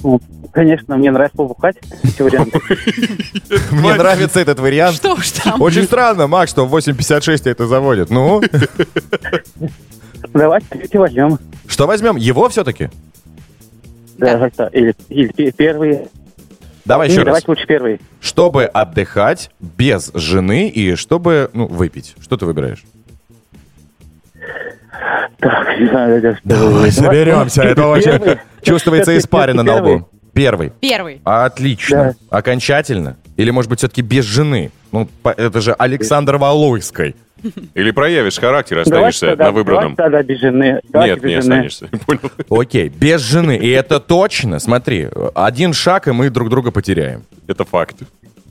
Ну, 0.03 0.19
конечно, 0.51 0.97
мне 0.97 1.09
нравится 1.09 1.37
побухать. 1.37 1.77
Эти 2.03 2.21
варианты. 2.21 2.59
Мне 3.71 3.95
нравится 3.95 4.39
этот 4.39 4.59
вариант. 4.59 4.97
Что 4.97 5.13
уж 5.13 5.31
там. 5.31 5.61
Очень 5.61 5.83
странно, 5.83 6.27
Макс, 6.27 6.51
что 6.51 6.65
в 6.67 6.75
8.56 6.75 7.49
это 7.49 7.65
заводит. 7.65 8.09
Ну, 8.09 8.41
Давайте 10.33 10.97
возьмем. 10.99 11.39
что 11.67 11.87
возьмем? 11.87 12.15
Его 12.17 12.49
все-таки? 12.49 12.89
Да, 14.17 14.37
как-то. 14.37 14.65
Или, 14.67 14.93
или 15.09 15.27
пе- 15.31 15.51
первый. 15.51 16.07
Давай 16.87 17.09
еще 17.09 17.17
раз. 17.19 17.25
Давайте 17.25 17.45
лучше 17.51 17.67
первый. 17.67 17.99
Чтобы 18.21 18.63
отдыхать 18.65 19.51
без 19.59 20.11
жены 20.13 20.69
и 20.69 20.95
чтобы, 20.95 21.49
ну, 21.53 21.67
выпить. 21.67 22.15
Что 22.21 22.37
ты 22.37 22.45
выбираешь? 22.45 22.83
Так, 25.39 25.79
не 25.79 25.87
знаю, 25.87 26.17
это- 26.17 26.39
Давай 26.43 26.91
соберемся, 26.91 27.61
это 27.63 27.87
очень... 27.87 28.37
Чувствуется 28.63 29.15
испарина 29.17 29.63
на 29.63 29.75
лбу. 29.75 30.09
Первый. 30.33 30.71
Первый. 30.79 31.21
Отлично. 31.23 32.15
Окончательно? 32.29 33.17
Или, 33.37 33.51
может 33.51 33.69
быть, 33.69 33.79
все-таки 33.79 34.01
без 34.01 34.25
жены? 34.25 34.71
Ну, 34.91 35.07
это 35.23 35.61
же 35.61 35.73
Александр 35.73 36.37
Валуйской. 36.37 37.15
Или 37.73 37.91
проявишь 37.91 38.37
характер, 38.39 38.77
Давайте 38.85 38.91
останешься 38.95 39.27
тогда- 39.27 39.45
на 39.45 39.51
выбранном? 39.51 39.95
давайте 39.95 40.17
тогда 40.17 40.23
без 40.23 40.39
жены. 40.39 40.81
Давайте 40.89 41.13
Нет, 41.15 41.23
без 41.23 41.29
не 41.29 41.41
жены. 41.41 41.53
останешься. 41.55 41.89
Понял. 42.05 42.61
Окей, 42.61 42.89
без 42.89 43.21
жены. 43.21 43.57
И 43.57 43.69
это 43.69 43.99
точно, 43.99 44.59
смотри, 44.59 45.07
один 45.35 45.73
шаг, 45.73 46.07
и 46.07 46.11
мы 46.11 46.29
друг 46.29 46.49
друга 46.49 46.71
потеряем. 46.71 47.23
Это 47.47 47.63
факт. 47.65 47.97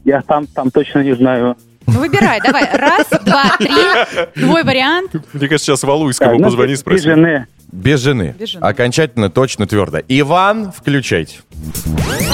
Я 0.05 0.23
там, 0.23 0.47
там 0.47 0.71
точно 0.71 1.01
не 1.03 1.15
знаю. 1.15 1.57
Ну, 1.89 2.01
выбирай, 2.01 2.41
давай. 2.45 2.69
Раз, 2.73 3.07
два, 3.25 3.57
три. 3.59 4.41
Твой 4.43 4.65
вариант. 4.65 5.13
Мне 5.33 5.49
кажется, 5.49 5.67
сейчас 5.67 5.83
Валуйскому 5.85 6.31
Так, 6.33 6.39
ну, 6.41 6.45
позвони, 6.47 6.75
спроси. 6.77 6.97
Без 6.97 7.05
жены. 7.05 7.47
Без 7.73 8.01
жены. 8.01 8.35
Без 8.39 8.49
жены. 8.51 8.63
Окончательно, 8.65 9.31
точно, 9.31 9.67
твердо. 9.67 9.99
Иван, 10.09 10.73
включайте. 10.73 11.39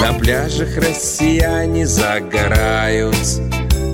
На 0.00 0.18
пляжах 0.18 0.76
россияне 0.76 1.86
загорают 1.86 3.14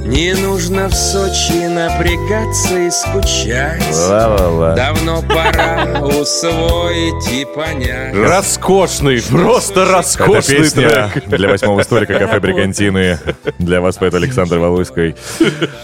Не 0.09 0.33
нужно 0.35 0.89
в 0.89 0.95
Сочи 0.95 1.67
напрягаться 1.69 2.79
и 2.79 2.91
скучать 2.91 3.83
Ла-ла-ла. 4.09 4.75
Давно 4.75 5.23
пора 5.23 6.01
усвоить 6.01 7.31
и 7.31 7.45
понять 7.45 8.15
Роскошный, 8.15 9.23
просто 9.23 9.83
Это 9.83 9.93
роскошный 9.93 10.57
песня 10.57 11.11
трек. 11.13 11.29
для 11.29 11.49
восьмого 11.51 11.83
столика 11.83 12.19
кафе 12.19 12.41
Бригантины. 12.41 13.19
Для 13.59 13.81
вас 13.83 13.97
поет 13.97 14.15
Александр 14.15 14.59
Валуйской. 14.59 15.15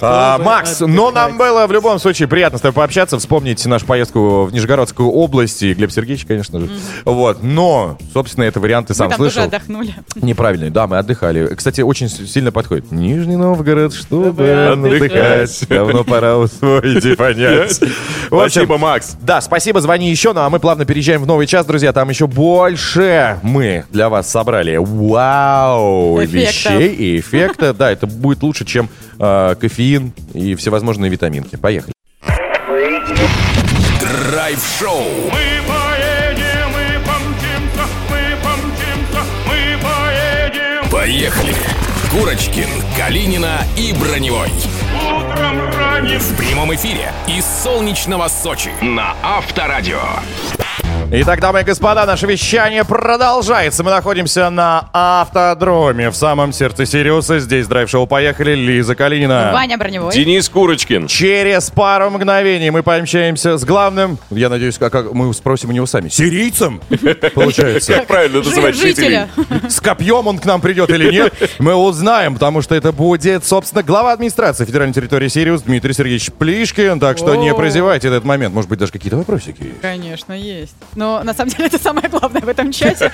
А, 0.01 0.39
Макс, 0.39 0.81
но 0.81 1.11
нам 1.11 1.37
было 1.37 1.66
в 1.66 1.72
любом 1.72 1.99
случае 1.99 2.27
приятно 2.27 2.59
с 2.59 2.62
тобой 2.62 2.75
пообщаться, 2.75 3.18
вспомнить 3.18 3.64
нашу 3.66 3.85
поездку 3.85 4.45
в 4.45 4.53
Нижегородскую 4.55 5.11
область. 5.11 5.62
И 5.62 5.75
Глеб 5.75 5.93
Сергеевич, 5.93 6.25
конечно 6.25 6.61
же. 6.61 6.70
Вот. 7.05 7.43
Но, 7.43 7.99
собственно, 8.14 8.45
это 8.45 8.59
вариант 8.59 8.89
ты 8.89 8.93
Мы 8.93 8.97
сам 8.97 9.11
там 9.11 9.18
тоже 9.18 9.31
слышал. 9.33 9.49
отдохнули. 9.49 9.95
Неправильный, 10.16 10.70
да, 10.70 10.87
мы 10.87 10.97
отдыхали. 10.99 11.55
Кстати, 11.55 11.83
очень 11.83 12.09
сильно 12.09 12.51
подходит. 12.53 12.91
Нижний 12.91 13.37
Новгород, 13.37 13.93
чтобы 14.23 14.51
отдыхать. 14.51 15.69
Давно 15.69 16.05
пора 16.05 16.37
усвоить 16.39 17.05
и 17.05 17.15
понять. 17.17 17.81
Спасибо, 18.27 18.79
Макс. 18.79 19.17
да, 19.21 19.41
спасибо, 19.41 19.81
звони 19.81 20.11
еще, 20.11 20.33
ну 20.33 20.41
а 20.41 20.51
мы 20.51 20.59
плавно 20.61 20.85
переезжаем 20.85 21.23
в 21.23 21.27
новый 21.27 21.47
час, 21.47 21.67
друзья. 21.67 21.93
Там 21.93 22.09
еще 22.11 22.27
больше 22.27 23.39
мы 23.43 23.85
для 23.91 24.09
вас 24.09 24.31
собрали. 24.31 24.77
Вау! 24.77 26.19
Вещей 26.21 26.89
и 26.89 27.21
эффекта. 27.21 27.73
Да, 27.75 27.91
это 27.91 28.07
будет 28.07 28.43
лучше, 28.43 28.65
чем 28.65 28.89
э, 29.19 29.55
кофеин 29.61 30.12
и 30.33 30.55
всевозможные 30.55 31.11
витаминки. 31.11 31.57
Поехали. 31.57 31.93
Драйв-шоу. 34.01 35.03
Мы 35.33 35.61
поедем, 35.69 36.69
мы 36.73 37.01
помчимся, 37.05 37.85
мы 38.11 38.37
помчимся, 38.43 39.23
мы 39.47 39.79
поедем. 39.83 40.91
Поехали. 40.91 41.74
Курочкин, 42.15 42.69
Калинина 42.97 43.62
и 43.77 43.93
Броневой. 43.93 44.49
Утром 45.03 45.69
ранним 45.77 46.21
В 46.21 46.37
прямом 46.37 46.73
эфире 46.77 47.12
из 47.27 47.45
солнечного 47.45 48.29
Сочи 48.29 48.71
на 48.81 49.17
Авторадио. 49.21 49.99
Итак, 51.11 51.40
дамы 51.40 51.61
и 51.61 51.64
господа, 51.64 52.07
наше 52.07 52.26
вещание 52.26 52.84
продолжается. 52.84 53.84
Мы 53.84 53.90
находимся 53.90 54.48
на 54.50 54.88
автодроме 54.92 56.11
в 56.11 56.16
самом 56.16 56.52
сердце 56.52 56.86
Сириуса. 56.86 57.38
Здесь 57.38 57.66
драйв-шоу 57.66 58.07
«Поехали» 58.07 58.55
Лиза 58.55 58.94
Калинина. 58.94 59.50
Ваня 59.52 59.76
Броневой. 59.76 60.12
Денис 60.12 60.48
Курочкин. 60.48 61.07
Через 61.07 61.70
пару 61.70 62.11
мгновений 62.11 62.70
мы 62.70 62.82
пообщаемся 62.82 63.59
с 63.59 63.64
главным, 63.64 64.18
я 64.30 64.48
надеюсь, 64.48 64.78
как, 64.78 64.92
как 64.92 65.12
мы 65.12 65.32
спросим 65.34 65.70
у 65.70 65.72
него 65.72 65.86
сами, 65.86 66.09
сирийцем, 66.09 66.80
получается. 67.34 67.94
Как 67.94 68.07
правильно 68.07 68.38
называть 68.38 68.76
Жителя. 68.76 69.28
жителей? 69.36 69.70
С 69.70 69.80
копьем 69.80 70.26
он 70.26 70.38
к 70.38 70.44
нам 70.44 70.61
придет 70.61 70.90
или 70.90 71.11
нет, 71.11 71.34
мы 71.59 71.74
узнаем, 71.74 72.34
потому 72.34 72.62
что 72.62 72.74
это 72.74 72.92
будет, 72.92 73.44
собственно, 73.44 73.82
глава 73.82 74.12
администрации 74.12 74.64
федеральной 74.64 74.94
территории 74.94 75.28
Сириус 75.28 75.62
Дмитрий 75.62 75.92
Сергеевич 75.92 76.32
Плишкин, 76.32 76.98
так 76.98 77.18
что 77.18 77.34
не 77.34 77.55
прозевайте 77.55 78.09
этот 78.09 78.24
момент. 78.24 78.55
Может 78.55 78.70
быть, 78.70 78.78
даже 78.78 78.92
какие-то 78.92 79.16
вопросики. 79.16 79.74
Конечно, 79.82 80.32
есть. 80.32 80.74
Но 80.97 81.22
на 81.22 81.34
самом 81.34 81.51
деле 81.51 81.66
это 81.66 81.78
самое 81.78 82.09
главное 82.09 82.42
в 82.42 82.49
этом 82.49 82.72
чате. 82.72 83.12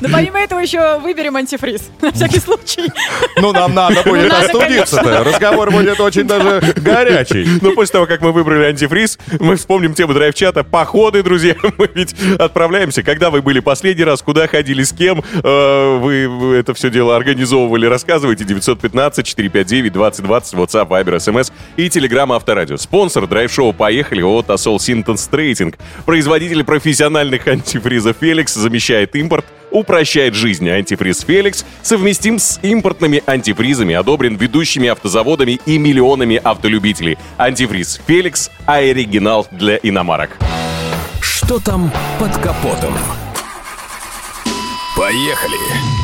Но 0.00 0.08
помимо 0.08 0.40
этого 0.40 0.60
еще 0.60 0.98
выберем 0.98 1.36
антифриз. 1.36 1.90
На 2.00 2.12
всякий 2.12 2.40
случай. 2.40 2.90
Ну, 3.36 3.52
нам 3.52 3.74
надо 3.74 4.02
будет 4.02 4.28
надо, 4.28 4.46
остудиться-то. 4.46 5.24
Разговор 5.24 5.70
будет 5.70 6.00
очень 6.00 6.24
даже 6.24 6.60
горячий. 6.76 7.46
Но 7.60 7.72
после 7.72 7.92
того, 7.92 8.06
как 8.06 8.20
мы 8.20 8.32
выбрали 8.32 8.66
антифриз, 8.66 9.18
мы 9.40 9.56
вспомним 9.56 9.94
тему 9.94 10.14
драйв-чата. 10.14 10.64
Походы, 10.64 11.22
друзья, 11.22 11.54
мы 11.78 11.88
ведь 11.94 12.14
отправляемся. 12.38 13.02
Когда 13.02 13.30
вы 13.30 13.42
были 13.42 13.60
последний 13.60 14.04
раз, 14.04 14.22
куда 14.22 14.46
ходили, 14.46 14.82
с 14.82 14.92
кем 14.92 15.22
э, 15.42 15.98
вы 15.98 16.56
это 16.56 16.74
все 16.74 16.90
дело 16.90 17.16
организовывали, 17.16 17.86
рассказывайте. 17.86 18.44
915-459-2020, 18.44 20.54
WhatsApp, 20.54 20.88
Viber, 20.88 21.16
SMS 21.16 21.52
и 21.76 21.86
Telegram 21.86 22.34
Авторадио. 22.34 22.76
Спонсор 22.76 23.26
драйв-шоу 23.26 23.72
«Поехали» 23.72 24.22
от 24.22 24.50
Асол 24.50 24.78
Синтенс 24.78 25.26
Трейдинг. 25.26 25.78
Производитель 26.04 26.64
профессиональных 27.22 27.46
антифризов 27.46 28.16
«Феликс» 28.20 28.54
замещает 28.54 29.14
импорт, 29.14 29.44
упрощает 29.70 30.34
жизнь. 30.34 30.68
Антифриз 30.68 31.20
«Феликс» 31.20 31.64
совместим 31.82 32.38
с 32.38 32.58
импортными 32.62 33.22
антифризами, 33.26 33.94
одобрен 33.94 34.36
ведущими 34.36 34.88
автозаводами 34.88 35.60
и 35.64 35.78
миллионами 35.78 36.40
автолюбителей. 36.42 37.18
Антифриз 37.38 38.00
«Феликс»– 38.06 38.50
оригинал 38.66 39.46
для 39.52 39.76
иномарок. 39.76 40.36
Что 41.20 41.58
там 41.60 41.92
под 42.18 42.36
капотом? 42.38 42.94
Поехали. 44.96 46.01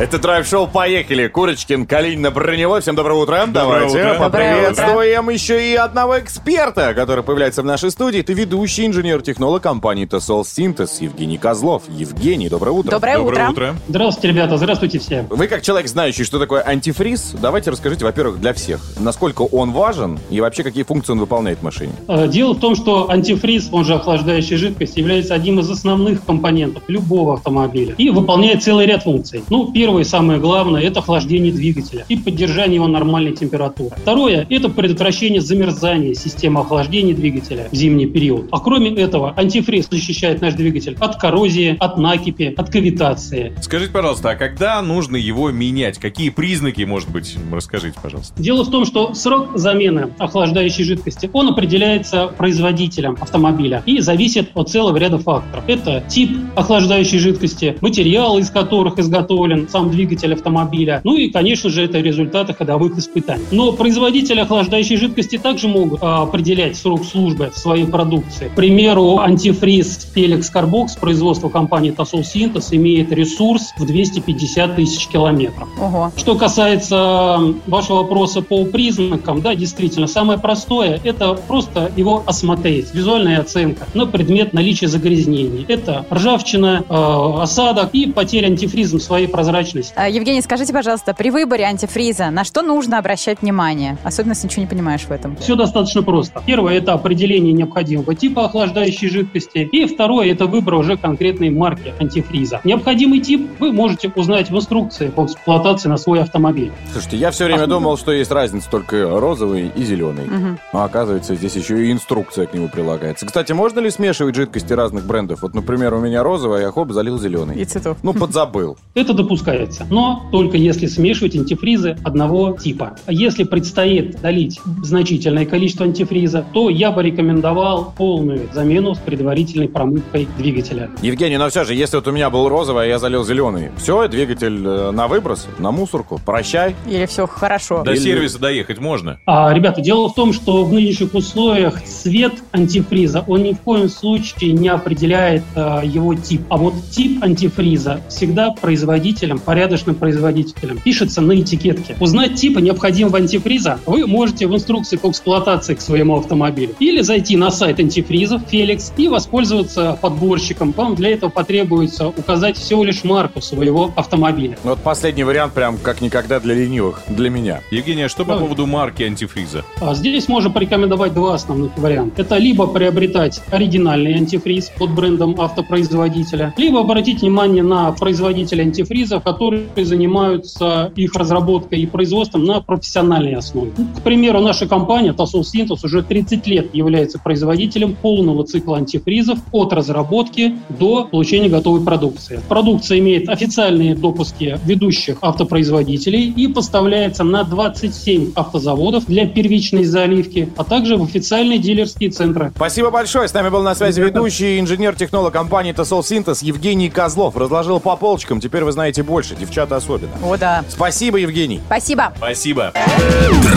Это 0.00 0.18
драйв-шоу 0.18 0.66
«Поехали». 0.66 1.28
Курочкин, 1.28 1.86
Калинина, 1.86 2.30
Броневой. 2.30 2.80
Всем 2.80 2.96
доброе 2.96 3.20
утро. 3.20 3.44
Давайте 3.46 3.98
утро. 4.00 4.14
поприветствуем 4.18 5.28
еще 5.28 5.70
и 5.70 5.76
одного 5.76 6.18
эксперта, 6.18 6.92
который 6.94 7.22
появляется 7.22 7.62
в 7.62 7.66
нашей 7.66 7.90
студии. 7.90 8.20
Это 8.20 8.32
ведущий 8.32 8.86
инженер-технолог 8.86 9.62
компании 9.62 10.06
Тесол 10.06 10.44
Синтез 10.44 11.00
Евгений 11.02 11.36
Козлов. 11.36 11.84
Евгений, 11.88 12.48
доброе 12.48 12.70
утро. 12.72 12.90
Доброе 12.90 13.18
утро. 13.18 13.76
Здравствуйте, 13.86 14.28
ребята, 14.28 14.56
здравствуйте 14.56 14.98
все. 14.98 15.26
Вы 15.28 15.46
как 15.46 15.62
человек, 15.62 15.88
знающий, 15.88 16.24
что 16.24 16.38
такое 16.40 16.62
антифриз, 16.66 17.34
давайте 17.40 17.70
расскажите, 17.70 18.04
во-первых, 18.04 18.40
для 18.40 18.54
всех, 18.54 18.80
насколько 18.98 19.42
он 19.42 19.72
важен 19.72 20.18
и 20.30 20.40
вообще 20.40 20.64
какие 20.64 20.82
функции 20.84 21.12
он 21.12 21.20
выполняет 21.20 21.58
в 21.58 21.62
машине. 21.62 21.92
Э, 22.08 22.26
Дело 22.28 22.54
в 22.54 22.60
том, 22.60 22.74
что 22.76 23.10
антифриз, 23.10 23.68
он 23.70 23.84
же 23.84 23.94
охлаждающая 23.94 24.56
жидкость, 24.56 24.96
является 24.96 25.34
одним 25.34 25.60
из 25.60 25.70
основных 25.70 26.24
компонентов 26.24 26.82
любого 26.88 27.34
автомобиля 27.34 27.94
и 27.98 28.08
выполняет 28.10 28.62
целый 28.64 28.86
ряд 28.86 29.02
функций. 29.04 29.44
Ну, 29.50 29.70
Первое 29.72 29.81
и 29.82 30.04
самое 30.04 30.38
главное– 30.38 30.80
это 30.82 31.00
охлаждение 31.00 31.52
двигателя 31.52 32.04
и 32.08 32.16
поддержание 32.16 32.76
его 32.76 32.86
нормальной 32.86 33.32
температуры. 33.32 33.94
Второе– 33.96 34.46
это 34.50 34.68
предотвращение 34.68 35.40
замерзания 35.40 36.14
системы 36.14 36.60
охлаждения 36.60 37.14
двигателя 37.14 37.68
в 37.70 37.74
зимний 37.74 38.06
период. 38.06 38.48
А 38.50 38.60
кроме 38.60 38.90
этого, 38.94 39.34
антифриз 39.36 39.88
защищает 39.90 40.40
наш 40.40 40.54
двигатель 40.54 40.96
от 41.00 41.16
коррозии, 41.16 41.76
от 41.78 41.98
накипи, 41.98 42.54
от 42.56 42.70
кавитации. 42.70 43.52
Скажите, 43.60 43.92
пожалуйста, 43.92 44.30
а 44.30 44.34
когда 44.36 44.80
нужно 44.82 45.16
его 45.16 45.50
менять? 45.50 45.98
Какие 45.98 46.30
признаки, 46.30 46.82
может 46.82 47.10
быть, 47.10 47.36
расскажите, 47.52 47.98
пожалуйста. 48.02 48.40
Дело 48.40 48.64
в 48.64 48.70
том, 48.70 48.84
что 48.84 49.14
срок 49.14 49.50
замены 49.56 50.10
охлаждающей 50.18 50.84
жидкости, 50.84 51.28
он 51.32 51.48
определяется 51.48 52.28
производителем 52.28 53.16
автомобиля 53.20 53.82
и 53.86 54.00
зависит 54.00 54.50
от 54.54 54.70
целого 54.70 54.96
ряда 54.96 55.18
факторов. 55.18 55.64
Это 55.66 56.02
тип 56.08 56.30
охлаждающей 56.54 57.18
жидкости, 57.18 57.76
материал, 57.80 58.38
из 58.38 58.50
которых 58.50 58.98
изготовлен 58.98 59.68
сам 59.72 59.90
двигатель 59.90 60.34
автомобиля, 60.34 61.00
ну 61.02 61.16
и, 61.16 61.30
конечно 61.30 61.70
же, 61.70 61.82
это 61.82 61.98
результаты 61.98 62.52
ходовых 62.52 62.98
испытаний. 62.98 63.44
Но 63.50 63.72
производители 63.72 64.40
охлаждающей 64.40 64.96
жидкости 64.96 65.38
также 65.38 65.66
могут 65.66 66.00
а, 66.02 66.22
определять 66.22 66.76
срок 66.76 67.04
службы 67.04 67.50
в 67.52 67.58
своей 67.58 67.86
продукции. 67.86 68.48
К 68.48 68.54
примеру, 68.54 69.18
антифриз 69.18 70.12
Felix 70.14 70.44
Carbox 70.54 71.00
производства 71.00 71.48
компании 71.48 71.92
Tasol 71.92 72.22
Synthos 72.22 72.68
имеет 72.76 73.10
ресурс 73.12 73.72
в 73.78 73.86
250 73.86 74.76
тысяч 74.76 75.08
километров. 75.08 75.68
Ого. 75.80 76.12
Что 76.16 76.36
касается 76.36 77.40
вашего 77.66 78.02
вопроса 78.02 78.42
по 78.42 78.64
признакам, 78.64 79.40
да, 79.40 79.54
действительно, 79.54 80.06
самое 80.06 80.38
простое– 80.38 81.00
это 81.04 81.34
просто 81.34 81.90
его 81.96 82.22
осмотреть, 82.26 82.94
визуальная 82.94 83.40
оценка 83.40 83.86
на 83.94 84.06
предмет 84.06 84.52
наличия 84.52 84.88
загрязнений. 84.88 85.64
Это 85.68 86.04
ржавчина, 86.12 86.84
э, 86.88 87.42
осадок 87.42 87.90
и 87.94 88.06
потеря 88.06 88.46
антифризом 88.48 89.00
своей 89.00 89.26
прозрачности. 89.26 89.61
А, 89.96 90.08
Евгений, 90.08 90.42
скажите, 90.42 90.72
пожалуйста, 90.72 91.14
при 91.14 91.30
выборе 91.30 91.64
антифриза 91.64 92.30
на 92.30 92.44
что 92.44 92.62
нужно 92.62 92.98
обращать 92.98 93.42
внимание? 93.42 93.98
Особенно, 94.04 94.32
если 94.32 94.46
ничего 94.46 94.62
не 94.62 94.68
понимаешь 94.68 95.02
в 95.02 95.10
этом. 95.10 95.36
Все 95.36 95.56
достаточно 95.56 96.02
просто. 96.02 96.42
Первое– 96.46 96.74
это 96.78 96.92
определение 96.92 97.52
необходимого 97.52 98.14
типа 98.14 98.44
охлаждающей 98.46 99.08
жидкости. 99.08 99.68
И 99.72 99.86
второе– 99.86 100.26
это 100.32 100.46
выбор 100.46 100.74
уже 100.74 100.96
конкретной 100.96 101.50
марки 101.50 101.94
антифриза. 101.98 102.60
Необходимый 102.64 103.20
тип 103.20 103.50
вы 103.58 103.72
можете 103.72 104.12
узнать 104.14 104.50
в 104.50 104.56
инструкции 104.56 105.08
по 105.08 105.24
эксплуатации 105.24 105.88
на 105.88 105.96
свой 105.96 106.20
автомобиль. 106.20 106.72
Слушайте, 106.92 107.16
я 107.16 107.30
все 107.30 107.44
время 107.44 107.66
думал, 107.66 107.96
что 107.96 108.12
есть 108.12 108.30
разница 108.30 108.70
только 108.70 109.18
розовый 109.18 109.70
и 109.74 109.84
зеленый. 109.84 110.26
Мгм. 110.26 110.58
А 110.72 110.84
оказывается, 110.84 111.34
здесь 111.34 111.56
еще 111.56 111.86
и 111.86 111.92
инструкция 111.92 112.46
к 112.46 112.54
нему 112.54 112.68
прилагается. 112.68 113.26
Кстати, 113.26 113.52
можно 113.52 113.80
ли 113.80 113.90
смешивать 113.90 114.34
жидкости 114.34 114.72
разных 114.72 115.06
брендов? 115.06 115.42
Вот, 115.42 115.54
например, 115.54 115.94
у 115.94 116.00
меня 116.00 116.22
розовый, 116.22 116.60
а 116.60 116.62
я 116.62 116.70
хоп, 116.70 116.92
залил 116.92 117.18
зеленый. 117.18 117.56
И 117.56 117.64
цветов. 117.64 117.98
Ну, 118.02 118.14
подзабыл. 118.14 118.76
Это 118.94 119.12
допускается, 119.14 119.51
но 119.90 120.28
только 120.30 120.56
если 120.56 120.86
смешивать 120.86 121.36
антифризы 121.36 121.96
одного 122.04 122.56
типа. 122.56 122.96
А 123.06 123.12
Если 123.12 123.44
предстоит 123.44 124.20
долить 124.20 124.60
значительное 124.82 125.46
количество 125.46 125.86
антифриза, 125.86 126.44
то 126.52 126.70
я 126.70 126.90
бы 126.90 127.02
рекомендовал 127.02 127.92
полную 127.96 128.48
замену 128.52 128.94
с 128.94 128.98
предварительной 128.98 129.68
промывкой 129.68 130.28
двигателя. 130.38 130.90
Евгений, 131.02 131.38
но 131.38 131.48
все 131.48 131.64
же, 131.64 131.74
если 131.74 131.96
вот 131.96 132.08
у 132.08 132.12
меня 132.12 132.30
был 132.30 132.48
розовый, 132.48 132.84
а 132.84 132.86
я 132.86 132.98
залил 132.98 133.24
зеленый, 133.24 133.70
все, 133.76 134.08
двигатель 134.08 134.62
э, 134.64 134.90
на 134.90 135.08
выброс, 135.08 135.46
на 135.58 135.70
мусорку, 135.70 136.20
прощай. 136.24 136.74
Или 136.86 137.06
все 137.06 137.26
хорошо? 137.26 137.82
До 137.82 137.96
сервиса 137.96 138.38
доехать 138.38 138.78
можно? 138.78 139.18
А, 139.26 139.52
ребята, 139.52 139.80
дело 139.80 140.08
в 140.08 140.14
том, 140.14 140.32
что 140.32 140.64
в 140.64 140.72
нынешних 140.72 141.14
условиях 141.14 141.82
цвет 141.82 142.34
антифриза, 142.52 143.24
он 143.26 143.42
ни 143.42 143.52
в 143.52 143.60
коем 143.60 143.88
случае 143.88 144.52
не 144.52 144.68
определяет 144.68 145.42
а, 145.54 145.82
его 145.82 146.14
тип. 146.14 146.42
А 146.48 146.56
вот 146.56 146.74
тип 146.90 147.22
антифриза 147.22 148.00
всегда 148.08 148.50
производителем, 148.50 149.38
порядочным 149.44 149.94
производителем, 149.94 150.78
пишется 150.78 151.20
на 151.20 151.38
этикетке. 151.40 151.96
Узнать 152.00 152.34
типа 152.34 152.58
необходимого 152.58 153.18
антифриза 153.18 153.78
вы 153.86 154.06
можете 154.06 154.46
в 154.46 154.54
инструкции 154.54 154.96
по 154.96 155.10
эксплуатации 155.10 155.74
к 155.74 155.80
своему 155.80 156.16
автомобилю. 156.16 156.74
Или 156.78 157.00
зайти 157.00 157.36
на 157.36 157.50
сайт 157.50 157.80
антифризов 157.80 158.42
Felix 158.50 158.92
и 158.96 159.08
воспользоваться 159.08 159.98
подборщиком. 160.00 160.72
Вам 160.76 160.94
для 160.94 161.10
этого 161.10 161.30
потребуется 161.30 162.08
указать 162.08 162.56
всего 162.56 162.84
лишь 162.84 163.04
марку 163.04 163.40
своего 163.40 163.92
автомобиля. 163.96 164.56
Ну, 164.64 164.70
вот 164.70 164.80
последний 164.80 165.24
вариант 165.24 165.54
прям 165.54 165.78
как 165.78 166.00
никогда 166.00 166.40
для 166.40 166.54
ленивых, 166.54 167.02
для 167.08 167.30
меня. 167.30 167.60
Евгений, 167.70 168.02
а 168.02 168.08
что 168.08 168.24
по 168.24 168.32
Давай. 168.32 168.44
поводу 168.44 168.66
марки 168.66 169.02
антифриза? 169.02 169.64
А 169.80 169.94
Здесь 169.94 170.28
можно 170.28 170.50
порекомендовать 170.50 171.14
два 171.14 171.34
основных 171.34 171.76
варианта. 171.78 172.22
Это 172.22 172.36
либо 172.36 172.66
приобретать 172.66 173.40
оригинальный 173.50 174.14
антифриз 174.14 174.70
под 174.76 174.90
брендом 174.90 175.40
автопроизводителя, 175.40 176.52
либо 176.56 176.80
обратить 176.80 177.22
внимание 177.22 177.62
на 177.62 177.92
производителей 177.92 178.62
антифризов, 178.62 179.26
которые 179.32 179.66
занимаются 179.76 180.92
их 180.94 181.14
разработкой 181.14 181.80
и 181.80 181.86
производством 181.86 182.44
на 182.44 182.60
профессиональной 182.60 183.34
основе. 183.34 183.72
К 183.96 184.02
примеру, 184.02 184.40
наша 184.40 184.66
компания 184.66 185.12
Tasol 185.12 185.42
Synthos 185.42 185.80
уже 185.84 186.02
30 186.02 186.46
лет 186.46 186.74
является 186.74 187.18
производителем 187.18 187.94
полного 187.94 188.44
цикла 188.44 188.78
антифризов 188.78 189.38
от 189.52 189.72
разработки 189.72 190.54
до 190.68 191.04
получения 191.04 191.48
готовой 191.48 191.80
продукции. 191.80 192.40
Продукция 192.48 192.98
имеет 192.98 193.28
официальные 193.28 193.94
допуски 193.94 194.58
ведущих 194.64 195.18
автопроизводителей 195.22 196.30
и 196.30 196.46
поставляется 196.48 197.24
на 197.24 197.44
27 197.44 198.32
автозаводов 198.34 199.06
для 199.06 199.26
первичной 199.26 199.84
заливки, 199.84 200.50
а 200.56 200.64
также 200.64 200.96
в 200.96 201.02
официальные 201.02 201.58
дилерские 201.58 202.10
центры. 202.10 202.52
Спасибо 202.54 202.90
большое. 202.90 203.28
С 203.28 203.34
нами 203.34 203.48
был 203.48 203.62
на 203.62 203.74
связи 203.74 204.00
ведущий 204.00 204.60
инженер-технолог 204.60 205.32
компании 205.32 205.72
Тосол 205.72 206.04
Синтез 206.04 206.42
Евгений 206.42 206.90
Козлов. 206.90 207.36
Разложил 207.36 207.80
по 207.80 207.96
полочкам. 207.96 208.40
Теперь 208.40 208.64
вы 208.64 208.72
знаете 208.72 209.02
больше, 209.02 209.21
девчата 209.30 209.76
особенно. 209.76 210.12
О, 210.22 210.36
да. 210.36 210.64
Спасибо, 210.68 211.18
Евгений. 211.18 211.60
Спасибо. 211.66 212.12
Спасибо. 212.16 212.72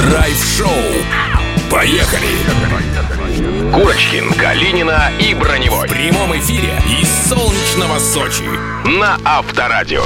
Драйв-шоу. 0.10 0.70
Поехали! 1.72 2.28
Курочкин, 3.74 4.32
Калинина 4.40 5.12
и 5.20 5.34
Броневой. 5.34 5.88
В 5.88 5.92
прямом 5.92 6.32
эфире 6.38 6.70
из 7.02 7.10
солнечного 7.28 8.00
Сочи. 8.00 8.44
На 8.86 9.18
Авторадио. 9.26 10.04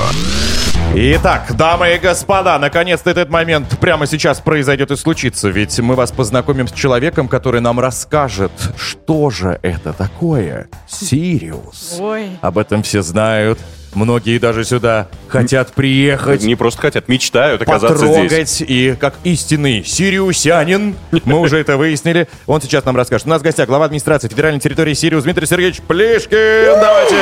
Итак, 0.96 1.56
дамы 1.56 1.94
и 1.94 2.00
господа, 2.00 2.58
наконец-то 2.58 3.12
этот 3.12 3.30
момент 3.30 3.78
прямо 3.80 4.08
сейчас 4.08 4.40
произойдет 4.40 4.90
и 4.90 4.96
случится, 4.96 5.50
ведь 5.50 5.80
мы 5.80 5.94
вас 5.94 6.12
познакомим 6.12 6.68
с 6.68 6.72
человеком, 6.72 7.28
который 7.28 7.62
нам 7.62 7.80
расскажет, 7.80 8.52
что 8.76 9.30
же 9.30 9.60
это 9.62 9.94
такое 9.94 10.68
Сириус. 10.88 11.98
Ой. 12.00 12.32
Об 12.42 12.58
этом 12.58 12.82
все 12.82 13.04
знают. 13.04 13.60
Многие 13.94 14.38
даже 14.38 14.64
сюда 14.64 15.08
хотят 15.28 15.74
приехать. 15.74 16.44
Не 16.44 16.56
просто 16.56 16.82
хотят, 16.82 17.08
мечтают 17.08 17.62
оказаться 17.64 18.06
потрогать. 18.06 18.32
здесь. 18.50 18.62
И 18.68 18.96
как 19.00 19.16
истинный 19.24 19.84
сириусянин, 19.84 20.96
мы 21.26 21.40
уже 21.40 21.58
это 21.58 21.76
выяснили, 21.76 22.28
он 22.46 22.62
сейчас 22.62 22.86
нам 22.86 22.96
расскажет. 22.96 23.26
У 23.28 23.30
нас 23.32 23.42
в 23.42 23.44
гостях 23.44 23.68
глава 23.68 23.86
администрации 23.86 24.28
федеральной 24.28 24.60
территории 24.60 24.94
Сириус 24.94 25.24
Дмитрий 25.24 25.48
Сергеевич 25.48 25.82
Плешкин. 25.82 26.80
Давайте 26.80 27.16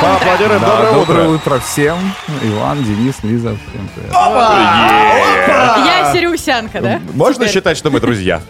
поаплодируем. 0.00 0.60
Да, 0.60 0.68
Доброе 0.76 0.90
утро. 1.02 1.06
доброе 1.14 1.28
утро 1.28 1.58
всем. 1.58 1.98
Иван, 2.42 2.82
Денис, 2.84 3.14
Лиза, 3.22 3.56
всем 3.70 3.88
привет. 3.94 4.12
Я 5.86 6.10
сириусянка, 6.12 6.80
да? 6.80 7.00
Можно 7.12 7.44
Теперь. 7.44 7.54
считать, 7.54 7.76
что 7.76 7.90
мы 7.90 8.00
друзья? 8.00 8.40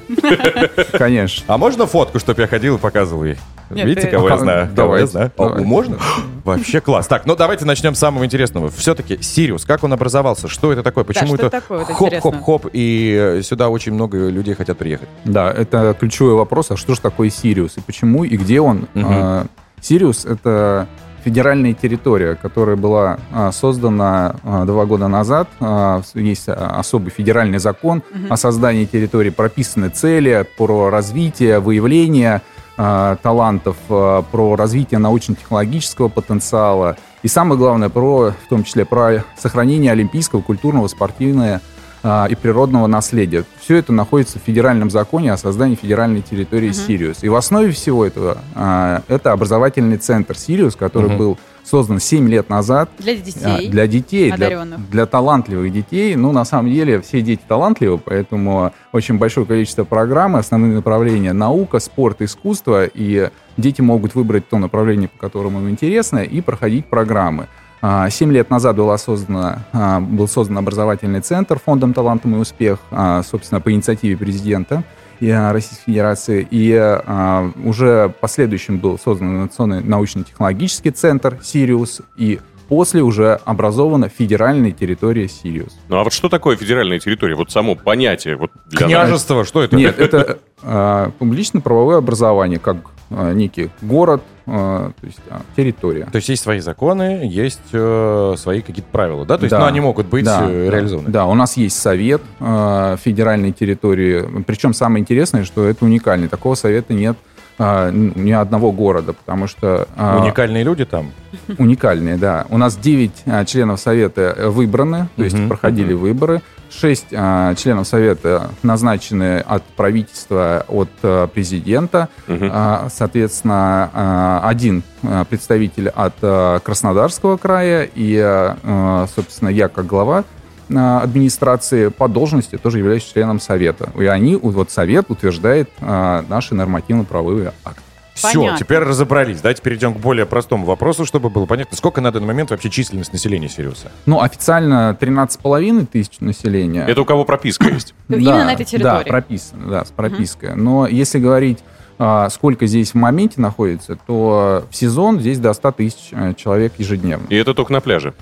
Конечно. 0.92 1.44
А 1.48 1.58
можно 1.58 1.86
фотку, 1.86 2.18
чтобы 2.20 2.42
я 2.42 2.48
ходил 2.48 2.76
и 2.76 2.78
показывал 2.78 3.24
ей? 3.24 3.36
Нет, 3.74 3.86
Видите, 3.86 4.06
ты- 4.06 4.12
кого 4.16 4.28
я 4.28 4.34
Пока- 4.34 4.42
знаю? 4.44 4.60
Кого 4.66 4.70
я 4.70 4.76
давайте, 4.76 5.06
знаю? 5.06 5.32
О, 5.36 5.44
давайте. 5.48 5.66
можно? 5.66 5.96
Вообще 6.44 6.80
класс. 6.80 7.06
Так, 7.06 7.26
ну 7.26 7.36
давайте 7.36 7.64
начнем 7.64 7.94
с 7.94 7.98
самого 7.98 8.24
интересного. 8.24 8.70
Все-таки 8.70 9.20
Сириус, 9.22 9.64
как 9.64 9.82
он 9.84 9.92
образовался? 9.92 10.48
Что 10.48 10.72
это 10.72 10.82
такое? 10.82 11.04
Почему 11.04 11.36
что 11.36 11.46
это 11.46 11.60
хоп-хоп-хоп, 11.60 12.66
и 12.72 13.36
э, 13.38 13.42
сюда 13.42 13.68
очень 13.70 13.92
много 13.94 14.28
людей 14.28 14.54
хотят 14.54 14.76
приехать? 14.78 15.08
Да, 15.24 15.50
это 15.50 15.96
ключевой 15.98 16.34
вопрос, 16.34 16.70
а 16.70 16.76
что 16.76 16.94
же 16.94 17.00
такое 17.00 17.30
Сириус 17.30 17.76
и 17.76 17.80
почему 17.80 18.24
и 18.24 18.36
где 18.36 18.60
он? 18.60 18.86
А, 18.94 19.46
Сириус— 19.80 20.24
это 20.26 20.86
федеральная 21.24 21.72
территория, 21.72 22.34
которая 22.34 22.76
была 22.76 23.18
а, 23.32 23.50
создана 23.50 24.36
а, 24.44 24.64
два 24.66 24.84
года 24.84 25.08
назад. 25.08 25.48
А, 25.60 26.02
Есть 26.14 26.48
а, 26.50 26.76
особый 26.78 27.10
федеральный 27.10 27.58
закон 27.58 28.02
Мгм. 28.12 28.30
о 28.30 28.36
создании 28.36 28.84
территории, 28.84 29.30
прописаны 29.30 29.88
цели 29.88 30.46
про 30.58 30.90
развитие, 30.90 31.60
выявление 31.60 32.34
а, 32.36 32.40
талантов, 32.76 33.76
а, 33.88 34.22
про 34.22 34.56
развитие 34.56 34.98
научно-технологического 34.98 36.08
потенциала 36.08 36.96
и 37.22 37.28
самое 37.28 37.58
главное, 37.58 37.88
про, 37.88 38.32
в 38.32 38.48
том 38.48 38.64
числе 38.64 38.84
про 38.84 39.24
сохранение 39.38 39.92
олимпийского, 39.92 40.42
культурного, 40.42 40.88
спортивного 40.88 41.62
а, 42.02 42.26
и 42.28 42.34
природного 42.34 42.86
наследия. 42.86 43.44
Все 43.60 43.76
это 43.76 43.94
находится 43.94 44.38
в 44.38 44.42
федеральном 44.42 44.90
законе 44.90 45.32
о 45.32 45.38
создании 45.38 45.74
федеральной 45.74 46.20
территории 46.20 46.72
Сириус. 46.72 47.22
И 47.22 47.30
в 47.30 47.34
основе 47.34 47.72
всего 47.72 48.04
этого 48.04 48.38
а, 48.54 49.02
это 49.08 49.32
образовательный 49.32 49.96
центр 49.96 50.36
Сириус, 50.36 50.76
который 50.76 51.08
Мгм. 51.10 51.18
был 51.18 51.38
создан 51.64 51.98
7 51.98 52.28
лет 52.28 52.48
назад 52.48 52.90
Для 52.98 53.12
а, 53.12 53.16
детей. 53.16 53.68
Для 53.68 53.86
детей, 53.86 54.32
для, 54.32 54.46
одаренных. 54.46 54.90
для 54.90 55.06
талантливых 55.06 55.72
детей. 55.72 56.14
Ну, 56.14 56.32
на 56.32 56.44
самом 56.44 56.70
деле, 56.72 57.00
все 57.00 57.22
дети 57.22 57.42
талантливы, 57.46 57.98
поэтому 57.98 58.72
очень 58.92 59.18
большое 59.18 59.46
количество 59.46 59.84
программ, 59.84 60.36
основные 60.36 60.74
направления 60.74 61.32
наука, 61.32 61.78
спорт, 61.80 62.22
искусство, 62.22 62.84
и 62.84 63.30
дети 63.56 63.80
могут 63.80 64.14
выбрать 64.14 64.48
то 64.48 64.58
направление, 64.58 65.08
по 65.08 65.18
которому 65.18 65.60
им 65.60 65.70
интересно, 65.70 66.18
и 66.18 66.40
проходить 66.40 66.86
программы. 66.86 67.48
А, 67.80 68.08
Семь 68.10 68.32
лет 68.32 68.50
назад 68.50 68.76
была 68.76 68.96
создана, 68.98 69.64
а, 69.72 70.00
был 70.00 70.28
создан 70.28 70.58
образовательный 70.58 71.20
центр 71.20 71.58
фондом 71.58 71.92
«Талантом 71.92 72.36
и 72.36 72.38
успех», 72.38 72.78
а, 72.90 73.22
собственно, 73.22 73.60
по 73.60 73.72
инициативе 73.72 74.16
президента 74.16 74.76
а, 74.76 75.03
Российской 75.30 75.84
Федерации. 75.86 76.46
И 76.50 76.72
а, 76.74 77.50
уже 77.64 78.12
последующим 78.20 78.78
был 78.78 78.98
создан 78.98 79.30
инновационный 79.30 79.82
научно-технологический 79.82 80.90
центр 80.90 81.38
«Сириус», 81.42 82.00
и 82.16 82.40
после 82.68 83.02
уже 83.02 83.40
образована 83.44 84.08
федеральная 84.08 84.72
территория 84.72 85.28
«Сириус». 85.28 85.76
Ну 85.88 85.96
а 85.96 86.04
вот 86.04 86.12
что 86.12 86.28
такое 86.28 86.56
федеральная 86.56 86.98
территория? 86.98 87.34
Вот 87.34 87.50
само 87.50 87.74
понятие. 87.74 88.36
Вот 88.36 88.50
для 88.66 88.86
Княжество, 88.86 89.44
что 89.44 89.62
это? 89.62 89.76
Нет, 89.76 89.98
это 89.98 90.38
а, 90.62 91.10
публично-правовое 91.18 91.98
образование, 91.98 92.58
как 92.58 92.76
а, 92.76 92.93
некий 93.11 93.70
город, 93.82 94.22
а, 94.46 94.92
то 95.00 95.07
есть 95.07 95.18
а, 95.30 95.40
территория. 95.57 96.07
То 96.07 96.16
есть 96.16 96.28
есть 96.28 96.42
свои 96.42 96.61
законы, 96.61 97.20
есть 97.24 97.61
э, 97.72 98.34
свои 98.36 98.61
какие-то 98.61 98.90
правила, 98.90 99.24
да? 99.24 99.38
То 99.38 99.44
есть 99.44 99.52
Да. 99.52 99.61
ну, 99.61 99.66
они 99.66 99.80
могут 99.80 100.07
быть 100.07 100.24
Да, 100.24 100.42
э, 100.48 100.68
реализованы. 100.70 101.09
Да, 101.11 101.26
у 101.26 101.34
нас 101.34 101.57
есть 101.57 101.78
совет 101.80 102.22
э, 102.40 102.96
федеральной 103.02 103.52
территории. 103.52 104.42
Причем 104.46 104.74
самое 104.74 105.00
интересное, 105.00 105.44
что 105.44 105.64
это 105.64 105.84
уникальный. 105.84 106.28
Такого 106.28 106.55
совета 106.57 106.92
нет 106.92 107.16
э, 107.59 107.90
ни 107.92 108.32
одного 108.32 108.72
города, 108.72 109.12
потому 109.12 109.46
что... 109.46 109.86
э, 109.96 110.18
Уникальные 110.20 110.64
люди 110.64 110.84
там. 110.84 111.12
Уникальные, 111.59 112.16
да. 112.16 112.46
У 112.50 112.59
нас 112.59 112.76
9 112.76 113.24
членов 113.46 113.80
совета 113.80 114.34
выбраны, 114.50 115.09
то 115.16 115.24
есть 115.24 115.48
проходили 115.48 115.92
выборы. 115.92 116.42
6 116.70 117.11
членов 117.11 117.86
совета 117.86 118.50
назначены 118.64 119.38
от 119.38 119.62
правительства, 119.62 120.64
от 120.68 120.88
президента. 121.32 122.09
А, 122.28 122.88
Соответственно, 122.92 123.90
а, 123.92 124.40
один 124.44 124.82
а, 125.05 125.24
представитель 125.24 125.88
от 125.88 126.14
а, 126.22 126.59
Краснодарского 126.59 127.36
края 127.36 127.88
и, 127.94 128.18
а, 128.18 128.57
а, 128.64 129.07
собственно, 129.14 129.50
я 129.50 129.68
как 129.68 129.86
глава 129.86 130.18
а, 130.18 130.24
администрации 130.68 131.88
по 131.88 132.08
должности 132.08 132.56
тоже 132.56 132.78
являюсь 132.78 133.04
членом 133.04 133.40
совета. 133.40 133.90
И 133.98 134.06
они, 134.06 134.36
вот 134.36 134.70
совет 134.70 135.10
утверждает 135.10 135.70
а, 135.80 136.24
наши 136.28 136.54
нормативно-правовые 136.54 137.52
акты. 137.64 137.82
Все, 138.14 138.38
Понятно. 138.38 138.58
теперь 138.58 138.78
разобрались. 138.78 139.40
Давайте 139.40 139.60
перейдем 139.60 139.92
к 139.92 139.96
более 139.98 140.24
простому 140.24 140.66
вопросу, 140.66 141.04
чтобы 141.04 141.30
было 141.30 141.46
понятно, 141.46 141.76
сколько 141.76 142.00
на 142.00 142.12
данный 142.12 142.28
момент 142.28 142.50
вообще 142.50 142.70
численность 142.70 143.12
населения 143.12 143.48
Сириуса. 143.48 143.90
Ну, 144.06 144.20
официально 144.20 144.96
13,5 144.98 145.86
тысяч 145.86 146.20
населения. 146.20 146.84
Это 146.86 147.02
у 147.02 147.04
кого 147.04 147.24
прописка 147.24 147.68
есть? 147.68 147.92
Именно 148.08 148.44
на 148.44 148.52
этой 148.52 148.64
территории. 148.64 149.04
Да, 149.04 149.10
прописано, 149.10 149.66
да, 149.68 149.84
с 149.84 149.90
пропиской. 149.90 150.54
Но 150.54 150.86
если 150.86 151.18
говорить, 151.18 151.58
а, 151.98 152.28
сколько 152.30 152.66
здесь 152.66 152.92
в 152.92 152.94
моменте 152.94 153.40
находится, 153.40 153.96
то 154.06 154.64
в 154.70 154.76
сезон 154.76 155.20
здесь 155.20 155.38
до 155.38 155.52
100 155.52 155.72
тысяч 155.72 156.08
э, 156.10 156.34
человек 156.34 156.72
ежедневно. 156.78 157.26
И 157.28 157.36
это 157.36 157.54
только 157.54 157.72
на 157.72 157.80
пляже. 157.80 158.14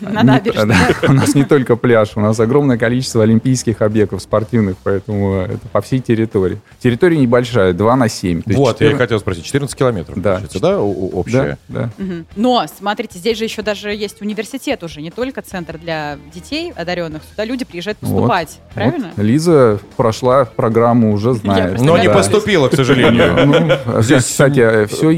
На 0.00 0.22
набережной. 0.22 0.74
у 1.08 1.12
нас 1.12 1.34
не 1.34 1.44
только 1.44 1.76
пляж, 1.76 2.12
у 2.16 2.20
нас 2.20 2.38
огромное 2.40 2.78
количество 2.78 3.22
олимпийских 3.22 3.82
объектов 3.82 4.22
спортивных, 4.22 4.76
поэтому 4.82 5.34
это 5.42 5.66
по 5.72 5.80
всей 5.80 6.00
территории. 6.00 6.58
Территория 6.80 7.16
небольшая, 7.18 7.72
2 7.72 7.96
на 7.96 8.08
7. 8.08 8.42
то 8.42 8.50
есть 8.50 8.58
вот, 8.58 8.80
я 8.80 8.86
и 8.86 8.90
14 8.90 8.98
хотел 8.98 9.18
спросить, 9.20 9.44
14 9.44 9.76
километров, 9.76 10.20
Да. 10.20 10.40
да, 10.60 10.78
общее? 10.80 11.58
Да. 11.68 11.90
Но, 12.36 12.64
смотрите, 12.78 13.18
здесь 13.18 13.38
же 13.38 13.44
еще 13.44 13.62
даже 13.62 13.90
есть 13.94 14.20
университет 14.22 14.82
уже, 14.82 15.00
не 15.02 15.10
только 15.10 15.42
центр 15.42 15.78
для 15.78 16.18
детей 16.34 16.72
одаренных. 16.74 17.22
Сюда 17.30 17.44
люди 17.44 17.64
приезжают 17.64 17.98
поступать, 17.98 18.58
правильно? 18.74 19.12
Лиза 19.16 19.78
прошла 19.96 20.44
программу, 20.44 21.12
уже 21.12 21.34
знает. 21.34 21.80
Но 21.80 21.98
не 21.98 22.08
поступила, 22.10 22.68
к 22.68 22.74
сожалению. 22.74 23.46
Ну, 23.46 24.02
Здесь- 24.02 24.24
кстати, 24.24 24.86
все 24.86 25.10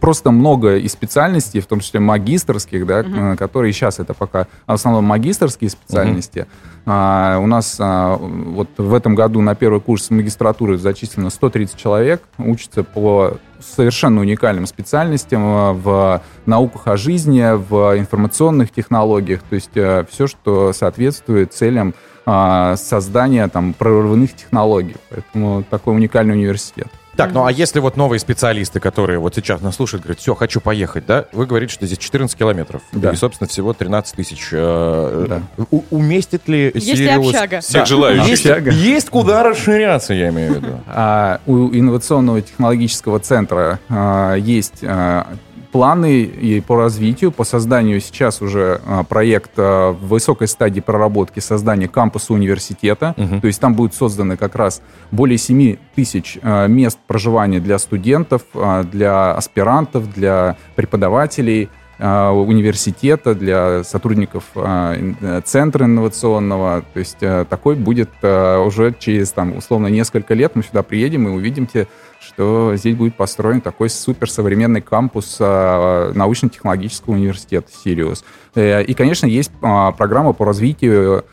просто 0.00 0.30
много 0.30 0.76
и 0.76 0.88
специальностей, 0.88 1.60
в 1.60 1.66
том 1.66 1.80
числе 1.80 2.00
магистрских, 2.00 2.86
да, 2.86 3.00
э, 3.00 3.36
которые 3.36 3.72
сейчас 3.72 3.98
это 3.98 4.14
пока 4.14 4.46
в 4.66 4.72
основном 4.72 5.04
магистрские 5.04 5.70
специальности. 5.70 6.46
А, 6.86 7.38
у 7.38 7.46
нас 7.46 7.76
а, 7.78 8.16
вот 8.16 8.68
в 8.78 8.94
этом 8.94 9.14
году 9.14 9.40
на 9.40 9.54
первый 9.54 9.80
курс 9.80 10.10
магистратуры 10.10 10.78
зачислено 10.78 11.30
130 11.30 11.76
человек, 11.76 12.22
учатся 12.38 12.82
по 12.82 13.38
совершенно 13.60 14.20
уникальным 14.20 14.66
специальностям 14.66 15.42
э, 15.42 15.72
в 15.72 16.22
науках 16.46 16.86
о 16.86 16.96
жизни, 16.96 17.44
в 17.56 17.98
информационных 17.98 18.70
технологиях, 18.70 19.42
то 19.42 19.54
есть 19.56 19.70
все, 19.72 20.26
что 20.26 20.72
соответствует 20.72 21.52
целям 21.52 21.94
а, 22.30 22.76
создания 22.76 23.48
там 23.48 23.72
прорывных 23.72 24.36
технологий. 24.36 24.96
Поэтому 25.08 25.64
такой 25.64 25.94
уникальный 25.94 26.34
университет. 26.34 26.88
Так, 27.18 27.32
ну 27.32 27.44
а 27.44 27.50
если 27.50 27.80
вот 27.80 27.96
новые 27.96 28.20
специалисты, 28.20 28.78
которые 28.78 29.18
вот 29.18 29.34
сейчас 29.34 29.60
нас 29.60 29.74
слушают, 29.74 30.04
говорят, 30.04 30.20
все, 30.20 30.36
хочу 30.36 30.60
поехать, 30.60 31.04
да? 31.04 31.24
Вы 31.32 31.46
говорите, 31.46 31.74
что 31.74 31.84
здесь 31.84 31.98
14 31.98 32.38
километров. 32.38 32.80
Да. 32.92 33.10
И, 33.10 33.16
собственно, 33.16 33.48
всего 33.48 33.72
13 33.72 34.14
тысяч. 34.14 34.50
э, 34.52 35.26
Да. 35.28 35.42
у- 35.72 35.82
уместит 35.90 36.46
ли 36.46 36.70
Есть 36.72 36.94
ли 36.94 37.08
общага? 37.08 37.58
Всех 37.60 37.86
желающих. 37.86 38.28
Есть, 38.28 38.46
Общага. 38.46 38.70
есть 38.70 39.10
куда 39.10 39.42
расширяться, 39.42 40.14
я 40.14 40.28
имею 40.28 40.52
в 40.52 40.56
виду. 40.58 40.80
А 40.86 41.40
у 41.46 41.68
инновационного 41.70 42.40
технологического 42.40 43.18
центра 43.18 43.80
а, 43.88 44.34
есть 44.36 44.78
а, 44.84 45.26
планы 45.70 46.22
и 46.22 46.60
по 46.60 46.76
развитию, 46.76 47.30
по 47.32 47.44
созданию 47.44 48.00
сейчас 48.00 48.42
уже 48.42 48.80
а, 48.86 49.04
проект 49.04 49.52
а, 49.56 49.92
в 49.92 50.08
высокой 50.08 50.48
стадии 50.48 50.80
проработки 50.80 51.40
создания 51.40 51.88
кампуса 51.88 52.32
университета. 52.32 53.14
Мгм. 53.16 53.40
То 53.40 53.46
есть 53.46 53.60
там 53.60 53.74
будут 53.74 53.94
созданы 53.94 54.36
как 54.36 54.54
раз 54.54 54.82
более 55.10 55.38
7 55.38 55.76
тысяч 55.94 56.38
а, 56.42 56.66
мест 56.66 56.98
проживания 57.06 57.60
для 57.60 57.78
студентов, 57.78 58.42
для 58.90 59.32
аспирантов, 59.32 60.12
для 60.12 60.56
преподавателей 60.76 61.68
университета, 62.00 63.34
для 63.34 63.82
сотрудников 63.82 64.44
э, 64.54 65.40
центра 65.44 65.84
инновационного. 65.84 66.84
То 66.92 66.98
есть 67.00 67.16
э, 67.22 67.44
такой 67.50 67.74
будет 67.74 68.10
э, 68.22 68.58
уже 68.58 68.94
через, 68.96 69.32
там, 69.32 69.56
условно, 69.56 69.88
несколько 69.88 70.34
лет 70.34 70.54
мы 70.54 70.62
сюда 70.62 70.84
приедем 70.84 71.26
и 71.26 71.32
увидимте, 71.32 71.88
что 72.20 72.74
здесь 72.76 72.96
будет 72.96 73.16
построен 73.16 73.60
такой 73.60 73.90
суперсовременный 73.90 74.80
кампус 74.80 75.36
а, 75.40 76.12
научно-технологического 76.14 77.14
университета 77.14 77.68
«Сириус». 77.72 78.24
Э, 78.54 78.82
И, 78.82 78.94
конечно, 78.94 79.26
есть 79.26 79.50
а, 79.62 79.92
программа 79.92 80.32
по 80.32 80.44
развитию 80.44 81.24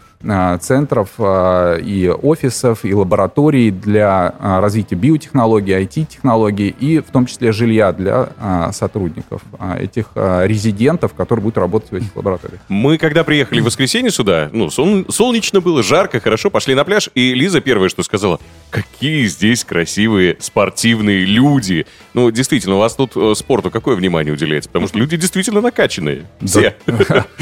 центров 0.61 1.09
а, 1.19 1.77
и 1.77 2.07
офисов, 2.09 2.83
и 2.83 2.93
лабораторий 2.93 3.71
для 3.71 4.33
а, 4.39 4.61
развития 4.61 4.95
биотехнологий, 4.95 5.73
IT-технологий, 5.73 6.69
и 6.79 6.99
в 6.99 7.11
том 7.11 7.25
числе 7.25 7.51
жилья 7.51 7.91
для 7.91 8.29
сотрудников, 8.71 9.41
этих 9.79 10.07
резидентов, 10.15 11.13
которые 11.13 11.43
будут 11.43 11.57
работать 11.57 11.91
в 11.91 11.95
этих 11.95 12.15
лабораториях. 12.15 12.59
Мы, 12.67 12.97
когда 12.97 13.23
приехали 13.23 13.59
в 13.59 13.65
воскресенье 13.65 14.11
сюда, 14.11 14.49
ну, 14.51 14.69
сол- 14.69 15.05
солнечно 15.09 15.61
было, 15.61 15.83
жарко, 15.83 16.19
хорошо, 16.19 16.49
пошли 16.49 16.75
на 16.75 16.83
пляж, 16.83 17.09
и 17.15 17.33
Лиза 17.33 17.61
первое, 17.61 17.89
что 17.89 18.03
сказала, 18.03 18.39
какие 18.69 19.25
здесь 19.27 19.63
красивые 19.63 20.37
спортивные 20.39 21.25
люди. 21.25 21.85
Ну, 22.13 22.31
действительно, 22.31 22.75
у 22.75 22.79
вас 22.79 22.95
тут 22.95 23.11
э, 23.15 23.33
спорту 23.35 23.71
какое 23.71 23.95
внимание 23.95 24.33
уделяется? 24.33 24.69
Потому 24.69 24.87
что 24.87 24.97
люди 24.97 25.17
действительно 25.17 25.61
накачанные. 25.61 26.25
Все. 26.43 26.75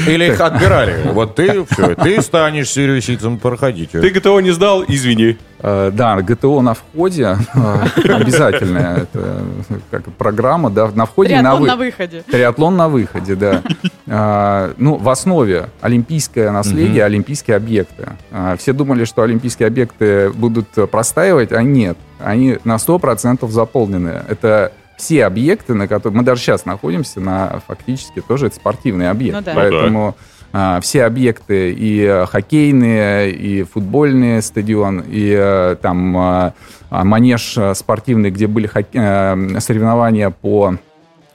Или 0.06 0.26
их 0.26 0.40
отбирали. 0.40 0.96
Вот 1.12 1.36
ты, 1.36 1.64
все, 1.64 1.94
ты 1.94 2.20
станешь 2.22 2.73
сириусицем, 2.74 3.38
проходите. 3.38 4.00
Ты 4.00 4.10
ГТО 4.10 4.40
не 4.40 4.50
сдал, 4.50 4.84
извини. 4.86 5.36
Э, 5.60 5.90
Да, 5.92 6.20
ГТО 6.20 6.60
на 6.60 6.74
входе 6.74 7.38
э, 7.54 8.12
обязательно. 8.12 8.78
Это 9.02 9.42
как 9.90 10.04
программа, 10.14 10.70
да, 10.70 10.90
на 10.94 11.06
входе 11.06 11.34
и 11.34 11.36
на 11.36 11.42
Триатлон 11.56 11.66
на 11.66 11.76
выходе. 11.76 12.22
Триатлон 12.30 12.76
на 12.76 12.88
выходе, 12.88 13.34
да. 13.34 13.62
А, 14.06 14.72
Ну, 14.76 14.96
в 14.96 15.08
основе 15.08 15.68
олимпийское 15.80 16.50
наследие, 16.50 17.04
олимпийские 17.04 17.56
объекты. 17.56 18.08
А, 18.30 18.56
Все 18.56 18.72
думали, 18.72 19.04
что 19.04 19.22
олимпийские 19.22 19.68
объекты 19.68 20.30
будут 20.30 20.68
простаивать, 20.90 21.52
а 21.52 21.62
нет. 21.62 21.96
Они 22.18 22.58
на 22.64 22.76
100% 22.76 23.48
заполнены. 23.50 24.22
Это 24.28 24.72
все 24.96 25.24
объекты, 25.26 25.74
на 25.74 25.88
которых 25.88 26.16
мы 26.16 26.22
даже 26.22 26.40
сейчас 26.40 26.66
находимся, 26.66 27.20
на 27.20 27.60
фактически 27.66 28.20
тоже 28.20 28.46
это 28.46 28.56
спортивный 28.56 29.10
объект. 29.10 29.36
Ну 29.36 29.42
да. 29.42 29.52
Поэтому 29.54 30.14
а, 30.18 30.33
все 30.80 31.04
объекты 31.04 31.72
и 31.72 32.00
э, 32.00 32.26
хоккейные, 32.26 33.32
и 33.32 33.64
футбольный 33.64 34.40
стадион, 34.40 35.02
и 35.06 35.34
э, 35.36 35.76
там 35.82 36.16
а, 36.16 36.54
а, 36.90 37.02
манеж 37.02 37.58
э, 37.58 37.74
спортивный, 37.74 38.30
где 38.30 38.46
были 38.46 38.70
э, 38.72 39.60
соревнования 39.60 40.30
по 40.30 40.76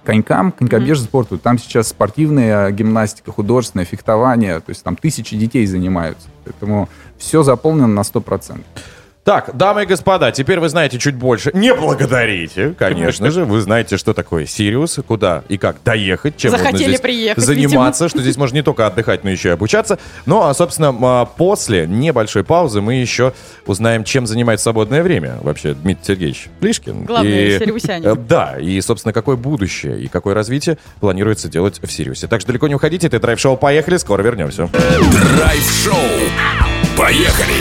конькам, 0.05 0.53
конькобежному 0.53 1.07
спорту. 1.07 1.37
Там 1.37 1.57
сейчас 1.57 1.89
спортивная 1.89 2.71
гимнастика, 2.71 3.33
художественное 3.33 3.85
фехтование. 3.85 4.61
То 4.61 4.69
есть 4.69 4.83
там 4.83 4.95
тысячи 4.95 5.35
детей 5.35 5.65
занимаются. 5.65 6.29
Поэтому 6.45 6.87
все 7.17 7.43
заполнено 7.43 7.87
на 7.87 8.01
100%. 8.01 8.61
Так, 9.25 9.55
дамы 9.55 9.83
и 9.83 9.85
господа, 9.85 10.31
теперь 10.31 10.59
вы 10.59 10.69
знаете 10.69 10.97
чуть 10.97 11.15
больше. 11.15 11.51
Не 11.53 11.73
благодарите, 11.75 12.73
конечно 12.77 13.29
же. 13.29 13.45
Вы 13.45 13.61
знаете, 13.61 13.97
что 13.97 14.13
такое 14.13 14.45
Сириус, 14.45 14.99
куда 15.05 15.43
и 15.49 15.57
как 15.57 15.77
доехать, 15.83 16.37
чем 16.37 16.51
Захотели 16.51 16.89
здесь 16.89 17.01
приехать, 17.01 17.43
заниматься, 17.43 18.09
что 18.09 18.21
здесь 18.21 18.37
можно 18.37 18.55
не 18.55 18.63
только 18.63 18.87
отдыхать, 18.87 19.23
но 19.23 19.29
еще 19.29 19.49
и 19.49 19.51
обучаться. 19.51 19.99
Ну, 20.25 20.41
а, 20.43 20.53
собственно, 20.53 20.95
а, 21.01 21.25
после 21.25 21.85
небольшой 21.85 22.43
паузы 22.43 22.81
мы 22.81 22.95
еще 22.95 23.33
узнаем, 23.67 24.03
чем 24.03 24.25
занимает 24.25 24.61
свободное 24.61 25.03
время 25.03 25.37
вообще 25.43 25.73
Дмитрий 25.73 26.05
Сергеевич 26.05 26.47
Плишкин. 26.59 27.03
Главный 27.03 27.55
И, 27.55 27.59
сириусянин. 27.59 28.07
э, 28.07 28.15
Да, 28.15 28.55
и, 28.59 28.79
собственно, 28.81 29.13
какое 29.13 29.35
будущее 29.35 29.99
и 29.99 30.07
какое 30.07 30.33
развитие 30.33 30.77
планируется 31.01 31.49
делать 31.49 31.79
в 31.83 31.91
Сириусе. 31.91 32.27
Так 32.27 32.39
что 32.41 32.47
далеко 32.47 32.67
не 32.67 32.75
уходите, 32.75 33.07
это 33.07 33.19
драйв-шоу 33.19 33.57
«Поехали», 33.57 33.97
скоро 33.97 34.23
вернемся. 34.23 34.69
Драйв-шоу. 34.71 36.78
Поехали! 36.99 37.53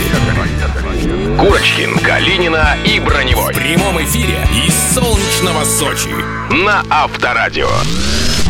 Курочкин, 1.38 1.96
Калинина 2.00 2.76
и 2.84 2.98
Броневой. 2.98 3.54
В 3.54 3.56
прямом 3.56 4.02
эфире 4.02 4.36
из 4.66 4.74
солнечного 4.92 5.62
Сочи. 5.62 6.10
На 6.50 6.82
Авторадио. 6.90 7.68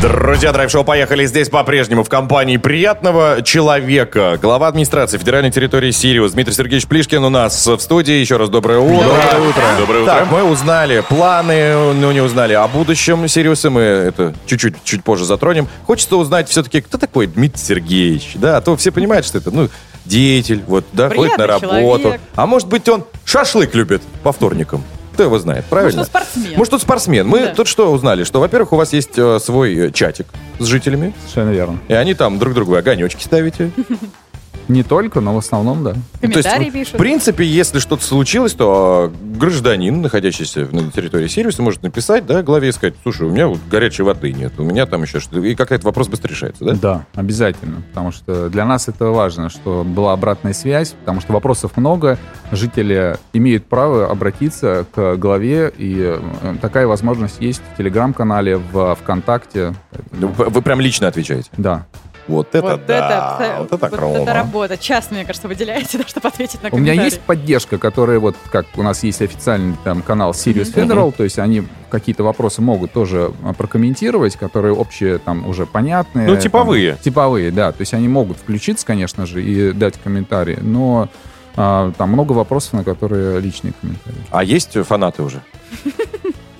Друзья, 0.01 0.53
драйв-шоу 0.53 0.85
«Поехали» 0.85 1.27
здесь 1.27 1.51
по-прежнему 1.51 2.05
в 2.05 2.09
компании 2.09 2.57
приятного 2.57 3.43
человека. 3.43 4.39
Глава 4.41 4.69
администрации 4.69 5.19
федеральной 5.19 5.51
территории 5.51 5.91
Сириус 5.91 6.33
Дмитрий 6.33 6.55
Сергеевич 6.55 6.87
Плишкин 6.87 7.23
у 7.23 7.29
нас 7.29 7.67
в 7.67 7.81
студии. 7.81 8.15
Еще 8.15 8.39
раз 8.39 8.49
доброе 8.49 8.79
утро. 8.79 9.09
Доброе 9.09 9.49
утро. 9.49 9.63
Доброе 9.79 10.03
утро. 10.05 10.15
Так, 10.15 10.31
мы 10.31 10.45
узнали 10.45 11.03
планы, 11.07 11.93
ну 11.95 12.13
не 12.13 12.21
узнали 12.21 12.55
о 12.55 12.67
будущем 12.67 13.29
Сириуса. 13.29 13.71
Мы 13.71 13.81
это 13.81 14.35
чуть-чуть 14.47 14.77
чуть 14.85 15.05
позже 15.05 15.25
затронем. 15.25 15.69
Хочется 15.85 16.17
узнать 16.17 16.49
все-таки, 16.49 16.81
кто 16.81 16.97
такой 16.97 17.27
Дмитрий 17.27 17.61
Сергеевич? 17.61 18.33
Да, 18.37 18.57
а 18.57 18.61
то 18.61 18.77
все 18.77 18.93
понимают, 18.93 19.27
что 19.27 19.39
это, 19.39 19.51
ну, 19.51 19.69
деятель, 20.09 20.63
вот, 20.67 20.85
да, 20.93 21.09
ходит 21.11 21.37
на 21.39 21.45
Приятный 21.45 21.69
работу. 21.69 22.03
человек. 22.03 22.21
А 22.35 22.47
может 22.47 22.69
быть, 22.69 22.89
он 22.89 23.05
шашлык 23.25 23.75
любит 23.75 24.03
по 24.23 24.33
вторникам. 24.33 24.83
Кто 25.13 25.25
его 25.25 25.39
знает, 25.39 25.65
правильно? 25.65 25.99
Может, 25.99 26.15
он 26.15 26.21
спортсмен. 26.23 26.57
Может, 26.57 26.75
он 26.75 26.81
спортсмен. 26.81 27.27
Мы 27.29 27.41
Да. 27.41 27.55
тут 27.55 27.67
что 27.69 27.91
узнали? 27.93 28.23
Что, 28.25 28.39
во-первых, 28.41 28.73
у 28.73 28.77
вас 28.77 28.93
есть 28.93 29.19
э, 29.19 29.39
свой 29.41 29.75
э, 29.75 29.91
чатик 29.91 30.27
с 30.61 30.65
жителями. 30.65 31.13
Совершенно 31.27 31.51
верно. 31.51 31.79
И 31.89 31.93
они 31.93 32.15
там 32.15 32.39
друг 32.39 32.55
другу 32.55 32.77
огонечки 32.77 33.23
ставите. 33.23 33.71
Не 34.69 34.83
только, 34.83 35.21
но 35.21 35.35
в 35.35 35.39
основном, 35.39 35.83
да. 35.83 35.95
Комментарии 36.21 36.71
в 36.71 36.73
пишут. 36.73 36.97
принципе, 36.99 37.45
если 37.45 37.79
что-то 37.79 38.05
случилось, 38.05 38.53
то 38.53 39.11
э, 39.13 39.37
гражданин, 39.39 40.03
находящийся 40.03 40.69
на 40.71 40.91
территории 40.91 41.27
сервиса, 41.27 41.63
может 41.63 41.83
написать, 41.83 42.27
да, 42.27 42.43
главе 42.43 42.69
и 42.69 42.73
сказать, 42.73 42.95
слушай, 43.03 43.27
у 43.27 43.31
меня 43.31 43.49
вот 43.49 43.59
горячей 43.71 44.03
воды 44.03 44.33
нет, 44.33 44.53
у 44.59 44.65
меня 44.65 44.87
там 44.87 45.03
еще 45.03 45.21
что-то. 45.21 45.41
И 45.41 45.55
как 45.55 45.73
этот 45.73 45.85
вопрос 45.85 46.09
быстро 46.09 46.29
решается, 46.29 46.65
да? 46.65 46.73
Да, 46.75 47.07
обязательно. 47.15 47.83
Потому 47.89 48.13
что 48.13 48.51
для 48.51 48.67
нас 48.67 48.89
это 48.89 49.07
важно, 49.07 49.49
что 49.49 49.85
была 49.85 50.13
обратная 50.13 50.53
связь, 50.53 50.91
потому 50.91 51.21
что 51.21 51.33
вопросов 51.33 51.77
много. 51.77 52.19
Жители 52.53 53.17
имеют 53.33 53.67
право 53.67 54.11
обратиться 54.11 54.87
к 54.95 55.17
главе, 55.17 55.73
и 55.77 55.97
э, 55.99 56.55
такая 56.61 56.87
возможность 56.87 57.41
есть 57.41 57.63
в 57.75 57.77
Телеграм-канале, 57.79 58.57
в 58.59 58.97
ВКонтакте. 58.97 59.75
Ну, 60.13 60.29
вы 60.29 60.63
прям 60.63 60.81
лично 60.81 61.09
отвечаете. 61.09 61.49
Да. 61.57 61.87
Вот 62.29 62.55
это 62.55 62.73
вот 62.73 62.87
да, 62.87 63.39
это, 63.41 63.59
вот 63.59 63.73
это 63.73 64.07
вот 64.07 64.17
это 64.17 64.35
работа. 64.35 64.77
Час, 64.77 65.11
мне 65.11 65.25
кажется, 65.25 65.49
выделяете, 65.49 65.99
да, 65.99 66.05
чтобы 66.07 66.29
ответить 66.29 66.63
на 66.63 66.69
У 66.71 66.79
меня 66.79 66.93
есть 66.93 67.21
поддержка, 67.21 67.79
которая 67.79 68.19
вот, 68.19 68.37
как 68.53 68.67
у 68.77 68.83
нас 68.83 69.03
есть 69.03 69.23
официальный 69.23 69.77
там 69.83 70.03
канал 70.03 70.33
Sirius 70.33 70.73
Federal, 70.75 71.13
то 71.13 71.25
есть 71.25 71.39
они 71.39 71.65
какие-то 71.91 72.23
вопросы 72.23 72.61
могут 72.61 72.93
тоже 72.93 73.33
а, 73.43 73.55
прокомментировать, 73.55 74.37
которые 74.37 74.75
общие 74.75 75.19
там 75.19 75.47
уже 75.49 75.65
понятные. 75.65 76.27
Ну, 76.27 76.35
там, 76.35 76.43
типовые. 76.43 76.99
типовые, 77.03 77.51
да. 77.51 77.73
То 77.73 77.81
есть 77.81 77.95
они 77.95 78.09
могут 78.09 78.37
включиться, 78.37 78.85
конечно 78.87 79.25
же, 79.25 79.43
и 79.43 79.73
дать 79.73 79.95
комментарии, 80.03 80.59
но 80.61 81.09
а, 81.57 81.93
там 81.97 82.11
много 82.11 82.33
вопросов, 82.33 82.75
на 82.75 82.85
которые 82.85 83.41
личные 83.41 83.73
комментарии. 83.81 84.21
А 84.31 84.45
есть 84.45 84.73
фанаты 84.85 85.23
уже? 85.23 85.41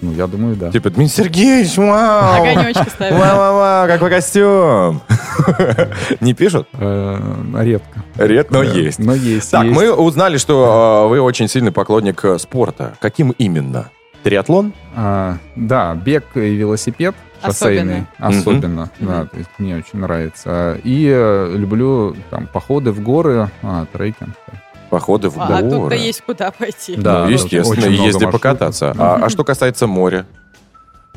Ну, 0.01 0.13
я 0.13 0.27
думаю, 0.27 0.55
да. 0.55 0.71
Типа, 0.71 0.91
Дмитрий 0.91 1.25
Сергеевич, 1.25 1.77
вау! 1.77 2.43
Огонечки 2.43 2.89
ставят. 2.89 3.19
Вау-вау-вау, 3.19 3.89
какой 3.89 4.11
костюм! 4.11 5.03
Не 6.21 6.35
пишут? 6.35 6.69
Э, 6.75 7.19
Редко. 7.57 8.05
Редко, 8.17 8.55
но 8.55 8.65
Да, 8.65 8.71
есть. 8.71 8.99
Но 8.99 9.15
есть. 9.15 9.51
Так, 9.51 9.65
мы 9.65 9.93
узнали, 9.93 10.37
что 10.37 11.05
э, 11.07 11.09
вы 11.09 11.21
очень 11.21 11.49
сильный 11.49 11.73
поклонник 11.73 12.25
э, 12.25 12.39
спорта. 12.39 12.95
Каким 13.01 13.31
именно? 13.31 13.91
Триатлон? 14.23 14.73
А, 14.95 15.37
да, 15.57 15.95
бег 15.95 16.25
и 16.35 16.41
велосипед 16.55 17.15
шоссейный. 17.45 18.07
Особенно, 18.19 18.91
да, 18.99 19.27
то 19.27 19.37
есть 19.39 19.51
мне 19.59 19.77
очень 19.77 20.01
нравится. 20.01 20.79
И 20.83 21.07
люблю 21.55 22.17
там 22.31 22.49
походы 22.53 22.91
в 22.91 23.01
горы, 23.01 23.49
а, 23.63 23.87
трекинг. 23.93 24.31
Походы 24.91 25.29
в 25.29 25.39
А 25.39 25.47
горы. 25.63 25.71
тут-то 25.71 25.95
есть 25.95 26.23
куда 26.23 26.51
пойти. 26.51 26.97
Да, 26.97 27.25
ну, 27.25 27.31
естественно, 27.31 27.89
много 27.91 28.07
езди 28.09 28.27
покататься. 28.27 28.95
А, 28.99 29.17
а 29.23 29.29
что 29.29 29.45
касается 29.45 29.87
моря? 29.87 30.27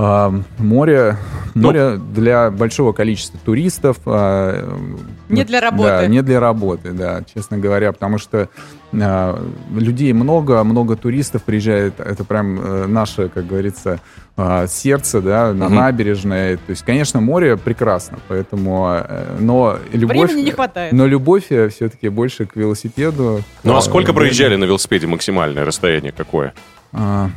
А, 0.03 0.33
море, 0.57 1.17
Ну. 1.53 1.67
море 1.67 1.97
для 1.97 2.49
большого 2.49 2.91
количества 2.91 3.39
туристов. 3.45 3.97
а, 4.07 4.67
Не 5.29 5.43
для 5.43 5.61
работы. 5.61 5.89
Да, 5.89 6.07
не 6.07 6.23
для 6.23 6.39
работы, 6.39 6.91
да, 6.91 7.21
честно 7.31 7.59
говоря, 7.59 7.91
потому 7.91 8.17
что 8.17 8.49
а, 8.99 9.39
людей 9.71 10.11
много, 10.13 10.63
много 10.63 10.95
туристов 10.95 11.43
приезжает. 11.43 11.99
Это 11.99 12.23
прям 12.23 12.59
э, 12.59 12.87
наше, 12.87 13.29
как 13.29 13.45
говорится, 13.47 13.99
сердце, 14.67 15.21
да, 15.21 15.53
на 15.53 15.65
Мгм. 15.67 15.75
набережной. 15.75 16.55
То 16.55 16.69
есть, 16.71 16.83
конечно, 16.83 17.21
море 17.21 17.57
прекрасно, 17.57 18.17
поэтому, 18.27 18.87
э, 19.07 19.35
но 19.39 19.77
любовь, 19.93 20.29
Времени 20.31 20.45
не 20.45 20.51
хватает. 20.51 20.93
но 20.93 21.05
любовь 21.05 21.45
все-таки 21.45 22.09
больше 22.09 22.47
к 22.47 22.55
велосипеду. 22.55 23.41
Ну, 23.63 23.75
а 23.77 23.81
сколько 23.81 24.13
проезжали 24.13 24.55
на 24.55 24.63
велосипеде 24.65 25.05
максимальное 25.05 25.63
расстояние 25.63 26.11
какое? 26.11 26.53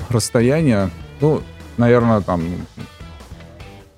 расстояние, 0.09 0.91
ну, 1.21 1.41
наверное, 1.79 2.21
там 2.21 2.43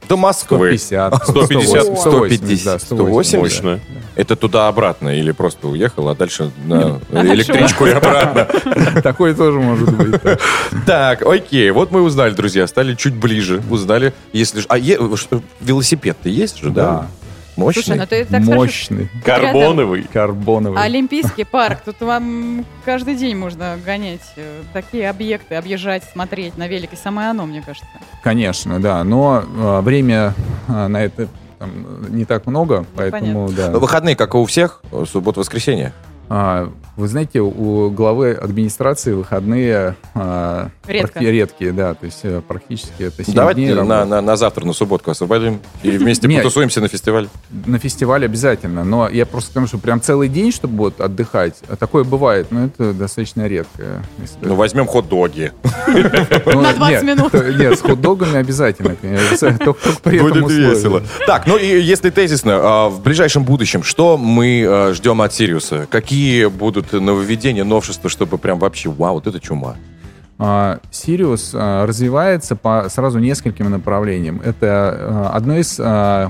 До 0.08 0.16
Москвы. 0.16 0.78
150. 0.78 1.14
150, 1.28 1.98
180, 1.98 2.64
да, 2.64 2.78
180? 2.78 3.40
Мощно. 3.40 3.80
Это 4.14 4.34
туда-обратно 4.36 5.10
или 5.18 5.32
просто 5.32 5.68
уехал, 5.68 6.08
а 6.08 6.14
дальше 6.14 6.50
на 6.64 7.00
А 7.12 7.26
электричку 7.26 7.86
и 7.86 7.90
обратно? 7.90 8.46
Такое 9.02 9.34
тоже 9.34 9.58
может 9.58 9.94
быть. 9.94 10.22
да. 10.22 10.38
Так, 10.86 11.22
окей, 11.26 11.70
вот 11.70 11.90
мы 11.90 12.00
узнали, 12.02 12.32
друзья, 12.32 12.66
стали 12.66 12.94
чуть 12.94 13.14
ближе, 13.14 13.62
узнали, 13.70 14.14
если... 14.32 14.60
ж- 14.60 14.66
А 14.68 14.78
велосипед-то 15.60 16.28
есть 16.28 16.58
же, 16.58 16.70
да? 16.70 17.08
Мощный? 17.56 17.82
Слушай, 17.82 17.98
ну 17.98 18.06
ты 18.06 18.24
так 18.24 18.42
Мощный. 18.42 19.08
Карбоновый. 19.24 20.02
Карбоновый. 20.12 20.82
Олимпийский 20.82 21.44
парк, 21.44 21.80
тут 21.84 22.00
вам 22.00 22.64
каждый 22.84 23.16
день 23.16 23.36
можно 23.36 23.78
гонять 23.84 24.20
э, 24.36 24.62
такие 24.72 25.08
объекты, 25.08 25.54
объезжать, 25.54 26.04
смотреть 26.04 26.58
на 26.58 26.68
велике. 26.68 26.96
Самое 26.96 27.30
оно, 27.30 27.46
мне 27.46 27.62
кажется. 27.62 27.88
Конечно, 28.22 28.80
да. 28.80 29.02
Но 29.04 29.42
э, 29.42 29.80
время 29.80 30.34
э, 30.68 30.86
на 30.86 31.02
это 31.02 31.28
там, 31.58 32.14
не 32.14 32.24
так 32.24 32.46
много, 32.46 32.84
поэтому, 32.94 33.48
да. 33.50 33.70
Ну, 33.70 33.78
Выходные, 33.78 34.16
как 34.16 34.34
и 34.34 34.36
у 34.36 34.44
всех, 34.44 34.82
суббота-воскресенье. 35.10 35.92
А, 36.28 36.72
вы 36.96 37.08
знаете, 37.08 37.40
у 37.40 37.90
главы 37.90 38.32
администрации 38.32 39.12
выходные 39.12 39.94
а, 40.14 40.70
Редко. 40.86 41.20
практи- 41.20 41.30
редкие, 41.30 41.72
да, 41.72 41.94
то 41.94 42.06
есть 42.06 42.20
э, 42.22 42.40
практически 42.46 43.02
это 43.02 43.22
7 43.22 43.34
Давайте 43.34 43.60
дней 43.60 43.74
на, 43.74 43.80
работы. 43.82 44.04
на, 44.06 44.20
на 44.22 44.36
завтра, 44.36 44.64
на 44.64 44.72
субботку 44.72 45.10
освободим 45.10 45.60
и 45.82 45.90
вместе 45.98 46.28
потусуемся 46.28 46.80
на 46.80 46.88
фестиваль. 46.88 47.28
На 47.66 47.78
фестиваль 47.78 48.24
обязательно, 48.24 48.82
но 48.82 49.08
я 49.08 49.26
просто 49.26 49.50
скажу, 49.50 49.66
что 49.66 49.78
прям 49.78 50.00
целый 50.00 50.28
день, 50.28 50.50
чтобы 50.52 50.76
вот 50.78 51.00
отдыхать, 51.00 51.54
а 51.68 51.76
такое 51.76 52.02
бывает, 52.04 52.48
но 52.50 52.64
это 52.64 52.92
достаточно 52.92 53.46
редко. 53.46 54.02
Ну, 54.40 54.54
возьмем 54.54 54.86
хот-доги. 54.86 55.52
Ну, 56.46 56.60
На 56.62 56.72
20 56.72 57.02
нет, 57.02 57.16
минут. 57.16 57.32
Нет, 57.58 57.78
с 57.78 57.82
хот-догами 57.82 58.36
обязательно, 58.38 58.96
конечно. 58.96 59.52
Будет 60.04 60.50
весело. 60.50 61.02
Так, 61.26 61.46
ну 61.46 61.56
и 61.56 61.80
если 61.80 62.10
тезисно, 62.10 62.88
в 62.88 63.02
ближайшем 63.02 63.44
будущем, 63.44 63.82
что 63.82 64.16
мы 64.16 64.90
ждем 64.94 65.20
от 65.20 65.34
Сириуса? 65.34 65.86
Какие 65.90 66.15
будут 66.48 66.92
нововведения, 66.92 67.64
новшества, 67.64 68.10
чтобы 68.10 68.38
прям 68.38 68.58
вообще, 68.58 68.90
вау, 68.90 69.14
вот 69.14 69.26
это 69.26 69.40
чума. 69.40 69.76
А, 70.38 70.80
Сириус 70.90 71.52
а, 71.54 71.86
развивается 71.86 72.56
по 72.56 72.88
сразу 72.90 73.18
нескольким 73.18 73.70
направлениям. 73.70 74.40
Это 74.44 74.66
а, 74.68 75.30
одно 75.34 75.56
из 75.56 75.76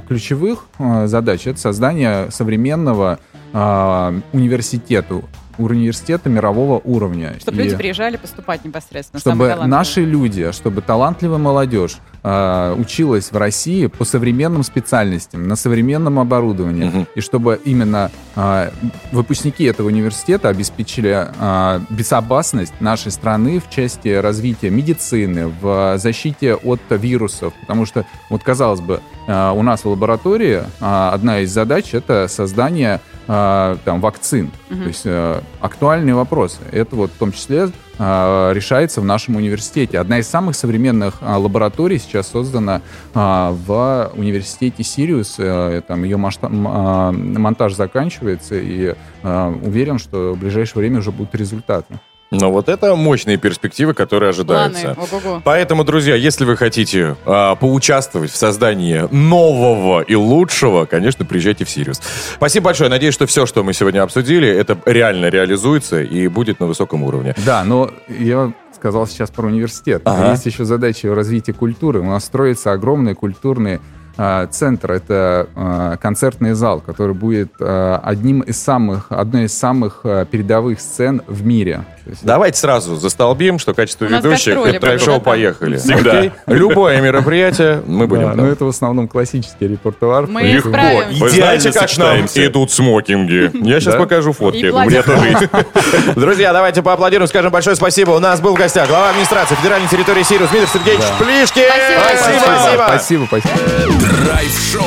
ключевых 0.06 0.66
задач 1.06 1.46
это 1.46 1.58
создание 1.58 2.30
современного 2.30 3.18
университета, 3.52 5.22
университета 5.58 6.28
мирового 6.28 6.80
уровня. 6.84 7.34
Чтобы 7.40 7.58
И 7.58 7.64
люди 7.64 7.76
приезжали 7.76 8.16
поступать 8.16 8.64
непосредственно. 8.64 9.20
чтобы 9.20 9.54
наши 9.66 10.04
люди, 10.04 10.52
чтобы 10.52 10.82
талантливая 10.82 11.38
молодежь 11.38 11.96
а, 12.22 12.74
училась 12.74 13.30
в 13.30 13.36
России 13.36 13.86
по 13.86 14.04
современным 14.04 14.62
специальностям, 14.62 15.46
на 15.48 15.56
современном 15.56 16.18
оборудовании, 16.18 17.06
и 17.14 17.20
чтобы 17.20 17.60
именно 17.64 18.10
а, 18.34 18.72
выпускники 19.12 19.64
этого 19.64 19.86
университета 19.88 20.48
обеспечили 20.48 21.28
а, 21.38 21.80
безопасность 21.90 22.80
нашей 22.80 23.12
страны 23.12 23.60
в 23.60 23.70
части 23.70 24.08
развития 24.08 24.70
медицины, 24.70 25.52
в 25.60 25.98
защите 25.98 26.54
от 26.54 26.80
вирусов, 26.90 27.52
потому 27.60 27.86
что, 27.86 28.04
вот 28.30 28.42
казалось 28.42 28.80
бы, 28.80 29.00
а, 29.26 29.52
у 29.52 29.62
нас 29.62 29.84
в 29.84 29.88
лаборатории 29.88 30.62
а, 30.80 31.12
одна 31.12 31.40
из 31.40 31.50
задач 31.50 31.94
это 31.94 32.28
создание 32.28 33.00
а, 33.28 33.76
там 33.84 34.00
вакцин. 34.00 34.50
Мгм. 34.70 34.82
То 34.82 34.88
есть 34.88 35.02
э, 35.04 35.40
актуальные 35.60 36.14
вопросы. 36.14 36.58
Это 36.72 36.96
вот 36.96 37.10
в 37.10 37.16
том 37.18 37.32
числе 37.32 37.70
а, 37.98 38.52
решается 38.52 39.00
в 39.00 39.04
нашем 39.04 39.36
университете. 39.36 39.98
Одна 39.98 40.18
из 40.18 40.28
самых 40.28 40.54
современных 40.56 41.14
а, 41.20 41.38
лабораторий 41.38 41.98
сейчас 41.98 42.28
создана 42.28 42.82
в 43.14 44.10
университете 44.14 44.82
Сириус. 44.82 45.36
Э, 45.38 45.80
Там 45.86 46.04
ее 46.04 46.16
масштаб- 46.16 46.50
монтаж 46.52 47.74
заканчивается, 47.74 48.56
и 48.56 48.94
а, 49.22 49.48
уверен, 49.62 49.98
что 49.98 50.34
в 50.34 50.38
ближайшее 50.38 50.80
время 50.80 50.98
уже 50.98 51.10
будут 51.12 51.34
результаты. 51.34 51.98
Но 52.30 52.50
вот 52.50 52.68
это 52.68 52.94
мощные 52.96 53.36
перспективы, 53.36 53.94
которые 53.94 54.30
ожидаются. 54.30 54.94
Планы, 54.94 55.08
ого-го. 55.12 55.42
Поэтому, 55.44 55.84
друзья, 55.84 56.14
если 56.14 56.44
вы 56.44 56.56
хотите 56.56 57.16
а, 57.24 57.54
поучаствовать 57.54 58.30
в 58.30 58.36
создании 58.36 59.06
нового 59.12 60.00
и 60.00 60.14
лучшего, 60.14 60.86
конечно, 60.86 61.24
приезжайте 61.24 61.64
в 61.64 61.70
Сириус. 61.70 62.00
Спасибо 62.34 62.66
большое. 62.66 62.90
Надеюсь, 62.90 63.14
что 63.14 63.26
все, 63.26 63.46
что 63.46 63.62
мы 63.62 63.72
сегодня 63.72 64.02
обсудили, 64.02 64.48
это 64.48 64.76
реально 64.86 65.28
реализуется 65.28 66.02
и 66.02 66.26
будет 66.28 66.60
на 66.60 66.66
высоком 66.66 67.04
уровне. 67.04 67.34
Да, 67.44 67.62
но 67.64 67.90
я 68.08 68.52
сказал 68.74 69.06
сейчас 69.06 69.30
про 69.30 69.46
университет. 69.46 70.02
Ага. 70.04 70.32
Есть 70.32 70.46
еще 70.46 70.64
задача 70.64 71.14
развития 71.14 71.52
культуры. 71.52 72.00
У 72.00 72.04
нас 72.04 72.24
строится 72.24 72.72
огромный 72.72 73.14
культурный 73.14 73.80
а, 74.16 74.46
центр. 74.46 74.92
Это 74.92 75.48
а, 75.54 75.96
концертный 75.96 76.52
зал, 76.52 76.80
который 76.80 77.14
будет 77.14 77.52
а, 77.60 78.00
одним 78.02 78.40
из 78.40 78.60
самых, 78.60 79.10
одной 79.10 79.44
из 79.44 79.56
самых 79.56 80.02
передовых 80.30 80.80
сцен 80.80 81.22
в 81.26 81.44
мире. 81.44 81.84
Давайте 82.22 82.58
сразу 82.58 82.96
застолбим, 82.96 83.58
что 83.58 83.74
качество 83.74 84.06
У 84.06 84.08
нас 84.08 84.22
ведущих 84.24 84.54
гастроли 84.54 84.76
это 84.76 84.86
будут, 84.86 85.06
да. 85.06 85.18
поехали. 85.20 85.76
Всегда. 85.78 86.18
Окей? 86.18 86.32
Любое 86.46 87.00
мероприятие 87.00 87.82
мы 87.86 88.06
будем 88.06 88.22
Да, 88.30 88.34
но 88.34 88.46
это 88.46 88.64
в 88.64 88.68
основном 88.68 89.08
классический 89.08 89.68
репертуар. 89.68 90.26
Мы 90.26 90.42
Легко. 90.42 90.68
справимся. 90.70 91.28
Идеально 91.28 91.72
как 91.72 91.90
к 91.90 91.96
нам 91.98 92.16
идут 92.26 92.70
смокинги. 92.72 93.50
Я 93.66 93.80
сейчас 93.80 93.94
Да? 93.94 94.00
покажу 94.00 94.32
фотки. 94.32 94.58
И 94.58 94.68
У 94.70 94.78
меня 94.80 95.02
платье. 95.02 95.14
тоже 95.14 95.26
есть. 95.28 96.14
Друзья, 96.16 96.52
давайте 96.52 96.82
поаплодируем, 96.82 97.28
скажем 97.28 97.50
большое 97.50 97.76
спасибо. 97.76 98.10
У 98.12 98.18
нас 98.20 98.40
был 98.40 98.54
в 98.54 98.58
гостях 98.58 98.88
глава 98.88 99.10
администрации 99.10 99.54
федеральной 99.56 99.88
территории 99.88 100.22
Сириус 100.22 100.50
Дмитрий 100.50 100.68
Сергеевич. 100.68 101.04
Плишкин. 101.18 101.62
Спасибо. 101.66 102.84
Спасибо, 102.86 103.26
Спасибо, 103.26 103.26
спасибо. 103.26 104.24
Драйв-шоу. 104.24 104.82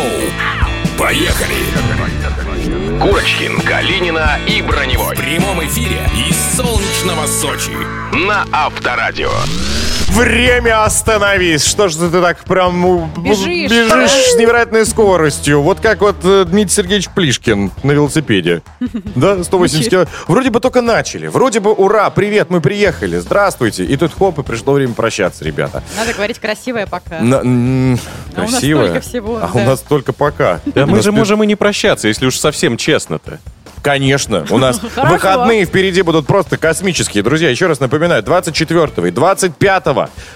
Поехали! 0.98 1.56
Курочкин, 3.00 3.62
Калинина 3.62 4.40
и 4.46 4.62
Броневой. 4.62 5.16
В 5.16 5.20
прямом 5.20 5.66
эфире 5.66 6.02
из 6.28 6.36
солнечного 6.58 7.28
Сочи. 7.28 7.72
На 8.14 8.46
Авторадио. 8.52 9.32
Время 10.14 10.84
остановись. 10.84 11.66
Что 11.66 11.88
ж 11.88 11.96
ты 11.96 12.10
так 12.10 12.44
прям 12.44 13.10
Бежишь. 13.24 13.70
бежишь 13.70 14.12
с 14.12 14.36
невероятной 14.38 14.86
скоростью. 14.86 15.62
Вот 15.62 15.80
как 15.80 16.02
вот 16.02 16.18
э, 16.24 16.46
Дмитрий 16.46 16.74
Сергеевич 16.76 17.10
Плишкин 17.10 17.72
на 17.84 17.92
велосипеде. 17.92 18.62
Да, 19.16 19.42
180 19.44 19.80
Мчит. 19.80 19.90
километров. 19.92 20.26
Вроде 20.28 20.50
бы 20.50 20.60
только 20.60 20.82
начали. 20.82 21.28
Вроде 21.28 21.60
бы 21.60 21.72
ура, 21.74 22.10
привет, 22.10 22.50
мы 22.50 22.60
приехали. 22.62 23.18
Здравствуйте. 23.20 23.86
И 23.86 23.96
тут 23.98 24.12
хоп, 24.18 24.40
и 24.40 24.44
пришло 24.44 24.74
время 24.74 24.94
прощаться, 24.94 25.44
ребята. 25.46 25.84
Надо 25.98 26.14
говорить 26.14 26.40
красивое 26.40 26.86
пока. 26.88 27.20
На- 27.22 27.36
м, 27.42 28.00
А 28.36 28.42
у 28.42 28.50
нас 28.50 28.58
столько 28.58 29.02
всего, 29.02 29.38
А 29.38 29.50
да. 29.54 29.60
у 29.60 29.64
нас 29.66 29.80
только 29.82 30.12
пока. 30.14 30.60
Да 30.66 30.86
мы 30.86 31.02
же 31.02 31.12
можем 31.12 31.44
и 31.44 31.48
не 31.48 31.56
прощаться, 31.56 32.08
если 32.08 32.26
уж 32.26 32.38
совсем 32.38 32.78
честно-то. 32.78 33.40
Конечно, 33.82 34.46
у 34.50 34.58
нас 34.58 34.82
выходные 34.96 35.66
впереди 35.66 36.02
будут 36.02 36.28
просто 36.28 36.58
космические. 36.58 37.24
Друзья, 37.24 37.50
еще 37.50 37.68
раз 37.68 37.80
напоминаю, 37.80 38.24
24 38.24 39.08
и 39.08 39.12
25, 39.12 39.84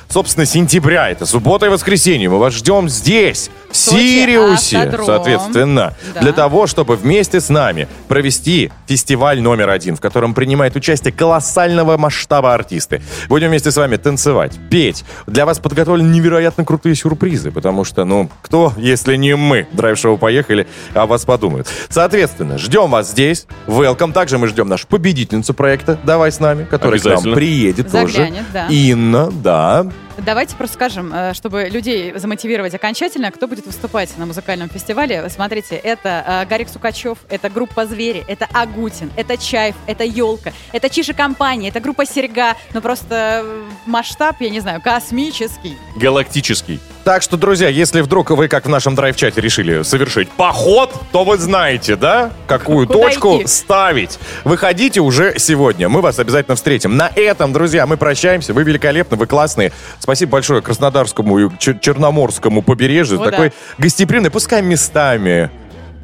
собственно, 0.10 0.46
сентября, 0.46 1.10
это 1.10 1.26
суббота 1.26 1.66
и 1.66 1.70
воскресенье, 1.70 2.30
мы 2.30 2.40
вас 2.40 2.54
ждем 2.54 2.90
здесь, 2.90 3.50
в 3.72 3.76
Сочи, 3.76 3.98
Сириусе, 3.98 4.78
автодром. 4.78 5.06
соответственно, 5.08 5.94
Да. 6.14 6.22
для 6.22 6.32
того, 6.32 6.68
чтобы 6.68 6.96
вместе 6.96 7.42
с 7.42 7.50
нами 7.50 7.88
провести 8.08 8.72
фестиваль 8.88 9.42
номер 9.42 9.70
один, 9.72 9.96
в 9.96 10.00
котором 10.00 10.36
принимает 10.36 10.76
участие 10.76 11.12
колоссального 11.12 11.98
масштаба 11.98 12.54
артисты. 12.54 13.02
Будем 13.30 13.48
вместе 13.50 13.72
с 13.72 13.76
вами 13.78 13.96
танцевать, 13.96 14.54
петь. 14.70 15.04
Для 15.26 15.48
вас 15.48 15.58
подготовлены 15.58 16.08
невероятно 16.14 16.66
крутые 16.66 16.94
сюрпризы, 16.94 17.50
потому 17.50 17.84
что, 17.84 18.06
ну, 18.06 18.30
кто, 18.44 18.74
если 18.78 19.16
не 19.16 19.36
мы, 19.36 19.66
драйв-шоу 19.72 20.18
«Поехали», 20.20 20.68
о 20.94 21.08
вас 21.08 21.26
подумают. 21.26 21.68
Соответственно, 21.90 22.60
ждем 22.60 22.92
вас 22.92 23.10
здесь. 23.10 23.33
Welcome. 23.68 24.14
Также 24.14 24.38
мы 24.38 24.48
ждем 24.48 24.68
нашу 24.68 24.88
победительницу 24.88 25.54
проекта 25.54 25.98
«Давай 26.04 26.32
с 26.32 26.40
нами», 26.40 26.66
которая 26.66 27.00
к 27.00 27.06
нам 27.06 27.34
приедет 27.34 27.92
тоже. 27.92 28.14
Заглянет, 28.14 28.46
да. 28.54 28.68
Инна, 28.68 29.32
да. 29.32 29.88
Давайте 30.18 30.56
просто 30.56 30.76
скажем, 30.76 31.12
э, 31.14 31.34
чтобы 31.34 31.70
людей 31.70 32.14
замотивировать 32.16 32.74
окончательно, 32.76 33.32
кто 33.32 33.48
будет 33.48 33.66
выступать 33.66 34.16
на 34.18 34.26
музыкальном 34.26 34.70
фестивале. 34.70 35.28
Смотрите, 35.30 35.76
это 35.76 36.44
э, 36.44 36.46
Гарик 36.46 36.70
Сукачев, 36.70 37.18
это 37.30 37.50
группа 37.50 37.86
«Звери», 37.86 38.24
это 38.28 38.48
Агутин, 38.54 39.12
это 39.16 39.38
Чаев, 39.38 39.76
это 39.88 40.04
Елка, 40.04 40.54
это 40.72 40.90
Чижи 40.90 41.14
компания, 41.14 41.70
это 41.70 41.80
группа 41.80 42.06
«Серьга». 42.06 42.56
Ну 42.74 42.82
просто 42.82 43.42
э, 43.44 43.64
масштаб, 43.88 44.36
я 44.40 44.50
не 44.50 44.60
знаю, 44.60 44.82
космический. 44.82 45.78
Галактический. 45.96 46.80
Так 47.04 47.22
что, 47.22 47.36
друзья, 47.36 47.68
если 47.68 48.00
вдруг 48.00 48.30
вы, 48.30 48.48
как 48.48 48.66
в 48.66 48.70
нашем 48.70 48.96
драйв-чате, 48.96 49.42
решили 49.42 49.84
совершить 49.84 50.30
поход, 50.32 50.94
то 51.12 51.26
вы 51.26 51.38
знаете, 51.38 51.98
да, 51.98 52.32
какую 52.48 52.88
Куда 52.88 53.00
точку 53.00 53.40
идти? 53.40 53.48
ставить. 53.48 54.20
Выходите 54.46 55.02
уже 55.02 55.38
сегодня. 55.38 55.90
Мы 55.90 56.00
вас 56.00 56.20
обязательно 56.20 56.56
встретим. 56.56 56.96
На 56.96 57.12
этом, 57.14 57.52
друзья, 57.52 57.86
мы 57.86 57.98
прощаемся. 57.98 58.54
Вы 58.54 58.64
великолепны, 58.64 59.18
вы 59.18 59.28
классные. 59.28 59.74
Спасибо 60.04 60.34
большое 60.34 60.62
Краснодарскому 60.62 61.40
и 61.40 61.44
Чер- 61.60 61.80
Черноморскому 61.80 62.62
побережью. 62.62 63.22
О, 63.22 63.24
Такой 63.24 63.50
да. 63.52 63.56
гостеприимный, 63.78 64.30
пускай 64.30 64.62
местами 64.62 65.50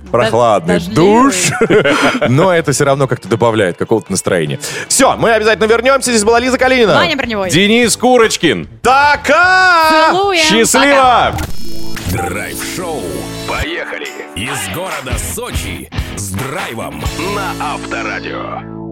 прохладный 0.10 0.76
дождливый. 0.76 1.04
душ, 1.04 1.36
но 2.30 2.54
это 2.56 2.72
все 2.72 2.86
равно 2.86 3.08
как-то 3.10 3.28
добавляет 3.28 3.76
какого-то 3.76 4.10
настроения. 4.10 4.58
Все, 4.88 5.18
мы 5.18 5.32
обязательно 5.34 5.66
вернемся. 5.66 6.12
Здесь 6.12 6.24
была 6.24 6.40
Лиза 6.40 6.58
Калинина. 6.58 6.96
Ваня 6.96 7.18
Броневой. 7.18 7.50
Денис 7.50 7.98
Курочкин. 7.98 8.70
Пока! 8.82 9.90
Целуем. 10.14 10.40
Счастливо! 10.46 11.36
Драйв-шоу. 12.10 13.02
Поехали! 13.50 14.08
Из 14.38 14.74
города 14.74 15.20
Сочи 15.36 15.90
с 16.16 16.30
драйвом 16.30 17.04
на 17.36 17.74
Авторадио. 17.74 18.89